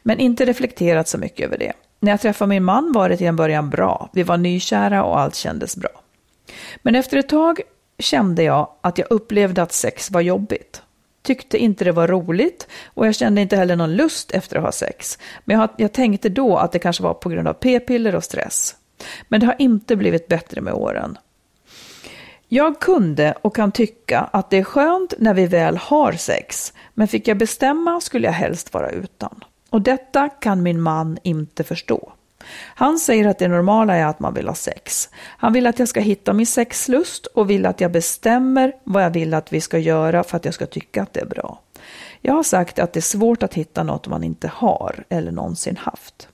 Men 0.03 0.19
inte 0.19 0.45
reflekterat 0.45 1.07
så 1.07 1.17
mycket 1.17 1.45
över 1.45 1.57
det. 1.57 1.73
När 1.99 2.11
jag 2.11 2.21
träffade 2.21 2.49
min 2.49 2.63
man 2.63 2.91
var 2.91 3.09
det 3.09 3.17
till 3.17 3.27
en 3.27 3.35
början 3.35 3.69
bra. 3.69 4.09
Vi 4.13 4.23
var 4.23 4.37
nykära 4.37 5.03
och 5.03 5.19
allt 5.19 5.35
kändes 5.35 5.77
bra. 5.77 5.89
Men 6.81 6.95
efter 6.95 7.17
ett 7.17 7.29
tag 7.29 7.61
kände 7.99 8.43
jag 8.43 8.69
att 8.81 8.97
jag 8.97 9.07
upplevde 9.09 9.61
att 9.61 9.73
sex 9.73 10.11
var 10.11 10.21
jobbigt. 10.21 10.81
Tyckte 11.21 11.57
inte 11.57 11.83
det 11.83 11.91
var 11.91 12.07
roligt 12.07 12.67
och 12.85 13.07
jag 13.07 13.15
kände 13.15 13.41
inte 13.41 13.55
heller 13.55 13.75
någon 13.75 13.95
lust 13.95 14.31
efter 14.31 14.57
att 14.57 14.63
ha 14.63 14.71
sex. 14.71 15.17
Men 15.45 15.59
jag, 15.59 15.69
jag 15.77 15.93
tänkte 15.93 16.29
då 16.29 16.57
att 16.57 16.71
det 16.71 16.79
kanske 16.79 17.03
var 17.03 17.13
på 17.13 17.29
grund 17.29 17.47
av 17.47 17.53
p-piller 17.53 18.15
och 18.15 18.23
stress. 18.23 18.75
Men 19.27 19.39
det 19.39 19.45
har 19.45 19.55
inte 19.59 19.95
blivit 19.95 20.27
bättre 20.27 20.61
med 20.61 20.73
åren. 20.73 21.17
Jag 22.47 22.79
kunde 22.79 23.33
och 23.41 23.55
kan 23.55 23.71
tycka 23.71 24.19
att 24.19 24.49
det 24.49 24.57
är 24.57 24.63
skönt 24.63 25.13
när 25.17 25.33
vi 25.33 25.47
väl 25.47 25.77
har 25.77 26.13
sex, 26.13 26.73
men 26.93 27.07
fick 27.07 27.27
jag 27.27 27.37
bestämma 27.37 28.01
skulle 28.01 28.27
jag 28.27 28.33
helst 28.33 28.73
vara 28.73 28.89
utan. 28.89 29.43
Och 29.69 29.81
detta 29.81 30.29
kan 30.29 30.63
min 30.63 30.81
man 30.81 31.17
inte 31.23 31.63
förstå. 31.63 32.13
Han 32.75 32.99
säger 32.99 33.27
att 33.27 33.39
det 33.39 33.47
normala 33.47 33.95
är 33.95 34.05
att 34.05 34.19
man 34.19 34.33
vill 34.33 34.47
ha 34.47 34.55
sex. 34.55 35.09
Han 35.15 35.53
vill 35.53 35.67
att 35.67 35.79
jag 35.79 35.87
ska 35.87 35.99
hitta 35.99 36.33
min 36.33 36.45
sexlust 36.45 37.25
och 37.25 37.49
vill 37.49 37.65
att 37.65 37.81
jag 37.81 37.91
bestämmer 37.91 38.73
vad 38.83 39.03
jag 39.03 39.09
vill 39.09 39.33
att 39.33 39.53
vi 39.53 39.61
ska 39.61 39.77
göra 39.77 40.23
för 40.23 40.37
att 40.37 40.45
jag 40.45 40.53
ska 40.53 40.65
tycka 40.65 41.01
att 41.01 41.13
det 41.13 41.19
är 41.19 41.25
bra. 41.25 41.61
Jag 42.21 42.33
har 42.33 42.43
sagt 42.43 42.79
att 42.79 42.93
det 42.93 42.99
är 42.99 43.01
svårt 43.01 43.43
att 43.43 43.53
hitta 43.53 43.83
något 43.83 44.07
man 44.07 44.23
inte 44.23 44.47
har 44.47 45.03
eller 45.09 45.31
någonsin 45.31 45.77
haft. 45.77 46.27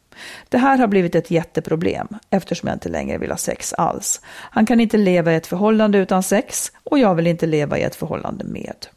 Det 0.50 0.58
här 0.58 0.78
har 0.78 0.88
blivit 0.88 1.16
ett 1.16 1.32
jätteproblem 1.32 2.08
eftersom 2.30 2.68
jag 2.68 2.76
inte 2.76 2.90
längre 2.90 3.18
vill 3.18 3.30
ha 3.30 3.38
sex 3.38 3.74
alls. 3.74 4.22
Han 4.28 4.66
kan 4.66 4.80
inte 4.80 4.98
leva 4.98 5.34
i 5.34 5.36
ett 5.36 5.48
förhållande 5.48 5.98
utan 5.98 6.24
sex 6.24 6.72
och 6.84 7.00
jag 7.00 7.16
vill 7.16 7.28
inte 7.28 7.46
leva 7.46 7.78
i 7.78 7.84
ett 7.84 7.96
förhållande 7.96 8.44
med. 8.44 8.88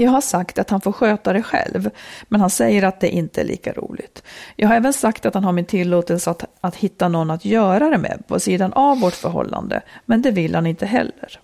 Jag 0.00 0.10
har 0.10 0.20
sagt 0.20 0.58
att 0.58 0.70
han 0.70 0.80
får 0.80 0.92
sköta 0.92 1.32
det 1.32 1.42
själv, 1.42 1.90
men 2.28 2.40
han 2.40 2.50
säger 2.50 2.82
att 2.82 3.00
det 3.00 3.08
inte 3.08 3.40
är 3.40 3.44
lika 3.44 3.72
roligt. 3.72 4.22
Jag 4.56 4.68
har 4.68 4.76
även 4.76 4.92
sagt 4.92 5.26
att 5.26 5.34
han 5.34 5.44
har 5.44 5.52
min 5.52 5.64
tillåtelse 5.64 6.30
att, 6.30 6.44
att 6.60 6.76
hitta 6.76 7.08
någon 7.08 7.30
att 7.30 7.44
göra 7.44 7.90
det 7.90 7.98
med 7.98 8.22
på 8.26 8.40
sidan 8.40 8.72
av 8.72 9.00
vårt 9.00 9.14
förhållande, 9.14 9.82
men 10.04 10.22
det 10.22 10.30
vill 10.30 10.54
han 10.54 10.66
inte 10.66 10.86
heller. 10.86 11.40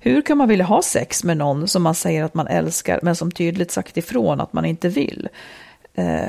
Hur 0.00 0.22
kan 0.22 0.38
man 0.38 0.48
vilja 0.48 0.64
ha 0.64 0.82
sex 0.82 1.24
med 1.24 1.36
någon 1.36 1.68
som 1.68 1.82
man 1.82 1.94
säger 1.94 2.24
att 2.24 2.34
man 2.34 2.46
älskar, 2.46 3.00
men 3.02 3.16
som 3.16 3.32
tydligt 3.32 3.70
sagt 3.70 3.96
ifrån 3.96 4.40
att 4.40 4.52
man 4.52 4.64
inte 4.64 4.88
vill? 4.88 5.28
Eh, 5.94 6.24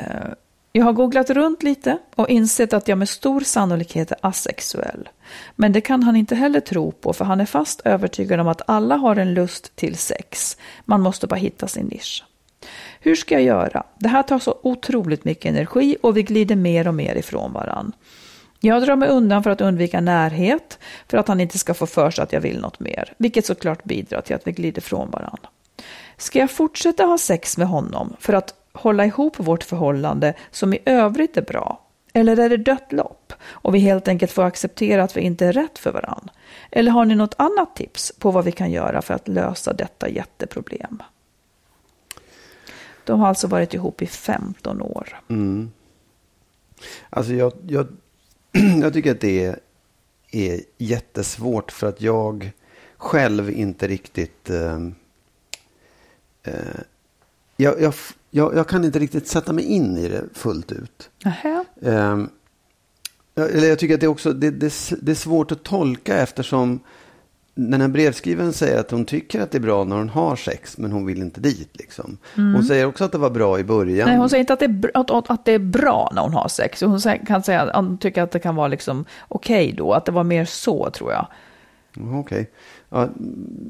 jag 0.72 0.86
har 0.86 0.94
googlat 0.94 1.30
runt 1.30 1.64
lite 1.64 1.98
och 2.16 2.30
insett 2.30 2.74
att 2.74 2.88
jag 2.88 2.98
med 2.98 3.10
stor 3.10 3.42
sannolikhet 3.42 4.12
är 4.12 4.18
asexuell. 4.22 5.10
Men 5.56 5.72
det 5.72 5.82
kan 5.82 6.04
han 6.04 6.16
inte 6.16 6.36
heller 6.36 6.60
tro 6.60 6.92
på 6.92 7.14
för 7.14 7.26
han 7.26 7.42
är 7.42 7.46
fast 7.46 7.82
övertygad 7.86 8.40
om 8.40 8.48
att 8.48 8.62
alla 8.66 8.96
har 8.96 9.16
en 9.16 9.34
lust 9.34 9.76
till 9.76 9.98
sex. 9.98 10.58
Man 10.86 11.02
måste 11.02 11.28
bara 11.28 11.36
hitta 11.36 11.68
sin 11.68 11.86
nisch. 11.86 12.24
Hur 13.00 13.16
ska 13.16 13.34
jag 13.34 13.44
göra? 13.44 13.84
Det 14.00 14.08
här 14.08 14.24
tar 14.24 14.40
så 14.40 14.60
otroligt 14.64 15.26
mycket 15.26 15.46
energi 15.46 15.98
och 16.02 16.18
vi 16.18 16.24
glider 16.24 16.56
mer 16.56 16.88
och 16.88 16.94
mer 16.94 17.16
ifrån 17.16 17.54
varann. 17.54 17.92
Jag 18.60 18.84
drar 18.84 18.96
mig 18.96 19.10
undan 19.10 19.44
för 19.44 19.50
att 19.50 19.62
undvika 19.62 20.02
närhet, 20.02 20.80
för 21.08 21.18
att 21.18 21.28
han 21.28 21.42
inte 21.42 21.58
ska 21.58 21.74
få 21.74 21.86
för 21.86 22.12
sig 22.12 22.24
att 22.24 22.34
jag 22.34 22.42
vill 22.42 22.60
något 22.60 22.80
mer, 22.80 23.14
vilket 23.18 23.46
såklart 23.46 23.84
bidrar 23.84 24.22
till 24.22 24.36
att 24.36 24.48
vi 24.48 24.52
glider 24.52 24.82
från 24.82 25.12
varandra. 25.12 25.50
Ska 26.18 26.40
jag 26.40 26.52
fortsätta 26.52 27.04
ha 27.06 27.18
sex 27.18 27.58
med 27.58 27.68
honom 27.68 28.16
för 28.20 28.34
att 28.34 28.61
hålla 28.74 29.06
ihop 29.06 29.40
vårt 29.40 29.64
förhållande 29.64 30.34
som 30.52 30.74
i 30.74 30.80
övrigt 30.86 31.38
är 31.38 31.42
bra? 31.42 31.82
Eller 32.14 32.40
är 32.40 32.50
det 32.50 32.58
dött 32.58 32.92
lopp 32.92 33.34
och 33.44 33.76
vi 33.76 33.80
helt 33.80 34.08
enkelt 34.08 34.32
får 34.32 34.44
acceptera 34.44 35.04
att 35.04 35.18
vi 35.18 35.22
inte 35.22 35.46
är 35.46 35.54
rätt 35.54 35.80
för 35.80 35.92
varann? 35.92 36.30
Eller 36.72 36.92
har 36.92 37.06
ni 37.06 37.16
något 37.16 37.36
annat 37.38 37.76
tips 37.76 38.14
på 38.20 38.32
vad 38.32 38.46
vi 38.46 38.52
kan 38.52 38.72
göra 38.72 39.02
för 39.02 39.14
att 39.14 39.28
lösa 39.28 39.74
detta 39.74 40.10
jätteproblem? 40.10 41.04
De 43.04 43.20
har 43.20 43.28
alltså 43.28 43.48
varit 43.48 43.74
ihop 43.74 44.02
i 44.02 44.08
15 44.08 44.82
år. 44.82 45.20
Mm. 45.28 45.72
Alltså 47.10 47.34
jag, 47.34 47.54
jag, 47.68 47.88
jag 48.82 48.94
tycker 48.94 49.12
att 49.12 49.22
det 49.22 49.46
är, 49.46 49.60
är 50.32 50.62
jättesvårt 50.78 51.72
för 51.72 51.88
att 51.88 52.02
jag 52.02 52.52
själv 52.98 53.50
inte 53.50 53.88
riktigt... 53.88 54.50
Eh, 54.50 54.80
eh, 56.44 56.80
jag, 57.58 57.82
jag, 57.82 57.94
jag, 58.32 58.56
jag 58.56 58.68
kan 58.68 58.84
inte 58.86 59.00
riktigt 59.00 59.28
sätta 59.28 59.54
mig 59.54 59.64
in 59.66 59.98
i 59.98 60.08
det 60.08 60.24
fullt 60.34 60.72
ut. 60.72 61.10
Nähä. 61.24 61.66
Eh, 61.82 62.18
Ja, 63.36 63.48
Eller 63.48 63.68
jag 63.68 63.80
tycker 63.80 63.94
att 63.94 64.00
det 64.00 64.06
är, 64.06 64.10
också, 64.10 64.34
det, 64.34 64.50
det, 64.50 64.74
det 65.02 65.12
är 65.12 65.16
svårt 65.16 65.52
att 65.52 65.64
tolka 65.64 66.18
eftersom 66.18 66.80
den 67.56 67.82
här 67.82 67.88
brevskrivaren 67.88 68.54
säger 68.54 68.80
att 68.80 68.92
hon 68.92 69.06
tycker 69.06 69.42
att 69.42 69.52
det 69.52 69.58
är 69.58 69.62
bra 69.62 69.84
när 69.84 69.96
hon 69.96 70.10
har 70.10 70.36
sex, 70.36 70.78
men 70.78 70.92
hon 70.92 71.06
vill 71.06 71.22
inte 71.22 71.42
dit. 71.42 71.70
Liksom. 71.74 72.18
Hon 72.36 72.64
säger 72.64 72.86
också 72.86 73.04
att 73.04 73.12
det 73.12 73.18
var 73.18 73.30
bra 73.30 73.60
i 73.60 73.64
början. 73.64 74.10
Nej, 74.10 74.18
hon 74.18 74.30
säger 74.30 74.40
inte 74.40 74.54
att 74.54 74.60
det, 74.60 74.66
är, 74.66 74.92
att, 74.94 75.30
att 75.30 75.46
det 75.46 75.52
är 75.52 75.60
bra 75.60 76.12
när 76.16 76.22
hon 76.22 76.34
har 76.34 76.48
sex. 76.48 76.82
Hon 76.82 77.00
kan 77.28 77.44
säga 77.44 77.62
att 77.62 77.76
hon 77.76 77.98
tycker 77.98 78.22
att 78.22 78.32
det 78.32 78.40
kan 78.40 78.56
vara 78.56 78.68
liksom 78.68 79.06
okej 79.28 79.74
då. 79.78 79.94
Att 79.94 80.06
det 80.06 80.12
var 80.12 80.24
mer 80.24 80.46
så, 80.46 80.90
tror 80.90 81.12
jag. 81.12 81.28
Ja, 81.94 82.20
Okej. 82.20 82.50
Ja, 82.94 83.10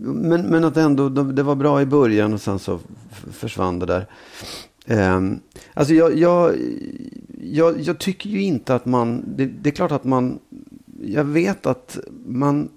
men, 0.01 0.41
men 0.41 0.63
att 0.63 0.77
ändå, 0.77 1.09
det 1.09 1.43
var 1.43 1.55
bra 1.55 1.81
i 1.81 1.85
början 1.85 2.33
och 2.33 2.41
sen 2.41 2.59
så 2.59 2.79
försvann 3.31 3.79
det 3.79 3.85
där. 3.85 4.07
Um, 4.87 5.39
alltså 5.73 5.93
jag, 5.93 6.17
jag, 6.17 6.55
jag, 7.41 7.79
jag 7.79 7.99
tycker 7.99 8.29
ju 8.29 8.41
inte 8.41 8.75
att 8.75 8.85
man, 8.85 9.23
det, 9.27 9.45
det 9.45 9.69
är 9.69 9.73
klart 9.73 9.91
att 9.91 10.03
man, 10.03 10.39
jag 11.01 11.23
vet 11.23 11.65
att 11.65 11.97
man, 12.25 12.69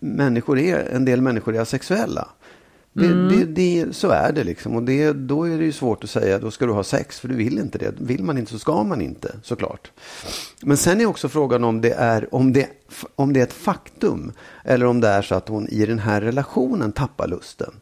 människor 0.00 0.58
är, 0.58 0.88
en 0.92 1.04
del 1.04 1.20
människor 1.20 1.56
är 1.56 1.60
asexuella. 1.60 2.28
Det, 2.92 3.28
det, 3.28 3.44
det, 3.44 3.96
så 3.96 4.10
är 4.10 4.32
det 4.32 4.44
liksom. 4.44 4.76
Och 4.76 4.82
det, 4.82 5.12
då 5.12 5.44
är 5.44 5.58
det 5.58 5.64
ju 5.64 5.72
svårt 5.72 6.04
att 6.04 6.10
säga, 6.10 6.38
då 6.38 6.50
ska 6.50 6.66
du 6.66 6.72
ha 6.72 6.84
sex, 6.84 7.20
för 7.20 7.28
du 7.28 7.34
vill 7.34 7.58
inte 7.58 7.78
det. 7.78 7.94
Vill 7.98 8.22
man 8.22 8.38
inte 8.38 8.52
så 8.52 8.58
ska 8.58 8.82
man 8.82 9.00
inte, 9.00 9.34
såklart. 9.42 9.90
Men 10.62 10.76
sen 10.76 11.00
är 11.00 11.06
också 11.06 11.28
frågan 11.28 11.64
om 11.64 11.80
det 11.80 11.92
är, 11.92 12.34
om 12.34 12.52
det, 12.52 12.68
om 13.16 13.32
det 13.32 13.40
är 13.40 13.44
ett 13.44 13.52
faktum. 13.52 14.32
Eller 14.64 14.86
om 14.86 15.00
det 15.00 15.08
är 15.08 15.22
så 15.22 15.34
att 15.34 15.48
hon 15.48 15.68
i 15.68 15.86
den 15.86 15.98
här 15.98 16.20
relationen 16.20 16.92
tappar 16.92 17.28
lusten. 17.28 17.72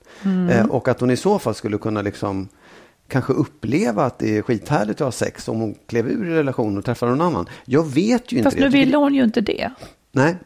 Eh, 0.51 0.67
och 0.67 0.89
att 0.89 1.01
hon 1.01 1.11
i 1.11 1.17
så 1.17 1.39
fall 1.39 1.55
skulle 1.55 1.79
kunna 1.79 2.03
liksom 2.03 2.49
kanske 3.09 3.33
uppleva 3.33 4.05
att 4.05 4.19
det 4.19 4.39
är 4.39 4.43
skithärligt 4.43 5.01
att 5.01 5.05
ha 5.05 5.13
sex 5.13 5.49
om 5.49 5.61
hon 5.61 5.75
klev 5.87 6.09
ur 6.09 6.25
relationen 6.25 6.79
och 6.79 6.85
träffade 6.85 7.13
någon 7.13 7.21
annan. 7.21 7.49
Jag 7.65 7.87
vet 7.87 8.33
ju 8.33 8.37
inte 8.37 8.47
Fast 8.47 8.59
nu 8.59 8.69
ville 8.69 8.97
hon 8.97 9.15
ju 9.15 9.25
inte 9.25 9.41
det. 9.41 9.71
Nej. 10.13 10.37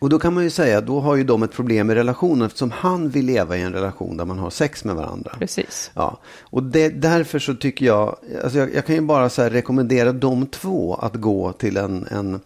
Och 0.00 0.08
då 0.08 0.18
kan 0.18 0.34
man 0.34 0.44
ju 0.44 0.50
säga, 0.50 0.80
då 0.80 1.00
har 1.00 1.16
ju 1.16 1.24
de 1.24 1.42
ett 1.42 1.52
problem 1.52 1.90
i 1.90 1.94
relationen 1.94 2.46
eftersom 2.46 2.70
han 2.70 3.08
vill 3.08 3.26
leva 3.26 3.56
i 3.56 3.62
en 3.62 3.72
relation 3.72 4.16
där 4.16 4.24
man 4.24 4.38
har 4.38 4.50
sex 4.50 4.84
med 4.84 4.94
varandra. 4.96 5.32
Precis. 5.38 5.90
Ja, 5.94 6.18
och 6.40 6.62
det, 6.62 6.88
därför 6.88 7.38
så 7.38 7.54
tycker 7.54 7.86
jag, 7.86 8.16
alltså 8.42 8.58
jag, 8.58 8.74
jag 8.74 8.86
kan 8.86 8.94
ju 8.94 9.00
bara 9.00 9.28
så 9.28 9.42
rekommendera 9.42 10.12
de 10.12 10.46
två 10.46 10.94
att 10.94 11.14
gå 11.14 11.52
till 11.52 11.76
en, 11.76 12.06
en 12.10 12.40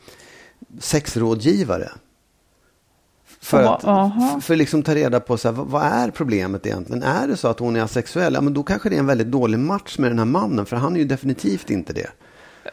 sexrådgivare. 0.79 1.89
För 3.41 3.63
att 3.63 3.85
aha. 3.85 4.41
för, 4.41 4.57
liksom 4.57 4.83
ta 4.83 4.95
reda 4.95 5.21
på 5.21 5.37
så 5.37 5.49
här, 5.49 5.55
vad, 5.55 5.67
vad 5.67 5.83
är 5.83 6.11
problemet 6.11 6.67
egentligen? 6.67 7.03
Är 7.03 7.29
det 7.29 7.37
så 7.37 7.49
att 7.49 7.59
hon 7.59 7.77
är 7.77 7.83
asexuell? 7.83 8.35
Ja, 8.35 8.41
men 8.41 8.55
då 8.55 8.63
kanske 8.63 8.89
det 8.89 8.97
är 8.97 9.01
en 9.01 9.07
väldigt 9.07 9.31
dålig 9.31 9.59
match 9.59 9.99
med 9.99 10.11
den 10.11 10.19
här 10.19 10.27
mannen, 10.27 10.67
för 10.67 10.77
han 10.77 10.95
är 10.95 11.01
ju 11.01 11.05
definitivt 11.05 11.71
inte 11.71 11.93
det. 11.93 12.11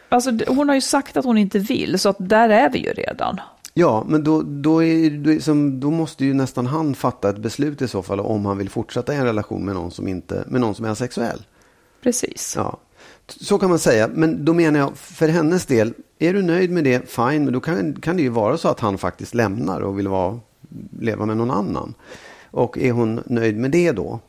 Alltså, 0.09 0.31
hon 0.47 0.67
har 0.67 0.75
ju 0.75 0.81
sagt 0.81 1.17
att 1.17 1.25
hon 1.25 1.37
inte 1.37 1.59
vill, 1.59 1.99
så 1.99 2.09
att 2.09 2.15
där 2.19 2.49
är 2.49 2.69
vi 2.69 2.79
ju 2.79 2.93
redan. 2.93 3.39
Ja, 3.73 4.05
men 4.07 4.23
då, 4.23 4.41
då, 4.41 4.83
är, 4.83 5.09
då, 5.09 5.41
som, 5.41 5.79
då 5.79 5.91
måste 5.91 6.25
ju 6.25 6.33
nästan 6.33 6.65
han 6.65 6.95
fatta 6.95 7.29
ett 7.29 7.37
beslut 7.37 7.81
i 7.81 7.87
så 7.87 8.01
fall 8.01 8.19
om 8.19 8.45
han 8.45 8.57
vill 8.57 8.69
fortsätta 8.69 9.13
i 9.13 9.17
en 9.17 9.25
relation 9.25 9.65
med 9.65 9.75
någon 9.75 9.91
som, 9.91 10.07
inte, 10.07 10.43
med 10.47 10.61
någon 10.61 10.75
som 10.75 10.85
är 10.85 10.89
asexuell. 10.89 11.41
Precis. 12.03 12.53
Ja, 12.57 12.77
så 13.27 13.59
kan 13.59 13.69
man 13.69 13.79
säga. 13.79 14.09
Men 14.13 14.45
då 14.45 14.53
menar 14.53 14.79
jag, 14.79 14.97
för 14.97 15.27
hennes 15.27 15.65
del, 15.65 15.93
är 16.19 16.33
du 16.33 16.41
nöjd 16.41 16.71
med 16.71 16.83
det, 16.83 17.09
fine, 17.09 17.43
men 17.43 17.53
då 17.53 17.59
kan, 17.59 17.93
kan 17.93 18.17
det 18.17 18.23
ju 18.23 18.29
vara 18.29 18.57
så 18.57 18.67
att 18.67 18.79
han 18.79 18.97
faktiskt 18.97 19.33
lämnar 19.33 19.81
och 19.81 19.99
vill 19.99 20.07
vara, 20.07 20.39
leva 20.99 21.25
med 21.25 21.37
någon 21.37 21.51
annan. 21.51 21.93
Och 22.51 22.77
är 22.77 22.91
hon 22.91 23.23
nöjd 23.25 23.57
med 23.57 23.71
det 23.71 23.91
då? 23.91 24.19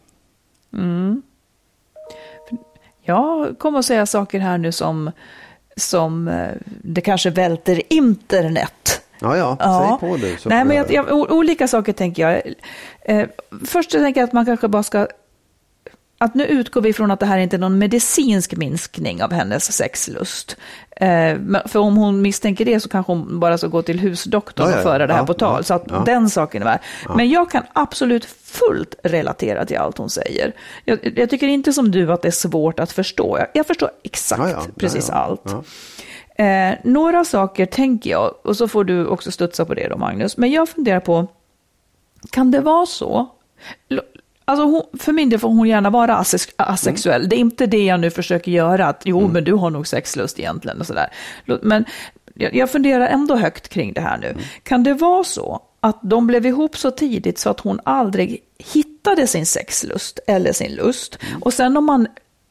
Jag 3.03 3.59
kommer 3.59 3.78
att 3.78 3.84
säga 3.84 4.07
saker 4.07 4.38
här 4.38 4.59
nu 4.59 4.72
som, 4.72 5.11
som 5.76 6.28
eh, 6.28 6.51
det 6.82 7.01
kanske 7.01 7.30
välter 7.30 7.82
internet. 7.93 9.01
Ja, 9.22 9.36
ja, 9.36 9.98
säg 10.00 10.10
på 10.10 10.16
du. 10.16 10.36
Nej, 10.44 10.64
men 10.64 10.76
jag 10.76 10.92
jag, 10.92 11.32
olika 11.32 11.68
saker 11.68 11.92
tänker 11.92 12.28
jag. 12.30 12.42
Eh, 13.04 13.28
först 13.66 13.90
tänker 13.90 14.20
jag 14.20 14.26
att 14.28 14.32
man 14.32 14.46
kanske 14.46 14.68
bara 14.68 14.82
ska... 14.82 15.06
Att 16.18 16.34
nu 16.34 16.46
utgår 16.46 16.80
vi 16.80 16.92
från 16.92 17.10
att 17.10 17.20
det 17.20 17.26
här 17.26 17.38
inte 17.38 17.56
är 17.56 17.58
någon 17.58 17.78
medicinsk 17.78 18.56
minskning 18.56 19.22
av 19.22 19.32
hennes 19.32 19.72
sexlust. 19.72 20.56
Eh, 20.96 21.36
för 21.66 21.78
om 21.78 21.96
hon 21.96 22.22
misstänker 22.22 22.64
det 22.64 22.80
så 22.80 22.88
kanske 22.88 23.12
hon 23.12 23.40
bara 23.40 23.58
ska 23.58 23.66
gå 23.66 23.82
till 23.82 24.00
husdoktorn 24.00 24.66
Ja, 24.66 24.72
ja, 24.72 24.76
och 24.76 24.80
ja. 24.80 24.90
föra 24.92 25.06
det 25.06 25.12
här 25.12 25.20
Ja, 25.20 25.26
på 25.26 25.34
tal. 25.34 25.58
ja, 25.58 25.62
så 25.62 25.74
att 25.74 25.84
ja. 25.88 26.02
den 26.06 26.30
saken 26.30 26.62
är 26.62 26.66
värd. 26.66 26.80
Men 27.16 27.30
jag 27.30 27.50
kan 27.50 27.62
absolut 27.72 28.24
fullt 28.44 28.94
relatera 29.02 29.64
till 29.66 29.78
allt 29.78 29.98
hon 29.98 30.10
säger. 30.10 30.52
Jag, 30.84 31.12
jag 31.16 31.30
tycker 31.30 31.46
inte 31.48 31.72
som 31.72 31.90
du 31.90 32.12
att 32.12 32.22
det 32.22 32.28
är 32.28 32.32
svårt 32.32 32.80
att 32.80 32.92
förstå. 32.92 33.38
Jag, 33.38 33.48
jag 33.52 33.66
förstår 33.66 33.90
exakt 34.02 34.42
Ja, 34.42 34.50
ja, 34.50 34.62
precis 34.76 35.08
ja, 35.08 35.14
ja. 35.44 35.50
allt. 35.52 35.66
Eh, 36.43 36.74
några 36.84 37.24
saker 37.24 37.66
tänker 37.66 38.11
jag, 38.11 38.34
och 38.43 38.57
så 38.57 38.68
får 38.68 38.84
du 38.84 39.07
också 39.07 39.32
studsa 39.32 39.64
på 39.64 39.74
det 39.74 39.88
då 39.88 39.97
Magnus, 39.97 40.36
men 40.36 40.51
jag 40.51 40.68
funderar 40.68 41.01
på, 41.01 41.26
kan 42.30 42.51
det 42.51 42.61
vara 42.61 42.86
så? 42.86 43.28
Alltså 44.45 44.64
hon, 44.64 44.82
för 44.99 45.12
min 45.12 45.30
del 45.30 45.38
får 45.38 45.49
hon 45.49 45.68
gärna 45.68 45.90
vara 45.90 46.16
asex, 46.16 46.49
asexuell. 46.57 47.28
Det 47.28 47.36
är 47.36 47.38
inte 47.38 47.66
det 47.66 47.84
jag 47.84 48.01
nu 48.01 48.11
försöker 48.11 48.53
göra, 48.53 48.86
att 48.86 49.03
jo 49.05 49.28
men 49.28 49.45
du 49.45 49.53
har 49.53 49.70
nog 49.70 49.86
sexlust 49.86 50.38
egentligen 50.38 50.80
och 50.80 50.86
sådär. 50.86 51.07
Men 51.62 51.84
jag, 52.34 52.55
jag 52.55 52.70
funderar 52.70 53.07
ändå 53.07 53.36
högt 53.36 53.68
kring 53.68 53.93
det 53.93 54.01
här 54.01 54.18
nu. 54.18 54.36
Kan 54.62 54.84
det 54.84 54.95
vara 54.95 55.24
så 55.24 55.62
att 55.80 55.99
de 56.03 56.26
blev 56.26 56.47
ihop 56.47 56.76
så 56.76 56.90
tidigt 56.90 57.38
så 57.38 57.51
att 57.51 57.61
hon 57.61 57.80
aldrig 57.84 58.43
hittade 58.59 59.26
sin 59.26 59.47
sexlust 59.47 60.20
eller 60.26 60.53
sin 60.53 60.74
lust? 60.74 61.18
Och 61.40 61.55
sen 61.55 61.76
om 61.76 61.84
man 61.84 62.07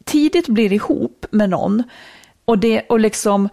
tidigt 0.06 0.48
blir 0.48 0.74
ihop 0.74 1.26
med 1.32 1.50
någon 1.50 1.84
och, 2.46 2.58
det, 2.58 2.82
och 2.82 3.00
liksom 3.00 3.50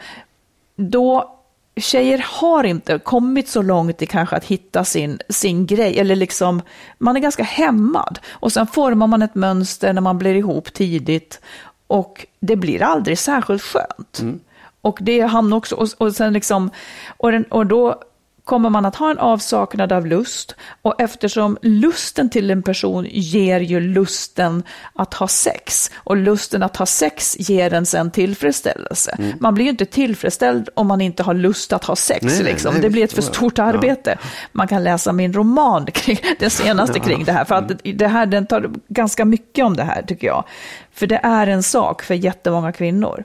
då 0.79 1.35
tjejer 1.77 2.25
har 2.29 2.65
inte 2.65 2.99
kommit 2.99 3.49
så 3.49 3.63
långt 3.63 4.03
i 4.03 4.07
kanske 4.07 4.37
att 4.37 4.45
hitta 4.45 4.85
sin, 4.85 5.21
sin 5.29 5.67
grej, 5.67 5.99
eller 5.99 6.17
liksom, 6.17 6.63
man 6.99 7.17
är 7.17 7.21
ganska 7.21 7.43
hämmad. 7.43 8.19
Och 8.31 8.53
sen 8.53 8.67
formar 8.67 9.07
man 9.07 9.23
ett 9.23 9.35
mönster 9.35 9.93
när 9.93 10.01
man 10.01 10.19
blir 10.19 10.35
ihop 10.35 10.73
tidigt 10.73 11.41
och 11.87 12.27
det 12.41 12.57
blir 12.57 12.83
aldrig 12.83 13.19
särskilt 13.19 13.63
skönt. 13.63 14.41
Och 14.81 14.99
det 15.01 15.21
hamnar 15.21 15.57
också, 15.57 15.75
och, 15.75 15.89
och 15.99 16.13
sen 16.13 16.33
liksom, 16.33 16.71
och, 17.17 17.33
den, 17.33 17.45
och 17.45 17.67
då 17.67 18.03
kommer 18.49 18.71
man 18.71 18.87
att 18.87 18.97
ha 18.97 19.11
en 19.11 19.19
avsaknad 19.19 19.93
av 19.93 20.07
lust 20.07 20.55
och 20.83 21.01
eftersom 21.01 21.59
lusten 21.63 22.31
till 22.31 22.51
en 22.51 22.63
person 22.63 23.07
ger 23.11 23.61
ju 23.61 23.81
lusten 23.81 24.63
att 24.95 25.15
ha 25.15 25.29
sex 25.29 25.91
och 25.97 26.17
lusten 26.17 26.63
att 26.63 26.77
ha 26.77 26.87
sex 26.87 27.37
ger 27.39 27.75
en 27.75 27.87
sen 27.87 28.11
tillfredsställelse. 28.11 29.19
Man 29.41 29.55
blir 29.55 29.65
ju 29.65 29.71
inte 29.71 29.85
tillfredsställd 29.85 30.69
om 30.75 30.87
man 30.87 31.01
inte 31.01 31.23
har 31.23 31.35
lust 31.35 31.73
att 31.73 31.85
ha 31.85 31.97
sex. 31.97 32.25
Nej, 32.25 32.43
liksom. 32.43 32.73
nej, 32.73 32.83
det 32.83 32.91
blir 32.91 33.05
ett 33.05 33.13
för 33.13 33.23
stort 33.23 33.59
Ja. 33.59 33.65
arbete. 33.65 34.19
Man 34.53 34.69
kan 34.69 34.85
läsa 34.85 35.13
min 35.13 35.33
roman, 35.33 35.87
kring, 35.93 36.19
den 36.39 36.51
senaste 36.51 37.01
kring 37.01 37.25
det 37.25 37.33
här, 37.33 37.45
för 37.45 37.55
att 37.55 37.73
det 37.85 38.09
här, 38.09 38.27
den 38.27 38.47
tar 38.47 38.71
ganska 38.89 39.25
mycket 39.25 39.65
om 39.65 39.77
det 39.77 39.85
här 39.85 40.03
tycker 40.03 40.27
jag. 40.27 40.45
För 40.93 41.07
det 41.07 41.21
är 41.23 41.47
en 41.47 41.63
sak 41.63 42.03
för 42.03 42.15
jättemånga 42.15 42.73
kvinnor. 42.73 43.25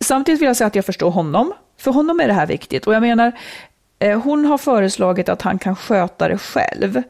Samtidigt 0.00 0.40
vill 0.40 0.46
jag 0.46 0.56
säga 0.56 0.68
att 0.68 0.74
jag 0.74 0.84
förstår 0.84 1.10
honom. 1.10 1.52
För 1.78 1.90
honom 1.90 2.20
är 2.20 2.26
det 2.26 2.34
här 2.34 2.46
viktigt. 2.46 2.86
Och 2.86 2.94
jag 2.94 3.00
menar, 3.00 3.32
hon 4.12 4.44
har 4.44 4.58
föreslagit 4.58 5.28
att 5.28 5.42
han 5.42 5.58
kan 5.58 5.76
sköta 5.76 6.28
det 6.28 6.38
själv. 6.38 7.02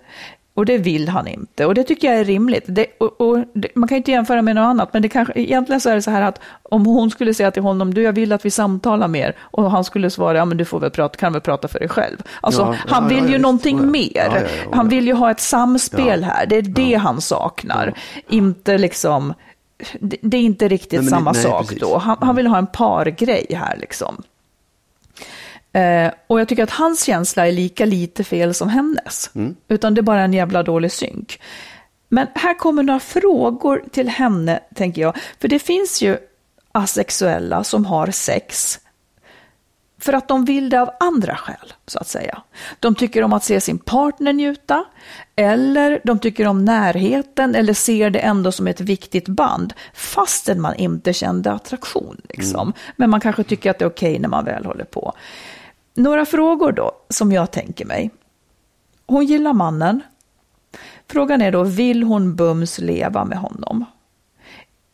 Och 0.57 0.66
det 0.66 0.78
vill 0.78 1.09
han 1.09 1.26
inte. 1.28 1.66
Och 1.66 1.74
det 1.74 1.82
tycker 1.84 2.11
jag 2.11 2.20
är 2.20 2.24
rimligt. 2.24 2.64
Det, 2.66 2.86
och, 2.99 3.20
och, 3.20 3.38
det, 3.55 3.68
man 3.74 3.88
kan 3.88 3.97
ju 3.97 3.99
inte 3.99 4.11
jämföra 4.11 4.42
med 4.42 4.55
något 4.55 4.62
annat. 4.62 4.92
Men 4.92 5.03
det 5.03 5.09
kanske, 5.09 5.32
egentligen 5.36 5.80
så 5.80 5.90
är 5.90 5.95
det 5.95 6.03
så 6.03 6.11
här 6.11 6.22
att 6.22 6.40
om 6.62 6.86
hon 6.86 7.11
skulle 7.11 7.34
säga 7.34 7.51
till 7.51 7.62
honom, 7.62 7.95
du 7.95 8.03
jag 8.03 8.12
vill 8.12 8.32
att 8.32 8.45
vi 8.45 8.51
samtalar 8.51 9.09
mer. 9.09 9.36
Och 9.40 9.70
han 9.70 9.84
skulle 9.84 10.11
svara, 10.11 10.38
ja 10.38 10.45
men 10.45 10.57
du 10.57 10.64
får 10.64 10.80
väl 10.80 10.90
prata, 10.90 11.18
kan 11.18 11.32
väl 11.32 11.42
prata 11.42 11.68
för 11.68 11.78
dig 11.78 11.88
själv. 11.88 12.16
Alltså 12.40 12.61
Ja, 12.62 12.74
han 12.86 13.03
ja, 13.03 13.09
vill 13.09 13.24
ja, 13.24 13.30
ju 13.30 13.38
någonting 13.38 13.76
ja. 13.78 13.82
mer. 13.84 14.49
Han 14.72 14.88
vill 14.88 15.07
ju 15.07 15.12
ha 15.14 15.30
ett 15.30 15.40
samspel 15.40 16.24
här. 16.24 16.47
Det 16.47 16.57
är 16.57 16.62
det 16.62 16.95
han 16.95 17.20
saknar. 17.20 17.95
Inte 18.28 18.78
liksom, 18.78 19.34
det, 20.01 20.16
det 20.22 20.36
är 20.36 20.42
inte 20.42 20.68
riktigt 20.68 20.92
Nej, 21.01 21.05
det- 21.05 21.11
samma 21.11 21.32
nej, 21.32 21.42
sak 21.42 21.62
precis. 21.62 21.80
då. 21.80 21.99
Han, 21.99 22.16
han 22.20 22.36
vill 22.36 22.47
ha 22.47 22.59
en 22.59 22.66
pargrej 22.66 23.47
här 23.51 23.76
liksom. 23.76 24.22
Eh, 25.75 26.12
och 26.27 26.41
jag 26.41 26.49
tycker 26.49 26.62
att 26.62 26.70
hans 26.70 27.05
känsla 27.05 27.47
är 27.49 27.53
lika 27.53 27.85
lite 27.85 28.25
fel 28.25 28.55
som 28.55 28.68
hennes. 28.68 29.31
Utan 29.68 29.95
det 29.95 30.01
är 30.01 30.03
bara 30.03 30.22
en 30.22 30.33
jävla 30.33 30.62
dålig 30.62 30.93
synk. 30.93 31.41
Men 32.09 32.27
här 32.35 32.55
kommer 32.55 32.83
några 32.83 33.01
frågor 33.01 33.85
till 33.93 34.09
henne, 34.09 34.61
tänker 34.75 35.03
jag. 35.03 35.16
För 35.41 35.49
det 35.49 35.59
finns 35.59 36.03
ju 36.03 36.16
asexuella 36.72 37.64
som 37.64 37.87
har 37.87 38.11
sex 38.11 38.81
för 40.05 40.12
att 40.12 40.29
de 40.29 40.45
vill 40.45 40.70
det 40.70 40.81
av 40.81 40.91
andra 41.01 41.37
skäl, 41.37 41.72
så 41.87 41.99
att 41.99 42.09
säga. 42.09 42.43
De 42.81 42.95
tycker 42.95 43.22
om 43.22 43.33
att 43.33 43.45
se 43.45 43.61
sin 43.61 43.79
partner 43.79 44.33
njuta, 44.33 44.85
eller 45.37 46.01
de 46.05 46.18
tycker 46.18 46.47
om 46.47 46.64
närheten, 46.64 47.55
eller 47.55 47.75
ser 47.75 48.11
det 48.11 48.18
ändå 48.18 48.53
som 48.53 48.66
ett 48.66 48.81
viktigt 48.81 49.29
band, 49.29 49.75
fastän 49.95 50.61
man 50.61 50.75
inte 50.75 51.12
kände 51.12 51.53
attraktion. 51.53 52.20
Liksom. 52.29 52.72
Men 52.97 53.11
man 53.11 53.20
kanske 53.20 53.45
tycker 53.45 53.70
att 53.70 53.79
det 53.79 53.85
är 53.85 53.89
okej 53.89 54.18
när 54.18 54.29
man 54.29 54.45
väl 54.45 54.64
håller 54.64 54.85
på. 54.85 55.12
Några 55.95 56.26
frågor 56.26 56.72
då, 56.72 56.92
som 57.09 57.32
jag 57.32 57.51
tänker 57.51 57.84
mig. 57.84 58.11
Hon 59.07 59.26
gillar 59.26 59.53
mannen. 59.53 60.03
Frågan 61.09 61.42
är 61.42 61.53
då, 61.53 61.62
vill 61.62 62.03
hon 62.03 62.36
bums 62.36 62.78
leva 62.78 63.24
med 63.24 63.38
honom? 63.38 63.84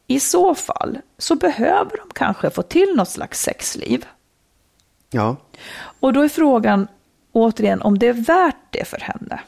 I 0.06 0.20
så 0.20 0.54
fall 0.54 0.98
så 1.18 1.34
behöver 1.34 1.96
de 1.96 2.08
kanske 2.14 2.50
få 2.50 2.62
till 2.62 2.94
något 2.96 3.08
slags 3.08 3.42
sexliv. 3.42 4.06
Ja. 5.10 5.36
Och 6.00 6.12
då 6.12 6.20
är 6.20 6.28
frågan 6.28 6.88
återigen 7.32 7.82
om 7.82 7.98
det 7.98 8.06
är 8.06 8.12
värt 8.12 8.56
det 8.70 8.84
för 8.84 9.00
henne. 9.00 9.40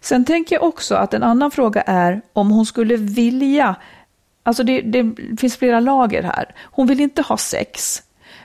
Sen 0.00 0.24
tänker 0.24 0.56
jag 0.56 0.62
också 0.62 0.94
att 0.94 1.14
en 1.14 1.22
annan 1.22 1.50
fråga 1.50 1.82
är 1.82 2.22
om 2.32 2.50
hon 2.50 2.66
skulle 2.66 2.96
vilja, 2.96 3.76
alltså 4.42 4.62
det, 4.62 4.80
det 4.80 5.14
finns 5.40 5.56
flera 5.56 5.80
lager 5.80 6.22
här. 6.22 6.54
Hon 6.62 6.86
vill 6.86 7.00
inte 7.00 7.22
ha 7.22 7.36
sex, 7.36 8.02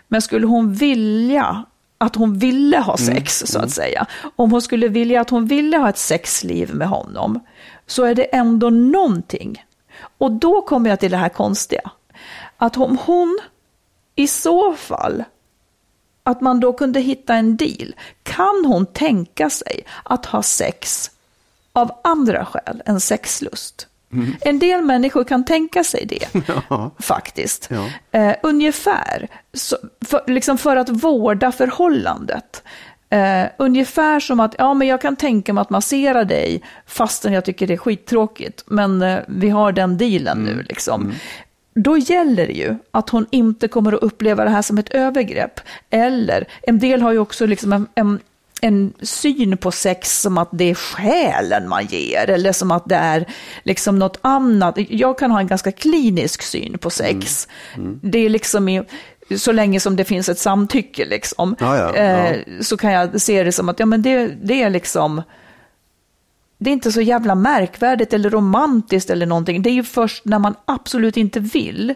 men 0.10 0.22
skulle 0.22 0.47
hon 0.47 0.74
vilja 0.74 1.66
att 1.97 2.16
hon 2.16 2.39
ville 2.39 2.78
ha 2.78 2.97
sex, 2.97 3.43
så 3.45 3.60
att 3.60 3.72
säga. 3.72 4.05
Om 4.36 4.51
hon 4.51 4.62
skulle 4.62 4.88
vilja 4.88 5.22
att 5.22 5.30
hon 5.30 5.45
ville 5.45 5.78
ha 5.78 5.89
ett 5.89 5.97
sexliv 5.97 6.76
med 6.76 6.88
honom, 6.88 7.39
så 7.88 8.03
är 8.03 8.16
det 8.16 8.24
ändå 8.24 8.70
någonting. 8.70 9.66
Och 10.18 10.32
då 10.32 10.62
kommer 10.62 10.89
jag 10.89 10.99
till 10.99 11.12
det 11.12 11.18
här 11.18 11.30
konstiga. 11.30 11.91
Att 12.57 12.78
om 12.78 12.97
hon 13.05 13.39
i 14.16 14.28
så 14.28 14.74
fall, 14.74 15.24
att 16.24 16.41
man 16.41 16.60
då 16.60 16.74
kunde 16.74 16.99
hitta 16.99 17.36
en 17.36 17.57
deal. 17.57 17.95
Kan 18.24 18.66
hon 18.66 18.86
tänka 18.86 19.49
sig 19.49 19.84
att 20.03 20.26
ha 20.26 20.43
sex 20.43 21.12
av 21.74 21.91
andra 22.03 22.45
skäl 22.45 22.84
än 22.86 22.99
sexlust? 22.99 23.89
En 24.41 24.60
del 24.60 24.82
människor 24.82 25.24
kan 25.24 25.45
tänka 25.45 25.84
sig 25.84 26.05
det, 26.05 26.41
Ja. 26.70 26.91
faktiskt. 26.99 27.70
Ja. 27.72 28.20
Eh, 28.20 28.36
ungefär, 28.43 29.28
så, 29.53 29.78
för, 30.05 30.22
liksom 30.28 30.57
för 30.57 30.76
att 30.76 30.89
vårda 30.89 31.51
förhållandet. 31.51 32.64
Eh, 33.10 33.45
ungefär 33.57 34.20
som 34.20 34.39
att, 34.39 34.55
ja 34.57 34.74
men 34.74 34.88
jag 34.88 35.01
kan 35.01 35.16
tänka 35.16 35.53
mig 35.53 35.62
att 35.62 35.70
massera 35.70 36.24
dig 36.24 36.62
fastän 36.88 37.34
jag 37.34 37.45
tycker 37.45 37.68
det 37.68 37.74
är 37.74 37.78
skittråkigt. 37.78 38.64
Men 38.68 39.01
eh, 39.01 39.20
vi 39.28 39.49
har 39.49 39.72
den 39.72 39.97
dealen 39.97 40.43
nu 40.43 40.66
liksom. 40.70 41.14
Då 41.76 41.97
gäller 41.97 42.47
det 42.47 42.53
ju 42.53 42.76
att 42.91 43.10
hon 43.10 43.26
inte 43.32 43.68
kommer 43.68 43.93
att 43.93 44.01
uppleva 44.03 44.43
det 44.43 44.49
här 44.49 44.62
som 44.62 44.78
ett 44.78 44.89
övergrepp. 44.89 45.60
Eller, 45.89 46.47
en 46.62 46.80
del 46.80 47.01
har 47.01 47.12
ju 47.12 47.20
också 47.20 47.45
liksom 47.45 47.74
en, 47.74 47.88
en, 47.95 48.20
en 48.62 48.93
syn 49.01 49.57
på 49.57 49.72
sex 49.72 50.22
som 50.22 50.38
att 50.38 50.49
det 50.51 50.70
är 50.70 50.76
själen 50.76 51.70
man 51.70 51.86
ger. 51.86 52.30
Eller 52.30 52.51
som 52.51 52.72
att 52.72 52.86
det 52.86 52.95
är 52.95 53.26
liksom 53.64 53.99
något 53.99 54.18
annat. 54.22 54.76
Jag 54.89 55.20
kan 55.20 55.32
ha 55.32 55.39
en 55.39 55.47
ganska 55.47 55.72
klinisk 55.72 56.41
syn 56.41 56.78
på 56.78 56.89
sex. 56.89 57.47
Det 58.01 58.20
är 58.20 58.30
liksom 58.30 58.70
i, 58.70 58.84
så 59.38 59.51
länge 59.51 59.80
som 59.80 59.95
det 59.95 60.05
finns 60.05 60.30
ett 60.30 60.39
samtycke 60.39 61.05
liksom. 61.05 61.55
Ja, 61.60 61.78
ja, 61.78 61.95
eh, 61.95 62.36
ja. 62.36 62.64
så 62.64 62.78
kan 62.78 62.91
jag 62.91 63.22
se 63.22 63.43
det 63.43 63.51
som 63.51 63.70
att 63.70 63.80
ja, 63.80 63.86
men 63.86 64.01
det, 64.01 64.28
det 64.28 64.64
är 64.64 64.70
liksom 64.70 65.22
det 66.57 66.70
är 66.70 66.74
inte 66.74 66.91
så 66.91 67.01
jävla 67.01 67.36
märkvärdigt 67.36 68.14
eller 68.14 68.30
romantiskt 68.30 69.10
eller 69.10 69.26
någonting. 69.26 69.62
Det 69.62 69.70
är 69.70 69.74
ju 69.74 69.84
först 69.84 70.26
när 70.26 70.39
man 70.39 70.55
absolut 70.66 71.18
inte 71.18 71.39
vill 71.39 71.93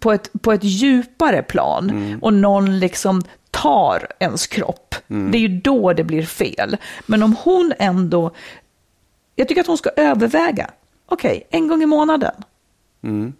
på 0.00 0.12
ett, 0.12 0.30
på 0.42 0.52
ett 0.52 0.64
djupare 0.64 1.42
plan 1.42 1.90
Mm. 1.90 2.18
och 2.22 2.32
någon 2.34 2.78
liksom 2.78 3.22
tar 3.54 4.06
ens 4.18 4.46
kropp. 4.46 4.94
Mm. 5.08 5.30
Det 5.30 5.38
är 5.38 5.40
ju 5.40 5.48
då 5.48 5.92
det 5.92 6.04
blir 6.04 6.22
fel. 6.22 6.76
Men 7.06 7.22
om 7.22 7.36
hon 7.44 7.72
ändå, 7.78 8.30
jag 9.34 9.48
tycker 9.48 9.60
att 9.60 9.66
hon 9.66 9.78
ska 9.78 9.90
överväga, 9.96 10.70
okej, 11.06 11.46
en 11.50 11.68
gång 11.68 11.82
i 11.82 11.86
månaden. 11.86 12.34
Mm. 13.02 13.32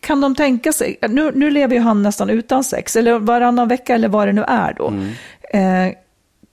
Kan 0.00 0.20
de 0.20 0.34
tänka 0.34 0.72
sig, 0.72 0.98
nu, 1.08 1.32
nu 1.34 1.50
lever 1.50 1.74
ju 1.74 1.80
han 1.80 2.02
nästan 2.02 2.30
utan 2.30 2.64
sex, 2.64 2.96
eller 2.96 3.18
varannan 3.18 3.68
vecka 3.68 3.94
eller 3.94 4.08
vad 4.08 4.28
det 4.28 4.32
nu 4.32 4.44
är 4.48 4.74
då. 4.74 4.88
Mm. 4.88 5.88
Eh, 5.88 5.94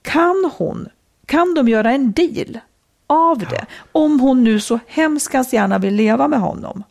kan 0.02 0.52
hon, 0.58 0.90
kan 1.26 1.54
de 1.54 1.68
göra 1.68 1.92
en 1.92 2.12
deal 2.12 2.60
av 3.08 3.40
det? 3.40 3.66
Om 3.92 4.20
hon 4.20 4.44
nu 4.44 4.60
så 4.60 4.80
hemskt 4.88 5.54
gärna 5.54 5.78
vill 5.78 5.96
leva 5.96 6.28
med 6.28 6.40
honom. 6.40 6.84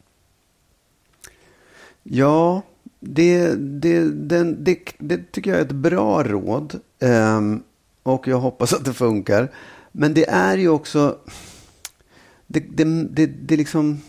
Ja, 2.02 2.62
det, 3.00 3.54
det, 3.54 4.04
den, 4.10 4.64
det, 4.64 4.78
det 4.98 5.32
tycker 5.32 5.50
jag 5.50 5.60
är 5.60 5.64
ett 5.64 5.72
bra 5.72 6.22
råd. 6.22 6.80
Ehm, 7.00 7.62
och 8.02 8.28
jag 8.28 8.38
hoppas 8.40 8.72
att 8.72 8.84
det 8.84 8.94
funkar. 8.94 9.52
Men 9.92 10.14
det 10.14 10.28
är 10.28 10.56
ju 10.58 10.68
också... 10.68 11.18
Det, 12.46 12.60
det, 12.60 12.84
det, 13.10 13.26
det 13.26 13.54
är 13.54 13.58
liksom... 13.58 14.00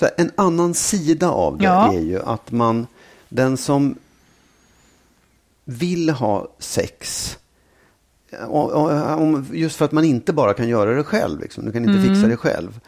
Här, 0.00 0.10
en 0.16 0.30
annan 0.34 0.74
sida 0.74 1.30
av 1.30 1.58
det 1.58 1.64
Ja. 1.64 1.92
är 1.94 2.00
ju 2.00 2.22
att 2.22 2.52
man... 2.52 2.86
Den 3.28 3.56
som 3.56 3.94
vill 5.64 6.10
ha 6.10 6.48
sex 6.58 7.30
om, 8.48 9.46
just 9.52 9.76
för 9.76 9.84
att 9.84 9.92
man 9.92 10.04
inte 10.04 10.32
bara 10.32 10.54
kan 10.54 10.68
göra 10.68 10.94
det 10.94 11.04
själv. 11.04 11.40
Liksom. 11.40 11.64
Du 11.64 11.72
kan 11.72 11.88
inte 11.88 12.08
fixa 12.08 12.28
det 12.28 12.36
själv. 12.36 12.80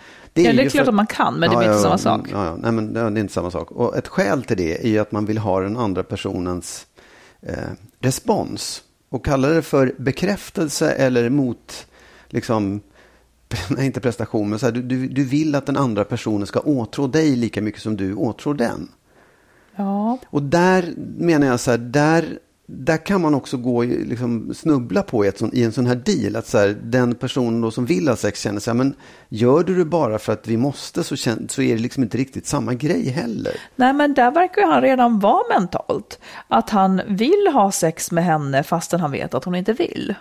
Ja, 0.42 0.52
det 0.52 0.62
är 0.62 0.68
klart 0.70 0.84
för- 0.84 0.88
att 0.90 0.94
man 0.94 1.06
kan, 1.06 1.34
men 1.34 1.50
det 1.50 1.56
blir 1.56 1.66
inte 1.68 1.82
samma 1.82 1.98
sak. 1.98 2.28
Ja, 2.32 2.44
ja, 2.46 2.56
nej, 2.56 2.72
men 2.72 2.92
det 2.92 3.00
är 3.00 3.18
inte 3.18 3.32
samma 3.32 3.50
sak. 3.50 3.70
Och 3.70 3.96
ett 3.96 4.08
skäl 4.08 4.42
till 4.42 4.56
det 4.56 4.84
är 4.84 4.88
ju 4.88 4.98
att 4.98 5.12
man 5.12 5.26
vill 5.26 5.38
ha 5.38 5.60
den 5.60 5.76
andra 5.76 6.02
personens 6.02 6.86
eh, 7.42 7.54
respons. 8.00 8.82
Och 9.08 9.24
kalla 9.24 9.48
det 9.48 9.62
för 9.62 9.94
bekräftelse 9.98 10.90
eller 10.90 11.30
mot, 11.30 11.86
liksom, 12.28 12.80
nej, 13.70 13.86
inte 13.86 14.00
prestation, 14.00 14.50
men 14.50 14.58
så 14.58 14.66
här, 14.66 14.72
du, 14.72 14.82
du, 14.82 15.08
du 15.08 15.24
vill 15.24 15.54
att 15.54 15.66
den 15.66 15.76
andra 15.76 16.04
personen 16.04 16.46
ska 16.46 16.60
åtrå 16.60 17.06
dig 17.06 17.36
lika 17.36 17.62
mycket 17.62 17.82
som 17.82 17.96
du 17.96 18.14
åtrår 18.14 18.54
den. 18.54 18.88
Ja, 19.76 20.18
Och 20.26 20.42
där 20.42 20.94
menar 21.18 21.46
jag 21.46 21.60
så 21.60 21.70
här, 21.70 21.78
där, 21.78 22.38
där 22.66 23.06
kan 23.06 23.20
man 23.20 23.34
också 23.34 23.56
gå 23.56 23.82
liksom, 23.82 24.54
snubbla 24.54 25.02
på 25.02 25.24
i, 25.24 25.28
ett 25.28 25.38
sån, 25.38 25.50
i 25.52 25.62
en 25.62 25.72
sån 25.72 25.86
här 25.86 25.94
deal. 25.94 26.36
Att 26.36 26.46
så 26.46 26.58
här, 26.58 26.76
den 26.82 27.14
personen 27.14 27.60
då 27.60 27.70
som 27.70 27.86
vill 27.86 28.08
ha 28.08 28.16
sex 28.16 28.40
känner 28.40 28.60
så 28.60 28.70
här, 28.70 28.76
men 28.76 28.94
gör 29.28 29.62
du 29.62 29.76
det 29.76 29.84
bara 29.84 30.18
för 30.18 30.32
att 30.32 30.46
vi 30.46 30.56
måste 30.56 31.04
så, 31.04 31.16
kän, 31.16 31.48
så 31.48 31.62
är 31.62 31.76
det 31.76 31.82
liksom 31.82 32.02
inte 32.02 32.18
riktigt 32.18 32.46
samma 32.46 32.74
grej 32.74 33.08
heller. 33.08 33.52
nej 33.76 33.92
men 33.92 34.14
där 34.14 34.30
verkar 34.30 34.62
ju 34.62 34.68
han 34.68 34.82
redan 34.82 35.18
vara 35.18 35.58
mentalt. 35.58 36.18
Att 36.48 36.70
han 36.70 37.02
vill 37.06 37.48
ha 37.52 37.72
sex 37.72 38.12
med 38.12 38.24
henne 38.24 38.62
fastän 38.62 39.00
han 39.00 39.10
vet 39.10 39.34
att 39.34 39.44
hon 39.44 39.54
inte 39.54 39.72
vill. 39.72 40.14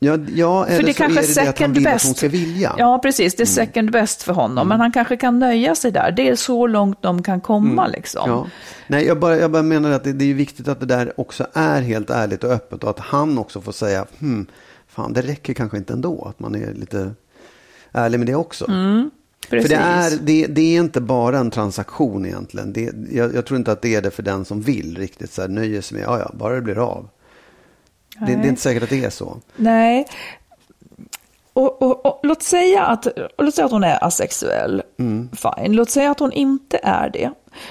Ja, 0.00 0.18
ja 0.34 0.66
eller 0.66 0.76
För 0.76 0.86
det 0.86 0.92
så 0.92 0.98
kanske 0.98 1.20
är 1.20 1.26
det 1.26 1.34
det 1.34 1.48
att 1.48 1.58
han 1.58 1.72
vill 1.72 1.84
best. 1.84 2.04
att 2.04 2.08
hon 2.08 2.14
ska 2.14 2.28
vilja. 2.28 2.68
Mm. 2.68 2.80
Ja, 2.80 2.98
precis. 2.98 3.34
Det 3.34 3.42
är 3.42 3.46
second 3.46 3.90
best 3.90 4.22
för 4.22 4.32
honom. 4.32 4.68
Men 4.68 4.80
han 4.80 4.92
kanske 4.92 5.16
kan 5.16 5.38
nöja 5.38 5.74
sig 5.74 5.92
där. 5.92 6.10
Det 6.12 6.28
är 6.28 6.36
så 6.36 6.66
långt 6.66 7.02
de 7.02 7.22
kan 7.22 7.40
komma 7.40 7.86
liksom. 7.86 8.30
Ja. 8.30 8.46
Nej, 8.86 9.04
jag 9.06 9.18
bara, 9.18 9.36
jag 9.36 9.50
bara 9.50 9.62
menar 9.62 9.90
att 9.90 10.04
det, 10.04 10.12
det 10.12 10.24
är 10.30 10.34
viktigt 10.34 10.68
att 10.68 10.80
det 10.80 10.86
där 10.86 11.20
också 11.20 11.46
är 11.52 11.82
helt 11.82 12.10
ärligt 12.10 12.44
och 12.44 12.50
öppet 12.50 12.84
och 12.84 12.90
att 12.90 12.98
han 12.98 13.38
också 13.38 13.60
får 13.60 13.72
säga, 13.72 14.06
hmm, 14.18 14.46
fan 14.88 15.12
det 15.12 15.22
räcker 15.22 15.54
kanske 15.54 15.76
inte 15.76 15.92
ändå, 15.92 16.26
att 16.30 16.40
man 16.40 16.54
är 16.54 16.74
lite 16.74 17.10
ärlig 17.92 18.18
med 18.18 18.26
det 18.26 18.34
också. 18.34 18.68
Mm, 18.68 19.10
Precis. 19.50 19.70
För 19.70 19.76
det 19.76 19.82
är, 19.82 20.10
det, 20.20 20.46
det 20.46 20.76
är 20.76 20.80
inte 20.80 21.00
bara 21.00 21.38
en 21.38 21.50
transaktion 21.50 22.26
egentligen. 22.26 22.72
Det, 22.72 22.92
jag, 23.10 23.34
jag 23.34 23.46
tror 23.46 23.58
inte 23.58 23.72
att 23.72 23.82
det 23.82 23.94
är 23.94 24.02
det 24.02 24.10
för 24.10 24.22
den 24.22 24.44
som 24.44 24.60
vill 24.60 24.96
riktigt 24.98 25.32
så 25.32 25.40
här, 25.42 25.48
nöjer 25.48 25.80
sig 25.80 25.98
med, 25.98 26.06
ja 26.06 26.18
ja, 26.18 26.30
bara 26.34 26.54
det 26.54 26.60
blir 26.62 26.78
av. 26.78 27.08
Det, 28.20 28.26
det 28.26 28.32
är 28.32 28.48
inte 28.48 28.60
säkert 28.60 28.82
att 28.82 28.90
det 28.90 29.04
är 29.04 29.10
så. 29.10 29.36
Nej. 29.56 30.06
Och, 31.52 31.82
och, 31.82 32.06
och, 32.06 32.20
låt, 32.22 32.42
säga 32.42 32.82
att, 32.82 33.06
låt 33.38 33.54
säga 33.54 33.64
att 33.64 33.72
hon 33.72 33.84
är 33.84 34.04
asexuell. 34.04 34.82
Fine. 35.32 35.72
Låt 35.72 35.90
säga 35.90 36.10
att 36.10 36.20
hon 36.20 36.32
inte 36.32 36.80
är 36.82 37.10
det. 37.10 37.30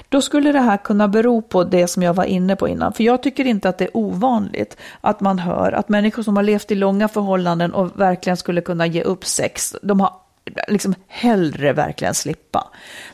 Då 0.09 0.21
skulle 0.21 0.51
det 0.51 0.59
här 0.59 0.77
kunna 0.77 1.07
bero 1.07 1.41
på 1.41 1.63
det 1.63 1.87
som 1.87 2.03
jag 2.03 2.13
var 2.13 2.23
inne 2.23 2.55
på 2.55 2.67
innan. 2.67 2.93
För 2.93 3.03
jag 3.03 3.23
tycker 3.23 3.45
inte 3.45 3.69
att 3.69 3.77
det 3.77 3.85
är 3.85 3.97
ovanligt 3.97 4.77
att 5.01 5.21
man 5.21 5.39
hör 5.39 5.71
att 5.71 5.89
människor 5.89 6.23
som 6.23 6.35
har 6.35 6.43
levt 6.43 6.71
i 6.71 6.75
långa 6.75 7.07
förhållanden 7.07 7.73
och 7.73 7.99
verkligen 7.99 8.37
skulle 8.37 8.61
kunna 8.61 8.85
ge 8.85 9.01
upp 9.01 9.25
sex, 9.25 9.75
de 9.81 9.99
har 9.99 10.13
liksom 10.67 10.95
hellre 11.07 11.73
verkligen 11.73 12.13
slippa. 12.13 12.67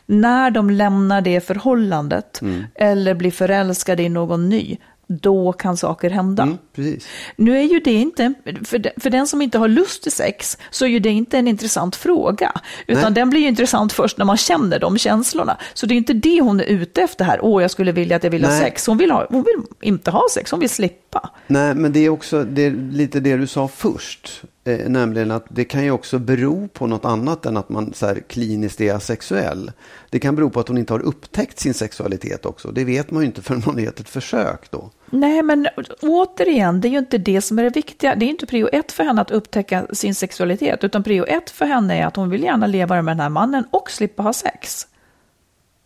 När 0.06 0.50
de 0.50 0.70
lämnar 0.70 1.20
det 1.20 1.40
förhållandet 1.40 2.40
eller 2.74 3.14
blir 3.14 3.30
förälskade 3.30 4.02
i 4.02 4.08
någon 4.08 4.48
ny, 4.48 4.76
då 5.06 5.52
kan 5.52 5.76
saker 5.76 6.10
hända. 6.10 6.42
Mm, 6.42 6.58
precis. 6.74 7.08
Nu 7.36 7.58
är 7.58 7.62
ju 7.62 7.80
det 7.80 7.92
inte, 7.94 8.34
för 8.64 9.00
för 9.00 9.10
den 9.10 9.26
som 9.26 9.42
inte 9.42 9.58
har 9.58 9.68
lust 9.68 10.02
till 10.02 10.12
sex, 10.12 10.58
så 10.70 10.84
är 10.84 10.88
ju 10.88 10.98
det 10.98 11.10
inte 11.10 11.38
en 11.38 11.48
intressant 11.48 11.96
fråga. 11.96 12.52
Utan 12.86 13.02
Nej. 13.02 13.12
den 13.12 13.30
blir 13.30 13.40
ju 13.40 13.48
intressant 13.48 13.92
först 13.92 14.18
när 14.18 14.24
man 14.24 14.36
känner 14.36 14.78
de 14.78 14.98
känslorna. 14.98 15.56
Så 15.74 15.86
det 15.86 15.94
är 15.94 15.96
inte 15.96 16.12
det 16.12 16.40
hon 16.40 16.60
är 16.60 16.64
ute 16.64 17.02
efter 17.02 17.24
här. 17.24 17.38
Åh, 17.42 17.62
jag 17.62 17.70
skulle 17.70 17.92
vilja 17.92 18.16
att 18.16 18.24
jag 18.24 18.30
vill 18.30 18.44
ha 18.44 18.50
Nej. 18.50 18.60
sex. 18.60 18.86
Hon 18.86 18.98
vill, 18.98 19.10
ha, 19.10 19.26
hon 19.30 19.42
vill 19.42 19.88
inte 19.88 20.10
ha 20.10 20.22
sex, 20.30 20.50
hon 20.50 20.60
vill 20.60 20.70
slippa. 20.70 21.03
Nej, 21.46 21.74
men 21.74 21.92
det 21.92 22.00
är 22.00 22.08
också 22.08 22.44
det 22.44 22.62
är 22.62 22.70
lite 22.70 23.20
det 23.20 23.36
du 23.36 23.46
sa 23.46 23.68
först. 23.68 24.42
Eh, 24.64 24.88
nämligen 24.88 25.30
att 25.30 25.44
det 25.48 25.64
kan 25.64 25.84
ju 25.84 25.90
också 25.90 26.18
bero 26.18 26.68
på 26.68 26.86
något 26.86 27.04
annat 27.04 27.46
än 27.46 27.56
att 27.56 27.68
man 27.68 27.92
så 27.94 28.06
här, 28.06 28.20
kliniskt 28.28 28.80
är 28.80 28.94
asexuell. 28.94 29.72
Det 30.10 30.18
kan 30.18 30.36
bero 30.36 30.50
på 30.50 30.60
att 30.60 30.68
hon 30.68 30.78
inte 30.78 30.92
har 30.92 31.00
upptäckt 31.00 31.58
sin 31.58 31.74
sexualitet 31.74 32.46
också. 32.46 32.68
Det 32.70 32.84
vet 32.84 33.10
man 33.10 33.22
ju 33.22 33.26
inte 33.26 33.42
förrän 33.42 33.62
man 33.66 33.78
gett 33.78 34.00
ett 34.00 34.08
försök 34.08 34.70
då. 34.70 34.90
Nej, 35.10 35.42
men 35.42 35.68
återigen, 36.02 36.80
det 36.80 36.88
är 36.88 36.90
ju 36.90 36.98
inte 36.98 37.18
det 37.18 37.40
som 37.40 37.58
är 37.58 37.62
det 37.62 37.70
viktiga. 37.70 38.14
Det 38.14 38.24
är 38.24 38.28
inte 38.28 38.46
prio 38.46 38.68
ett 38.72 38.92
för 38.92 39.04
henne 39.04 39.20
att 39.20 39.30
upptäcka 39.30 39.86
sin 39.92 40.14
sexualitet, 40.14 40.84
utan 40.84 41.02
prio 41.02 41.24
ett 41.24 41.50
för 41.50 41.66
henne 41.66 41.98
är 42.02 42.06
att 42.06 42.16
hon 42.16 42.30
vill 42.30 42.42
gärna 42.42 42.66
leva 42.66 43.02
med 43.02 43.16
den 43.16 43.20
här 43.20 43.28
mannen 43.28 43.64
och 43.70 43.90
slippa 43.90 44.22
ha 44.22 44.32
sex. 44.32 44.86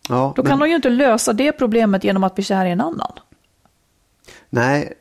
Ja, 0.09 0.33
Då 0.37 0.43
men- 0.43 0.51
kan 0.51 0.61
hon 0.61 0.69
ju 0.71 0.77
inte 0.77 0.91
lösa 0.91 1.33
det 1.33 1.53
problemet 1.53 2.05
genom 2.05 2.25
att 2.25 2.35
bli 2.35 2.45
kär 2.45 2.65
i 2.67 2.71
en 2.71 2.81
annan. 2.81 3.13
Nej, 4.51 4.93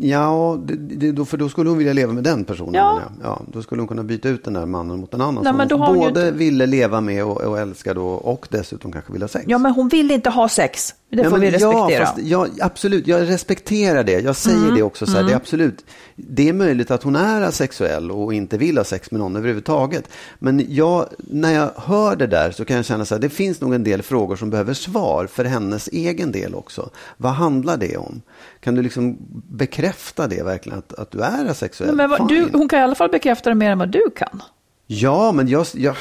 ja, 0.00 0.58
det, 0.64 0.74
det, 0.76 1.12
då, 1.12 1.24
för 1.24 1.36
då 1.36 1.48
skulle 1.48 1.70
hon 1.70 1.78
vilja 1.78 1.92
leva 1.92 2.12
med 2.12 2.24
den 2.24 2.44
personen. 2.44 2.74
Ja. 2.74 3.00
Ja, 3.22 3.40
då 3.52 3.62
skulle 3.62 3.80
hon 3.80 3.88
kunna 3.88 4.02
byta 4.02 4.28
ut 4.28 4.44
den 4.44 4.52
där 4.52 4.66
mannen 4.66 5.00
mot 5.00 5.14
en 5.14 5.20
annan 5.20 5.34
Nej, 5.34 5.44
som 5.50 5.56
men 5.56 5.68
då 5.68 5.76
hon 5.76 5.96
både 5.96 6.08
inte- 6.08 6.30
ville 6.30 6.66
leva 6.66 7.00
med 7.00 7.24
och, 7.24 7.40
och 7.40 7.58
älska 7.58 7.94
då 7.94 8.06
och 8.06 8.46
dessutom 8.50 8.92
kanske 8.92 9.12
vill 9.12 9.22
ha 9.22 9.28
sex. 9.28 9.44
Ja, 9.48 9.58
men 9.58 9.72
hon 9.72 9.88
vill 9.88 10.10
inte 10.10 10.30
ha 10.30 10.48
sex. 10.48 10.94
Det 11.14 11.24
får 11.24 11.30
men 11.30 11.40
vi 11.40 11.50
respektera. 11.50 11.90
Ja, 11.90 12.06
fast, 12.06 12.18
ja, 12.22 12.46
absolut, 12.60 13.06
jag 13.06 13.28
respekterar 13.28 14.04
det. 14.04 14.20
Jag 14.20 14.36
säger 14.36 14.58
Mm. 14.58 14.74
det 14.74 14.82
också. 14.82 15.06
Så 15.06 15.12
här, 15.12 15.22
det, 15.22 15.32
är 15.32 15.36
absolut, 15.36 15.84
det 16.16 16.48
är 16.48 16.52
möjligt 16.52 16.90
att 16.90 17.02
hon 17.02 17.16
är 17.16 17.40
asexuell 17.40 18.10
och 18.10 18.34
inte 18.34 18.58
vill 18.58 18.76
ha 18.76 18.84
sex 18.84 19.10
med 19.10 19.20
någon 19.20 19.36
överhuvudtaget. 19.36 20.08
Men 20.38 20.66
jag, 20.68 21.06
när 21.18 21.54
jag 21.54 21.70
hör 21.76 22.16
det 22.16 22.26
där 22.26 22.50
så 22.50 22.64
kan 22.64 22.76
jag 22.76 22.84
känna 22.84 23.04
så 23.04 23.14
här, 23.14 23.20
det 23.22 23.28
finns 23.28 23.60
nog 23.60 23.74
en 23.74 23.84
del 23.84 24.02
frågor 24.02 24.36
som 24.36 24.50
behöver 24.50 24.74
svar 24.74 25.26
för 25.26 25.44
hennes 25.44 25.88
egen 25.88 26.32
del 26.32 26.54
också. 26.54 26.90
Vad 27.16 27.32
handlar 27.32 27.76
det 27.76 27.96
om? 27.96 28.22
Kan 28.60 28.74
du 28.74 28.82
liksom 28.82 29.16
bekräfta 29.50 30.26
det 30.26 30.42
verkligen, 30.42 30.78
att, 30.78 30.92
att 30.92 31.10
du 31.10 31.20
är 31.20 31.46
asexuell? 31.46 31.94
Men 31.94 32.10
vad, 32.10 32.28
du, 32.28 32.48
hon 32.52 32.68
kan 32.68 32.78
i 32.80 32.82
alla 32.82 32.94
fall 32.94 33.10
bekräfta 33.10 33.50
det 33.50 33.56
mer 33.56 33.70
än 33.70 33.78
vad 33.78 33.88
du 33.88 34.10
kan. 34.16 34.42
Ja, 34.86 35.32
men 35.32 35.48
jag, 35.48 35.66
jag, 35.74 35.96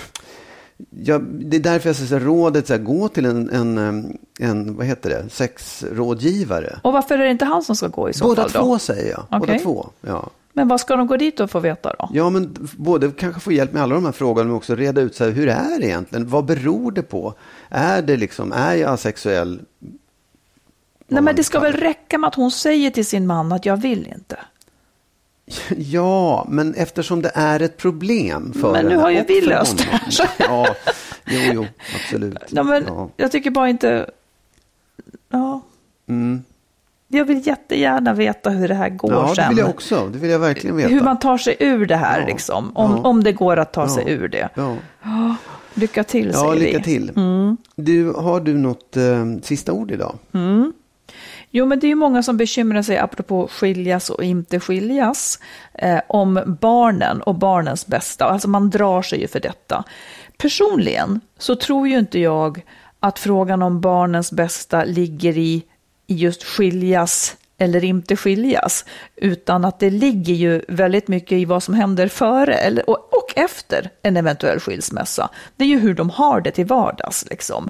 jag, 0.90 1.24
det 1.24 1.58
är 1.58 1.62
därför 1.62 1.90
jag 1.90 1.96
säger 1.96 2.10
så 2.10 2.16
här, 2.16 2.26
rådet, 2.26 2.68
så 2.68 2.74
här, 2.74 2.80
gå 2.80 3.08
till 3.08 3.26
en, 3.26 3.50
en, 3.50 4.18
en, 4.40 4.76
vad 4.76 4.86
heter 4.86 5.10
det, 5.10 5.30
sexrådgivare. 5.30 6.80
Och 6.84 6.94
varför 6.94 7.16
är 7.16 7.24
det 7.24 7.32
inte 7.32 7.46
han 7.46 7.64
som 7.64 7.76
ska 7.76 7.88
gå 7.88 8.10
i 8.10 8.14
så 8.14 8.26
Båda 8.26 8.42
fall 8.42 8.52
då? 8.52 8.60
två 8.60 8.80
säger 8.80 9.12
jag. 9.12 9.26
Båda 9.30 9.44
Okej. 9.44 9.60
två. 9.60 9.90
Ja. 10.02 10.30
Men 10.54 10.68
vad 10.68 10.80
ska 10.80 10.96
de 10.96 11.08
gå 11.08 11.18
dit 11.18 11.40
och 11.40 11.52
få 11.52 11.60
veta 11.60 11.96
då? 12.00 12.10
ja, 12.14 12.30
men 12.30 12.56
både 12.78 13.12
kanske 13.12 13.42
få 13.42 13.52
hjälp 13.52 13.74
med 13.74 13.84
alla 13.84 13.96
de 13.96 14.06
här 14.06 14.12
frågorna, 14.12 14.48
men 14.48 14.56
också 14.56 14.76
reda 14.76 15.02
ut 15.02 15.16
så 15.16 15.24
här, 15.24 15.32
hur 15.32 15.48
är 15.48 15.80
det 15.80 15.86
egentligen? 15.86 16.28
Vad 16.28 16.46
beror 16.46 16.92
det 16.92 17.02
på? 17.02 17.34
Är 17.70 18.02
det 18.02 18.18
liksom, 18.18 18.52
är 18.52 18.76
jag 18.76 18.92
asexuell? 18.92 19.60
Nej, 21.08 21.24
men 21.24 21.36
det 21.36 21.44
ska 21.44 21.60
väl 21.60 21.74
räcka 21.74 22.18
med 22.18 22.28
att 22.28 22.36
hon 22.36 22.52
säger 22.52 22.90
till 22.90 23.06
sin 23.06 23.28
man 23.28 23.52
att 23.52 23.66
jag 23.66 23.78
vill 23.78 24.08
inte. 24.08 24.40
Ja, 25.78 26.46
men 26.50 26.74
eftersom 26.74 27.22
det 27.22 27.32
är 27.34 27.60
ett 27.60 27.78
problem 27.78 28.54
för 28.62 28.72
Men 28.72 28.86
nu 28.86 28.98
har 28.98 29.10
ju 29.10 29.24
vi 29.28 29.42
löst 29.42 29.78
det 29.78 29.84
honom. 29.86 30.28
Ja, 30.40 30.76
jo, 31.26 31.40
jo, 31.54 31.66
absolut. 31.96 32.38
Nej, 32.52 32.64
men 32.64 32.84
ja. 32.88 33.10
Jag 33.18 33.32
tycker 33.32 33.52
bara 33.52 33.70
inte... 33.70 34.10
Ja. 35.32 35.62
Mm. 36.10 36.44
Jag 37.08 37.26
vill 37.26 37.48
jättegärna 37.48 38.14
veta 38.14 38.50
hur 38.50 38.68
det 38.68 38.74
här 38.74 38.90
går 38.90 39.12
ja, 39.14 39.28
det 39.30 39.36
sen. 39.36 39.50
vill 39.50 39.58
jag 39.58 39.70
också. 39.70 40.10
Det 40.14 40.20
vill 40.20 40.30
jag 40.30 40.40
verkligen 40.40 40.76
veta. 40.76 40.90
Hur 40.90 41.02
man 41.02 41.20
tar 41.20 41.38
sig 41.38 41.56
ur 41.60 41.86
det 41.86 41.96
här, 41.96 42.20
Ja. 42.20 42.26
liksom. 42.28 42.72
Om, 42.78 42.92
Ja. 42.92 43.10
om 43.10 43.24
det 43.24 43.32
går 43.34 43.58
att 43.58 43.74
ta 43.74 43.88
sig 43.90 44.04
Ja. 44.08 44.10
ur 44.14 44.28
det. 44.28 44.50
Ja, 44.56 44.76
Lycka 45.74 46.04
till, 46.04 46.32
ja 46.34 46.40
säger 46.40 46.56
lycka 46.66 46.78
vi. 46.78 46.84
till. 46.84 47.12
Du, 47.76 48.12
har 48.12 48.40
du 48.40 48.54
något 48.54 48.98
eh, 48.98 49.26
sista 49.42 49.74
ord 49.74 49.92
idag? 49.92 50.16
Jo, 51.56 51.66
men 51.66 51.80
det 51.80 51.88
är 51.88 51.90
ju 51.90 51.96
många 51.96 52.24
som 52.24 52.38
bekymrar 52.38 52.82
sig, 52.82 52.98
apropå 52.98 53.48
skiljas 53.52 54.10
och 54.10 54.24
inte 54.24 54.60
skiljas, 54.60 55.40
eh, 55.74 56.00
om 56.08 56.58
barnen 56.62 57.22
och 57.22 57.36
barnens 57.36 57.88
bästa. 57.88 58.26
Alltså 58.26 58.48
man 58.48 58.70
drar 58.70 59.02
sig 59.02 59.22
ju 59.22 59.28
för 59.28 59.40
detta. 59.40 59.84
Personligen 60.38 61.22
så 61.38 61.56
tror 61.56 61.88
ju 61.88 62.00
inte 62.00 62.20
jag 62.20 62.62
att 63.00 63.20
frågan 63.20 63.62
om 63.62 63.82
barnens 63.82 64.32
bästa 64.32 64.84
ligger 64.84 65.38
i, 65.38 65.64
i 66.08 66.14
just 66.16 66.44
skiljas 66.44 67.38
eller 67.58 67.84
inte 67.84 68.16
skiljas, 68.16 68.86
utan 69.16 69.66
att 69.66 69.80
det 69.80 69.90
ligger 69.90 70.34
ju 70.34 70.62
väldigt 70.68 71.08
mycket 71.08 71.32
i 71.32 71.46
vad 71.46 71.64
som 71.64 71.74
händer 71.74 72.08
före 72.08 72.54
eller, 72.54 72.90
och, 72.90 73.14
och 73.14 73.34
efter 73.36 73.90
en 74.02 74.18
eventuell 74.18 74.60
skilsmässa. 74.60 75.30
Det 75.56 75.64
är 75.64 75.68
ju 75.68 75.80
hur 75.80 75.94
de 75.94 76.10
har 76.10 76.42
det 76.42 76.52
till 76.52 76.66
vardags. 76.66 77.26
Liksom. 77.30 77.70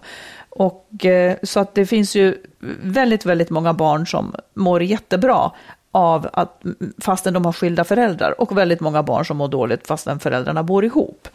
Och, 0.55 1.05
eh, 1.05 1.37
så 1.43 1.59
att 1.59 1.75
det 1.75 1.85
finns 1.85 2.15
ju 2.15 2.37
väldigt, 2.81 3.25
väldigt 3.25 3.49
många 3.49 3.73
barn 3.73 4.07
som 4.07 4.35
mår 4.53 4.83
jättebra 4.83 5.51
av 5.91 6.29
att, 6.33 6.61
fastän 7.01 7.33
de 7.33 7.45
har 7.45 7.53
skilda 7.53 7.83
föräldrar 7.83 8.41
och 8.41 8.57
väldigt 8.57 8.79
många 8.79 9.03
barn 9.03 9.25
som 9.25 9.37
mår 9.37 9.47
dåligt 9.47 9.87
fastän 9.87 10.19
föräldrarna 10.19 10.63
bor 10.63 10.85
ihop. 10.85 11.27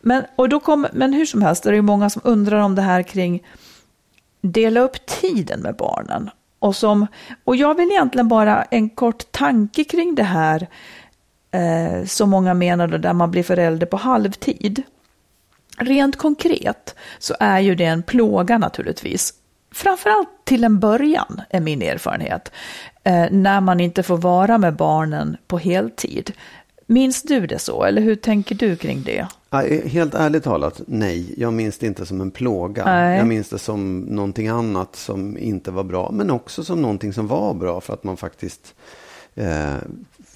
Men, 0.00 0.24
och 0.36 0.48
då 0.48 0.60
kom, 0.60 0.86
men 0.92 1.12
hur 1.12 1.26
som 1.26 1.42
helst, 1.42 1.62
det 1.62 1.70
är 1.70 1.74
ju 1.74 1.82
många 1.82 2.10
som 2.10 2.22
undrar 2.24 2.60
om 2.60 2.74
det 2.74 2.82
här 2.82 3.02
kring 3.02 3.42
dela 4.40 4.80
upp 4.80 5.06
tiden 5.06 5.60
med 5.60 5.76
barnen. 5.76 6.30
Och, 6.58 6.76
som, 6.76 7.06
och 7.44 7.56
jag 7.56 7.74
vill 7.74 7.90
egentligen 7.90 8.28
bara 8.28 8.62
en 8.62 8.90
kort 8.90 9.32
tanke 9.32 9.84
kring 9.84 10.14
det 10.14 10.22
här 10.22 10.66
eh, 11.50 12.04
som 12.06 12.30
många 12.30 12.54
menar 12.54 12.86
då, 12.86 12.98
där 12.98 13.12
man 13.12 13.30
blir 13.30 13.42
förälder 13.42 13.86
på 13.86 13.96
halvtid. 13.96 14.82
Rent 15.78 16.16
konkret 16.16 16.94
så 17.18 17.34
är 17.40 17.60
ju 17.60 17.74
det 17.74 17.84
en 17.84 18.02
plåga 18.02 18.58
naturligtvis. 18.58 19.34
Framförallt 19.74 20.28
till 20.44 20.64
en 20.64 20.80
början 20.80 21.40
är 21.50 21.60
min 21.60 21.82
erfarenhet. 21.82 22.52
Eh, 23.04 23.26
när 23.30 23.60
man 23.60 23.80
inte 23.80 24.02
får 24.02 24.16
vara 24.16 24.58
med 24.58 24.76
barnen 24.76 25.36
på 25.46 25.58
heltid. 25.58 26.32
Minns 26.86 27.22
du 27.22 27.46
det 27.46 27.58
så, 27.58 27.84
eller 27.84 28.02
hur 28.02 28.14
tänker 28.14 28.54
du 28.54 28.76
kring 28.76 29.02
det? 29.02 29.26
Helt 29.86 30.14
ärligt 30.14 30.44
talat, 30.44 30.80
nej. 30.86 31.34
Jag 31.36 31.52
minns 31.52 31.78
det 31.78 31.86
inte 31.86 32.06
som 32.06 32.20
en 32.20 32.30
plåga. 32.30 32.84
Nej. 32.84 33.18
Jag 33.18 33.26
minns 33.26 33.48
det 33.48 33.58
som 33.58 34.00
någonting 34.00 34.48
annat 34.48 34.96
som 34.96 35.38
inte 35.38 35.70
var 35.70 35.84
bra. 35.84 36.10
Men 36.12 36.30
också 36.30 36.64
som 36.64 36.82
någonting 36.82 37.12
som 37.12 37.26
var 37.26 37.54
bra 37.54 37.80
för 37.80 37.92
att 37.92 38.04
man 38.04 38.16
faktiskt 38.16 38.74
eh, 39.34 39.74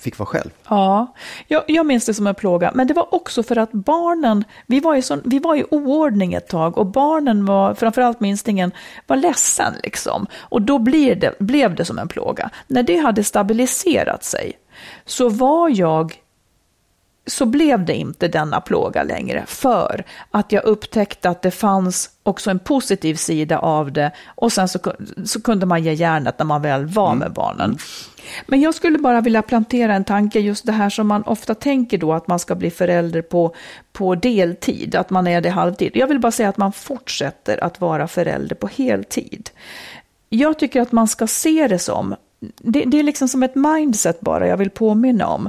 fick 0.07 0.19
vara 0.19 0.27
själv. 0.27 0.51
Ja, 0.69 1.15
jag, 1.47 1.63
jag 1.67 1.87
minns 1.87 2.07
det 2.07 2.15
som 2.15 2.27
en 2.27 2.35
plåga. 2.35 2.71
Men 2.75 2.87
det 2.87 2.95
var 2.95 3.15
också 3.15 3.43
för 3.43 3.59
att 3.59 3.73
barnen, 3.73 4.45
vi 4.67 4.81
var, 4.81 4.95
i 4.95 5.03
sån, 5.03 5.23
vi 5.25 5.39
var 5.39 5.57
i 5.57 5.65
oordning 5.71 6.35
ett 6.35 6.49
tag 6.49 6.79
och 6.79 6.87
barnen 6.87 7.47
var, 7.47 7.75
framförallt 7.75 8.21
minstingen, 8.21 8.73
var 9.07 9.17
ledsen 9.17 9.75
liksom. 9.83 10.27
Och 10.35 10.63
då 10.63 10.79
blir 10.79 11.15
det, 11.15 11.39
blev 11.39 11.75
det 11.75 11.85
som 11.85 11.99
en 11.99 12.09
plåga. 12.09 12.51
När 12.67 12.83
det 12.83 12.97
hade 12.97 13.25
stabiliserat 13.25 14.25
sig 14.25 14.53
så 15.05 15.29
var 15.29 15.69
jag 15.69 16.15
så 17.27 17.47
blev 17.47 17.85
det 17.85 17.95
inte 17.95 18.29
denna 18.29 18.61
plåga 18.61 19.03
längre 19.03 19.45
för 19.47 20.05
att 20.31 20.53
jag 20.53 20.65
upptäckte 20.65 21.31
att 21.31 21.43
det 21.43 21.51
fanns 21.51 22.11
också 22.23 22.51
en 22.51 22.59
positiv 22.59 23.15
sida 23.15 23.59
av 23.59 23.93
det 23.93 24.13
och 24.27 24.53
sen 24.53 24.69
så, 24.69 24.79
så 25.25 25.43
kunde 25.43 25.67
man 25.67 25.85
ge 25.85 25.93
järnet 25.93 26.39
när 26.39 26.47
man 26.47 26.63
väl 26.63 26.87
var 26.87 27.15
med 27.15 27.33
barnen. 27.33 27.79
Men 28.47 28.61
jag 28.61 28.75
skulle 28.75 28.99
bara 28.99 29.21
vilja 29.21 29.43
plantera 29.43 29.95
en 29.95 30.05
tanke, 30.05 30.41
just 30.41 30.67
det 30.67 30.73
här 30.73 30.91
som 30.91 31.07
man 31.07 31.23
ofta 31.23 31.55
tänker 31.55 31.99
då, 31.99 32.13
att 32.13 32.29
man 32.29 32.39
ska 32.39 32.55
bli 32.55 32.71
förälder 32.71 33.23
på, 33.23 33.55
på 33.93 34.15
deltid, 34.15 34.95
att 34.95 35.11
man 35.11 35.27
är 35.27 35.41
det 35.41 35.51
halvtid. 35.51 35.91
Jag 35.95 36.07
vill 36.07 36.21
bara 36.21 36.33
säga 36.33 36.49
att 36.49 36.57
man 36.57 36.73
fortsätter 36.73 37.65
att 37.65 37.81
vara 37.81 38.09
förälder 38.09 38.57
på 38.57 38.67
heltid. 38.67 39.51
Jag 40.29 40.59
tycker 40.59 40.81
att 40.81 40.93
man 40.93 41.09
ska 41.09 41.27
se 41.27 41.67
det 41.69 41.79
som, 41.79 42.15
det, 42.41 42.85
det 42.87 42.99
är 42.99 43.03
liksom 43.03 43.29
som 43.29 43.43
ett 43.43 43.55
mindset 43.55 44.21
bara 44.21 44.47
jag 44.47 44.57
vill 44.57 44.71
påminna 44.71 45.27
om. 45.27 45.49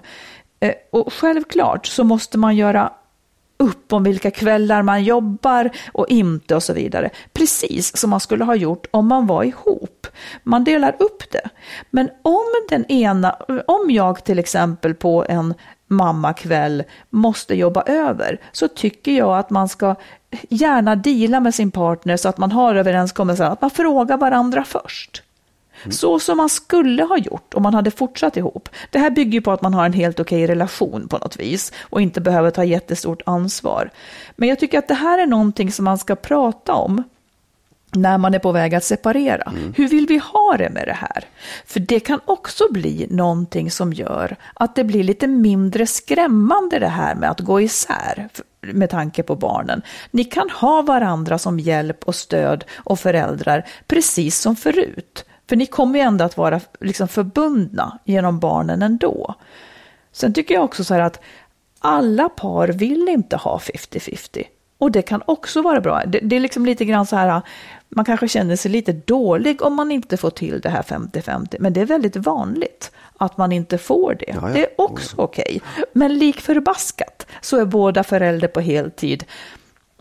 Eh, 0.59 0.73
och 0.91 1.13
självklart 1.13 1.85
så 1.85 2.03
måste 2.03 2.37
man 2.37 2.55
göra 2.55 2.91
upp 3.57 3.93
om 3.93 4.03
vilka 4.03 4.31
kvällar 4.31 4.81
man 4.81 5.03
jobbar 5.03 5.69
och 5.91 6.07
inte 6.09 6.55
och 6.55 6.63
så 6.63 6.73
vidare. 6.73 7.09
Precis 7.33 7.97
som 7.97 8.09
man 8.09 8.19
skulle 8.19 8.43
ha 8.43 8.55
gjort 8.55 8.87
om 8.91 9.07
man 9.07 9.27
var 9.27 9.43
ihop. 9.43 10.07
Man 10.43 10.63
delar 10.63 10.95
upp 10.99 11.31
det. 11.31 11.49
Men 11.89 12.09
om 12.21 12.45
den 12.69 12.85
ena, 12.85 13.31
om 13.67 13.91
jag 13.91 14.23
till 14.23 14.39
exempel 14.39 14.93
på 14.93 15.25
en 15.29 15.53
mammakväll 15.87 16.83
måste 17.09 17.55
jobba 17.55 17.81
över 17.81 18.41
så 18.51 18.67
tycker 18.67 19.11
jag 19.11 19.37
att 19.37 19.49
man 19.49 19.69
ska 19.69 19.95
gärna 20.49 20.95
dela 20.95 21.39
med 21.39 21.55
sin 21.55 21.71
partner 21.71 22.17
så 22.17 22.29
att 22.29 22.37
man 22.37 22.51
har 22.51 22.75
överenskommelser 22.75 23.45
att 23.45 23.61
man 23.61 23.69
frågar 23.69 24.17
varandra 24.17 24.63
först. 24.63 25.23
Så 25.89 26.19
som 26.19 26.37
man 26.37 26.49
skulle 26.49 27.03
ha 27.03 27.17
gjort 27.17 27.53
om 27.53 27.63
man 27.63 27.73
hade 27.73 27.91
fortsatt 27.91 28.37
ihop. 28.37 28.69
Det 28.89 28.99
här 28.99 29.09
bygger 29.09 29.31
ju 29.31 29.41
på 29.41 29.51
att 29.51 29.61
man 29.61 29.73
har 29.73 29.85
en 29.85 29.93
helt 29.93 30.19
okej 30.19 30.47
relation 30.47 31.07
på 31.07 31.17
något 31.17 31.39
vis 31.39 31.73
och 31.81 32.01
inte 32.01 32.21
behöver 32.21 32.51
ta 32.51 32.63
jättestort 32.63 33.21
ansvar. 33.25 33.89
Men 34.35 34.49
jag 34.49 34.59
tycker 34.59 34.79
att 34.79 34.87
det 34.87 34.93
här 34.93 35.19
är 35.19 35.27
någonting 35.27 35.71
som 35.71 35.85
man 35.85 35.97
ska 35.97 36.15
prata 36.15 36.73
om 36.73 37.03
när 37.91 38.17
man 38.17 38.33
är 38.33 38.39
på 38.39 38.51
väg 38.51 38.75
att 38.75 38.83
separera. 38.83 39.53
Hur 39.75 39.87
vill 39.87 40.07
vi 40.07 40.17
ha 40.17 40.57
det 40.57 40.69
med 40.69 40.87
det 40.87 40.93
här? 40.93 41.25
För 41.65 41.79
det 41.79 41.99
kan 41.99 42.19
också 42.25 42.63
bli 42.71 43.07
någonting 43.09 43.71
som 43.71 43.93
gör 43.93 44.35
att 44.53 44.75
det 44.75 44.83
blir 44.83 45.03
lite 45.03 45.27
mindre 45.27 45.87
skrämmande 45.87 46.79
det 46.79 46.87
här 46.87 47.15
med 47.15 47.31
att 47.31 47.39
gå 47.39 47.61
isär 47.61 48.29
med 48.61 48.89
tanke 48.89 49.23
på 49.23 49.35
barnen. 49.35 49.81
Ni 50.11 50.23
kan 50.23 50.49
ha 50.49 50.81
varandra 50.81 51.37
som 51.37 51.59
hjälp 51.59 52.03
och 52.03 52.15
stöd 52.15 52.65
och 52.75 52.99
föräldrar 52.99 53.65
precis 53.87 54.39
som 54.39 54.55
förut. 54.55 55.25
För 55.49 55.55
ni 55.55 55.65
kommer 55.65 55.99
ju 55.99 56.05
ändå 56.05 56.25
att 56.25 56.37
vara 56.37 56.61
liksom 56.79 57.07
förbundna 57.07 57.99
genom 58.03 58.39
barnen 58.39 58.81
ändå. 58.81 59.35
Sen 60.11 60.33
tycker 60.33 60.55
jag 60.55 60.63
också 60.63 60.83
så 60.83 60.93
här 60.93 61.01
att 61.01 61.19
alla 61.79 62.29
par 62.29 62.67
vill 62.67 63.09
inte 63.09 63.35
ha 63.37 63.57
50-50. 63.57 64.43
Och 64.77 64.91
det 64.91 65.01
kan 65.01 65.23
också 65.25 65.61
vara 65.61 65.81
bra. 65.81 66.03
Det, 66.05 66.19
det 66.19 66.35
är 66.35 66.39
liksom 66.39 66.65
lite 66.65 66.85
grann 66.85 67.05
så 67.05 67.15
här, 67.15 67.41
man 67.89 68.05
kanske 68.05 68.27
känner 68.27 68.55
sig 68.55 68.71
lite 68.71 68.91
dålig 68.93 69.61
om 69.61 69.75
man 69.75 69.91
inte 69.91 70.17
får 70.17 70.29
till 70.29 70.61
det 70.61 70.69
här 70.69 70.81
50-50. 70.81 71.55
Men 71.59 71.73
det 71.73 71.81
är 71.81 71.85
väldigt 71.85 72.15
vanligt 72.15 72.91
att 73.17 73.37
man 73.37 73.51
inte 73.51 73.77
får 73.77 74.15
det. 74.19 74.25
Ja, 74.27 74.35
ja. 74.41 74.53
Det 74.53 74.65
är 74.65 74.81
också 74.81 75.15
okej. 75.19 75.61
Men 75.93 76.17
lik 76.17 76.41
förbaskat 76.41 77.27
så 77.41 77.57
är 77.57 77.65
båda 77.65 78.03
förälder 78.03 78.47
på 78.47 78.59
heltid. 78.59 79.23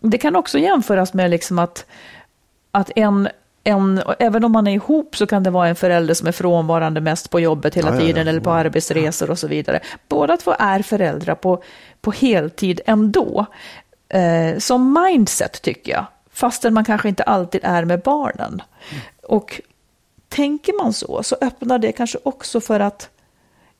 Det 0.01 0.17
kan 0.17 0.35
också 0.35 0.59
jämföras 0.59 1.13
med 1.13 1.31
liksom 1.31 1.59
att, 1.59 1.85
att 2.71 2.91
en 2.95 3.29
en, 3.67 4.01
även 4.19 4.43
om 4.43 4.51
man 4.51 4.67
är 4.67 4.73
ihop 4.73 5.15
så 5.15 5.27
kan 5.27 5.43
det 5.43 5.49
vara 5.49 5.67
en 5.67 5.75
förälder 5.75 6.13
som 6.13 6.27
är 6.27 6.31
frånvarande 6.31 7.01
mest 7.01 7.29
på 7.29 7.39
jobbet 7.39 7.75
hela 7.75 7.89
Ja, 7.89 7.95
ja, 7.95 8.01
ja. 8.01 8.07
tiden 8.07 8.27
eller 8.27 8.39
på 8.39 8.51
arbetsresor 8.51 9.29
och 9.29 9.39
så 9.39 9.47
vidare. 9.47 9.79
Båda 10.09 10.37
två 10.37 10.55
är 10.59 10.81
föräldrar 10.81 11.35
på, 11.35 11.63
på 12.01 12.11
heltid 12.11 12.81
ändå. 12.85 13.45
Eh, 14.09 14.57
som 14.57 14.93
mindset 14.93 15.61
tycker 15.61 15.91
jag 15.91 16.05
fastän 16.37 16.73
man 16.73 16.85
kanske 16.85 17.09
inte 17.09 17.23
alltid 17.23 17.61
är 17.63 17.85
med 17.85 18.01
barnen. 18.01 18.61
Och 19.23 19.61
tänker 20.29 20.83
man 20.83 20.93
så, 20.93 21.23
så 21.23 21.37
öppnar 21.41 21.79
det 21.79 21.91
kanske 21.91 22.17
också 22.23 22.61
för 22.61 22.79
att 22.79 23.09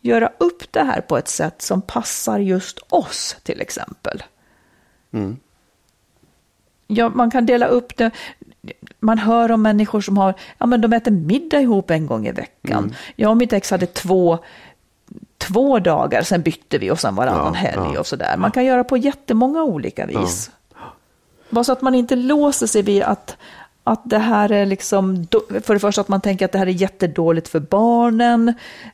göra 0.01 0.31
upp 0.37 0.71
det 0.71 0.83
här 0.83 1.01
på 1.01 1.17
ett 1.17 1.27
sätt 1.27 1.61
som 1.61 1.81
passar 1.81 2.39
just 2.39 2.79
oss 2.89 3.37
till 3.43 3.61
exempel. 3.61 4.23
Mm. 5.13 5.37
Ja, 6.87 7.09
man 7.09 7.31
kan 7.31 7.45
dela 7.45 7.67
upp 7.67 7.97
det. 7.97 8.11
Man 8.99 9.17
hör 9.17 9.51
om 9.51 9.61
människor 9.61 10.01
som 10.01 10.17
har, 10.17 10.33
ja 10.57 10.65
men 10.65 10.81
de 10.81 10.93
äter 10.93 11.11
middag 11.11 11.61
ihop 11.61 11.91
en 11.91 12.07
gång 12.07 12.27
i 12.27 12.31
veckan. 12.31 12.83
Mm. 12.83 12.93
Jag 13.15 13.31
och 13.31 13.37
mitt 13.37 13.53
ex 13.53 13.71
hade 13.71 13.85
två, 13.85 14.37
två 15.37 15.79
dagar, 15.79 16.21
sen 16.23 16.41
bytte 16.41 16.77
vi 16.77 16.91
och 16.91 16.99
sen 16.99 17.15
varannan 17.15 17.53
Ja, 17.53 17.59
helg 17.59 17.91
ja. 17.93 17.99
och 17.99 18.07
sådär. 18.07 18.37
Man 18.37 18.51
kan 18.51 18.65
göra 18.65 18.83
på 18.83 18.97
jättemånga 18.97 19.63
olika 19.63 20.05
vis. 20.05 20.51
Bara 21.49 21.63
så 21.63 21.71
att 21.71 21.81
man 21.81 21.95
inte 21.95 22.15
låser 22.15 22.67
sig 22.67 22.81
vid 22.81 23.03
att, 23.03 23.37
att 23.83 24.01
det 24.03 24.17
här 24.17 24.51
är 24.51 24.65
liksom, 24.65 25.27
för 25.63 25.73
det 25.73 25.79
första 25.79 26.01
att 26.01 26.07
man 26.07 26.21
tänker 26.21 26.45
att 26.45 26.51
det 26.51 26.57
här 26.57 26.67
är 26.67 26.71
jättedåligt 26.71 27.47
för 27.47 27.59
barnen 27.59 28.53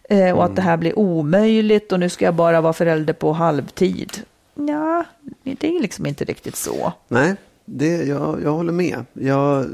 eh, 0.09 0.37
och 0.37 0.45
att 0.45 0.55
det 0.55 0.61
här 0.61 0.77
blir 0.77 0.99
omöjligt 0.99 1.91
och 1.91 1.99
nu 1.99 2.09
ska 2.09 2.25
jag 2.25 2.33
bara 2.33 2.61
vara 2.61 2.73
förälder 2.73 3.13
på 3.13 3.33
halvtid. 3.33 4.21
Ja, 4.55 5.03
det 5.43 5.67
är 5.77 5.81
liksom 5.81 6.05
inte 6.05 6.25
riktigt 6.25 6.55
så. 6.55 6.93
Nej, 7.07 7.35
det, 7.65 8.03
jag, 8.03 8.41
jag 8.43 8.51
håller 8.51 8.73
med. 8.73 9.05
Jag, 9.13 9.65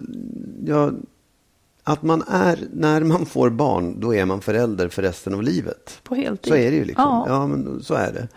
jag, 0.65 0.95
att 1.83 2.03
man 2.03 2.23
är, 2.27 2.67
när 2.73 3.03
man 3.03 3.25
får 3.25 3.49
barn, 3.49 3.99
då 3.99 4.15
är 4.15 4.25
man 4.25 4.41
förälder 4.41 4.89
för 4.89 5.01
resten 5.01 5.33
av 5.33 5.43
livet. 5.43 5.99
På 6.03 6.15
heltid. 6.15 6.53
Så 6.53 6.55
är 6.55 6.71
det 6.71 6.77
ju 6.77 6.85
liksom. 6.85 7.05
Ja. 7.05 7.25
Ja, 7.27 7.47
men 7.47 7.83
så 7.83 7.93
är 7.93 8.11
det. 8.11 8.27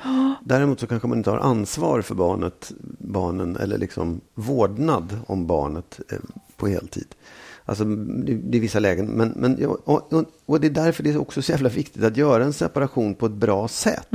Däremot 0.45 0.81
så 0.81 0.87
kanske 0.87 1.09
man 1.09 1.19
inte 1.19 1.31
har 1.31 1.39
ansvar 1.39 2.03
för 2.03 2.15
barnet, 2.15 2.73
barnen 2.99 3.57
eller 3.57 3.79
liksom 3.79 4.21
vårdnad 4.35 5.19
om 5.27 5.47
barnet 5.47 6.01
eh, 6.09 6.19
på 6.57 6.67
heltid. 6.69 7.07
Alltså 7.65 7.85
det, 7.85 8.35
det 8.35 8.59
är 8.59 8.61
vissa 8.61 8.79
lägen. 8.79 9.07
Men, 9.07 9.33
men, 9.37 9.57
ja, 9.61 9.77
och, 9.85 10.13
och, 10.13 10.25
och 10.47 10.61
det 10.61 10.67
är 10.67 10.71
därför 10.71 11.03
det 11.03 11.11
är 11.11 11.21
också 11.21 11.43
så 11.43 11.53
jävla 11.53 11.69
viktigt 11.69 12.05
att 12.05 12.17
göra 12.17 12.45
en 12.45 12.53
separation 12.53 13.15
på 13.15 13.27
ett 13.27 13.33
bra 13.33 13.69
sätt. 13.69 14.09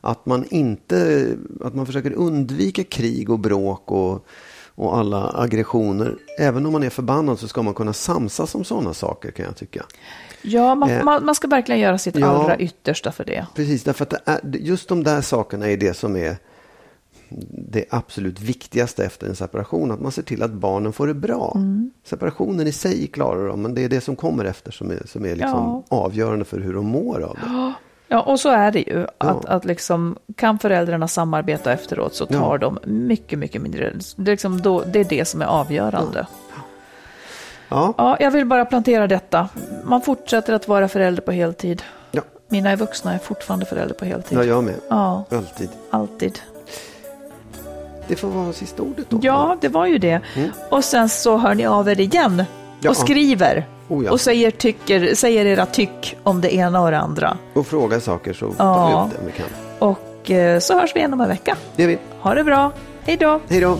Att 0.00 0.26
man 0.26 0.44
inte, 0.44 1.28
att 1.60 1.74
man 1.74 1.86
försöker 1.86 2.12
undvika 2.12 2.84
krig 2.84 3.30
och 3.30 3.38
bråk 3.38 3.90
och, 3.90 4.26
och 4.78 4.96
alla 4.96 5.30
aggressioner. 5.34 6.16
Även 6.38 6.66
om 6.66 6.72
man 6.72 6.82
är 6.82 6.90
förbannad 6.90 7.38
så 7.38 7.48
ska 7.48 7.62
man 7.62 7.74
kunna 7.74 7.92
samsas 7.92 8.54
om 8.54 8.64
sådana 8.64 8.94
saker 8.94 9.30
kan 9.30 9.44
jag 9.44 9.56
tycka. 9.56 9.84
Ja, 10.42 10.74
man, 10.74 10.90
Eh, 10.90 11.04
man, 11.04 11.24
man 11.24 11.34
ska 11.34 11.48
verkligen 11.48 11.80
göra 11.80 11.98
sitt 11.98 12.16
ja. 12.16 12.26
allra 12.26 12.58
yttersta 12.58 13.12
för 13.12 13.24
det. 13.24 13.46
Precis, 13.54 13.84
därför 13.84 14.04
att 14.04 14.28
är, 14.28 14.40
just 14.44 14.88
de 14.88 15.04
där 15.04 15.20
sakerna 15.20 15.70
är 15.70 15.76
det 15.76 15.94
som 15.94 16.16
är 16.16 16.36
det 17.70 17.84
absolut 17.90 18.40
viktigaste 18.40 19.04
efter 19.04 19.26
en 19.26 19.36
separation. 19.36 19.90
Att 19.90 20.00
man 20.00 20.12
ser 20.12 20.22
till 20.22 20.42
att 20.42 20.52
barnen 20.52 20.92
får 20.92 21.06
det 21.06 21.14
bra. 21.14 21.52
Mm. 21.54 21.90
Separationen 22.04 22.66
i 22.66 22.72
sig 22.72 23.06
klarar 23.06 23.48
de, 23.48 23.62
men 23.62 23.74
det 23.74 23.84
är 23.84 23.88
det 23.88 24.00
som 24.00 24.16
kommer 24.16 24.44
efter 24.44 24.70
som 24.70 24.90
är, 24.90 25.02
som 25.06 25.24
är 25.24 25.36
liksom 25.36 25.82
avgörande 25.88 26.44
för 26.44 26.60
hur 26.60 26.74
de 26.74 26.86
mår 26.86 27.20
av 27.20 27.34
det. 27.34 27.72
Ja, 28.08 28.20
och 28.22 28.40
så 28.40 28.48
är 28.48 28.70
det 28.72 28.80
ju. 28.80 29.02
Att, 29.02 29.08
Ja. 29.18 29.42
att 29.46 29.64
liksom, 29.64 30.16
kan 30.36 30.58
föräldrarna 30.58 31.08
samarbeta 31.08 31.72
efteråt 31.72 32.14
så 32.14 32.26
tar 32.26 32.52
Ja. 32.52 32.58
de 32.58 32.78
mycket, 32.84 33.38
mycket 33.38 33.62
mindre. 33.62 33.92
Det 34.16 34.30
är, 34.30 34.32
liksom 34.32 34.60
då, 34.60 34.80
det 34.86 35.00
är 35.00 35.04
det 35.04 35.24
som 35.24 35.42
är 35.42 35.46
avgörande. 35.46 36.26
Ja, 37.68 37.94
Ja, 37.98 38.16
jag 38.20 38.30
vill 38.30 38.46
bara 38.46 38.64
plantera 38.64 39.06
detta. 39.06 39.48
Man 39.84 40.00
fortsätter 40.02 40.52
att 40.52 40.68
vara 40.68 40.88
förälder 40.88 41.22
på 41.22 41.32
heltid. 41.32 41.82
ja, 42.10 42.22
Mina 42.48 42.70
är 42.70 42.76
vuxna 42.76 43.14
är 43.14 43.18
fortfarande 43.18 43.66
förälder 43.66 43.94
på 43.94 44.04
heltid. 44.04 44.38
ja 44.38 44.44
jag 44.44 44.64
med. 44.64 44.74
Ja, 44.88 45.24
Alltid. 45.30 45.68
alltid. 45.90 46.38
Det 48.08 48.16
får 48.16 48.28
vara 48.28 48.52
sista 48.52 48.82
ordet 48.82 49.10
då. 49.10 49.18
Ja, 49.22 49.56
det 49.60 49.68
var 49.68 49.86
ju 49.86 49.98
det. 49.98 50.20
Och 50.70 50.84
sen 50.84 51.08
så 51.08 51.36
hör 51.36 51.54
ni 51.54 51.66
av 51.66 51.88
er 51.88 52.00
igen 52.00 52.32
Mm. 52.32 52.44
Ja. 52.80 52.90
och 52.90 52.96
skriver. 52.96 53.66
Oh, 53.88 54.04
ja. 54.04 54.10
Och 54.12 54.20
säger, 54.20 54.50
tycker, 54.50 55.14
säger 55.14 55.46
era 55.46 55.66
tyck 55.66 56.16
om 56.22 56.40
det 56.40 56.54
ena 56.54 56.80
och 56.80 56.90
det 56.90 56.98
andra. 56.98 57.36
Och 57.54 57.66
fråga 57.66 58.00
saker 58.00 58.32
så 58.32 58.52
tar 58.52 58.88
vi 58.88 58.94
upp 58.94 59.18
det 59.20 59.26
vi 59.26 59.32
kan. 59.32 59.46
Och 59.78 60.30
eh, 60.30 60.58
så 60.58 60.80
hörs 60.80 60.94
vi 60.94 60.98
igen 60.98 61.12
om 61.12 61.20
en 61.20 61.28
vecka. 61.28 61.56
Det 61.76 61.82
gör 61.82 61.88
vi. 61.88 61.98
Ha 62.20 62.34
det 62.34 62.44
bra. 62.44 62.72
Hej 63.02 63.16
då. 63.16 63.40
Hej 63.48 63.60
då! 63.60 63.78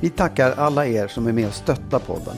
Vi 0.00 0.10
tackar 0.10 0.54
alla 0.56 0.86
er 0.86 1.08
som 1.08 1.26
är 1.26 1.32
med 1.32 1.46
och 1.46 1.54
stöttar 1.54 1.98
podden. 1.98 2.34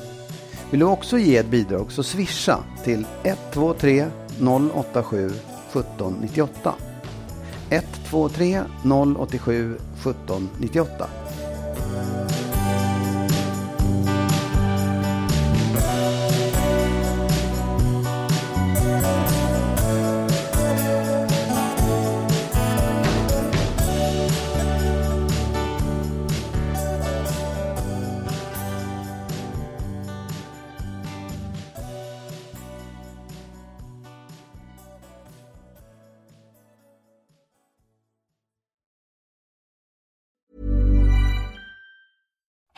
Vill 0.71 0.81
du 0.81 0.87
också 0.87 1.19
ge 1.19 1.37
ett 1.37 1.47
bidrag 1.47 1.93
så 1.93 2.03
swisha 2.03 2.59
till 2.85 3.07
123 3.23 4.07
087 4.75 5.27
1798. 5.27 6.75
123 7.73 8.67
087 8.85 9.79
1798. 10.05 11.22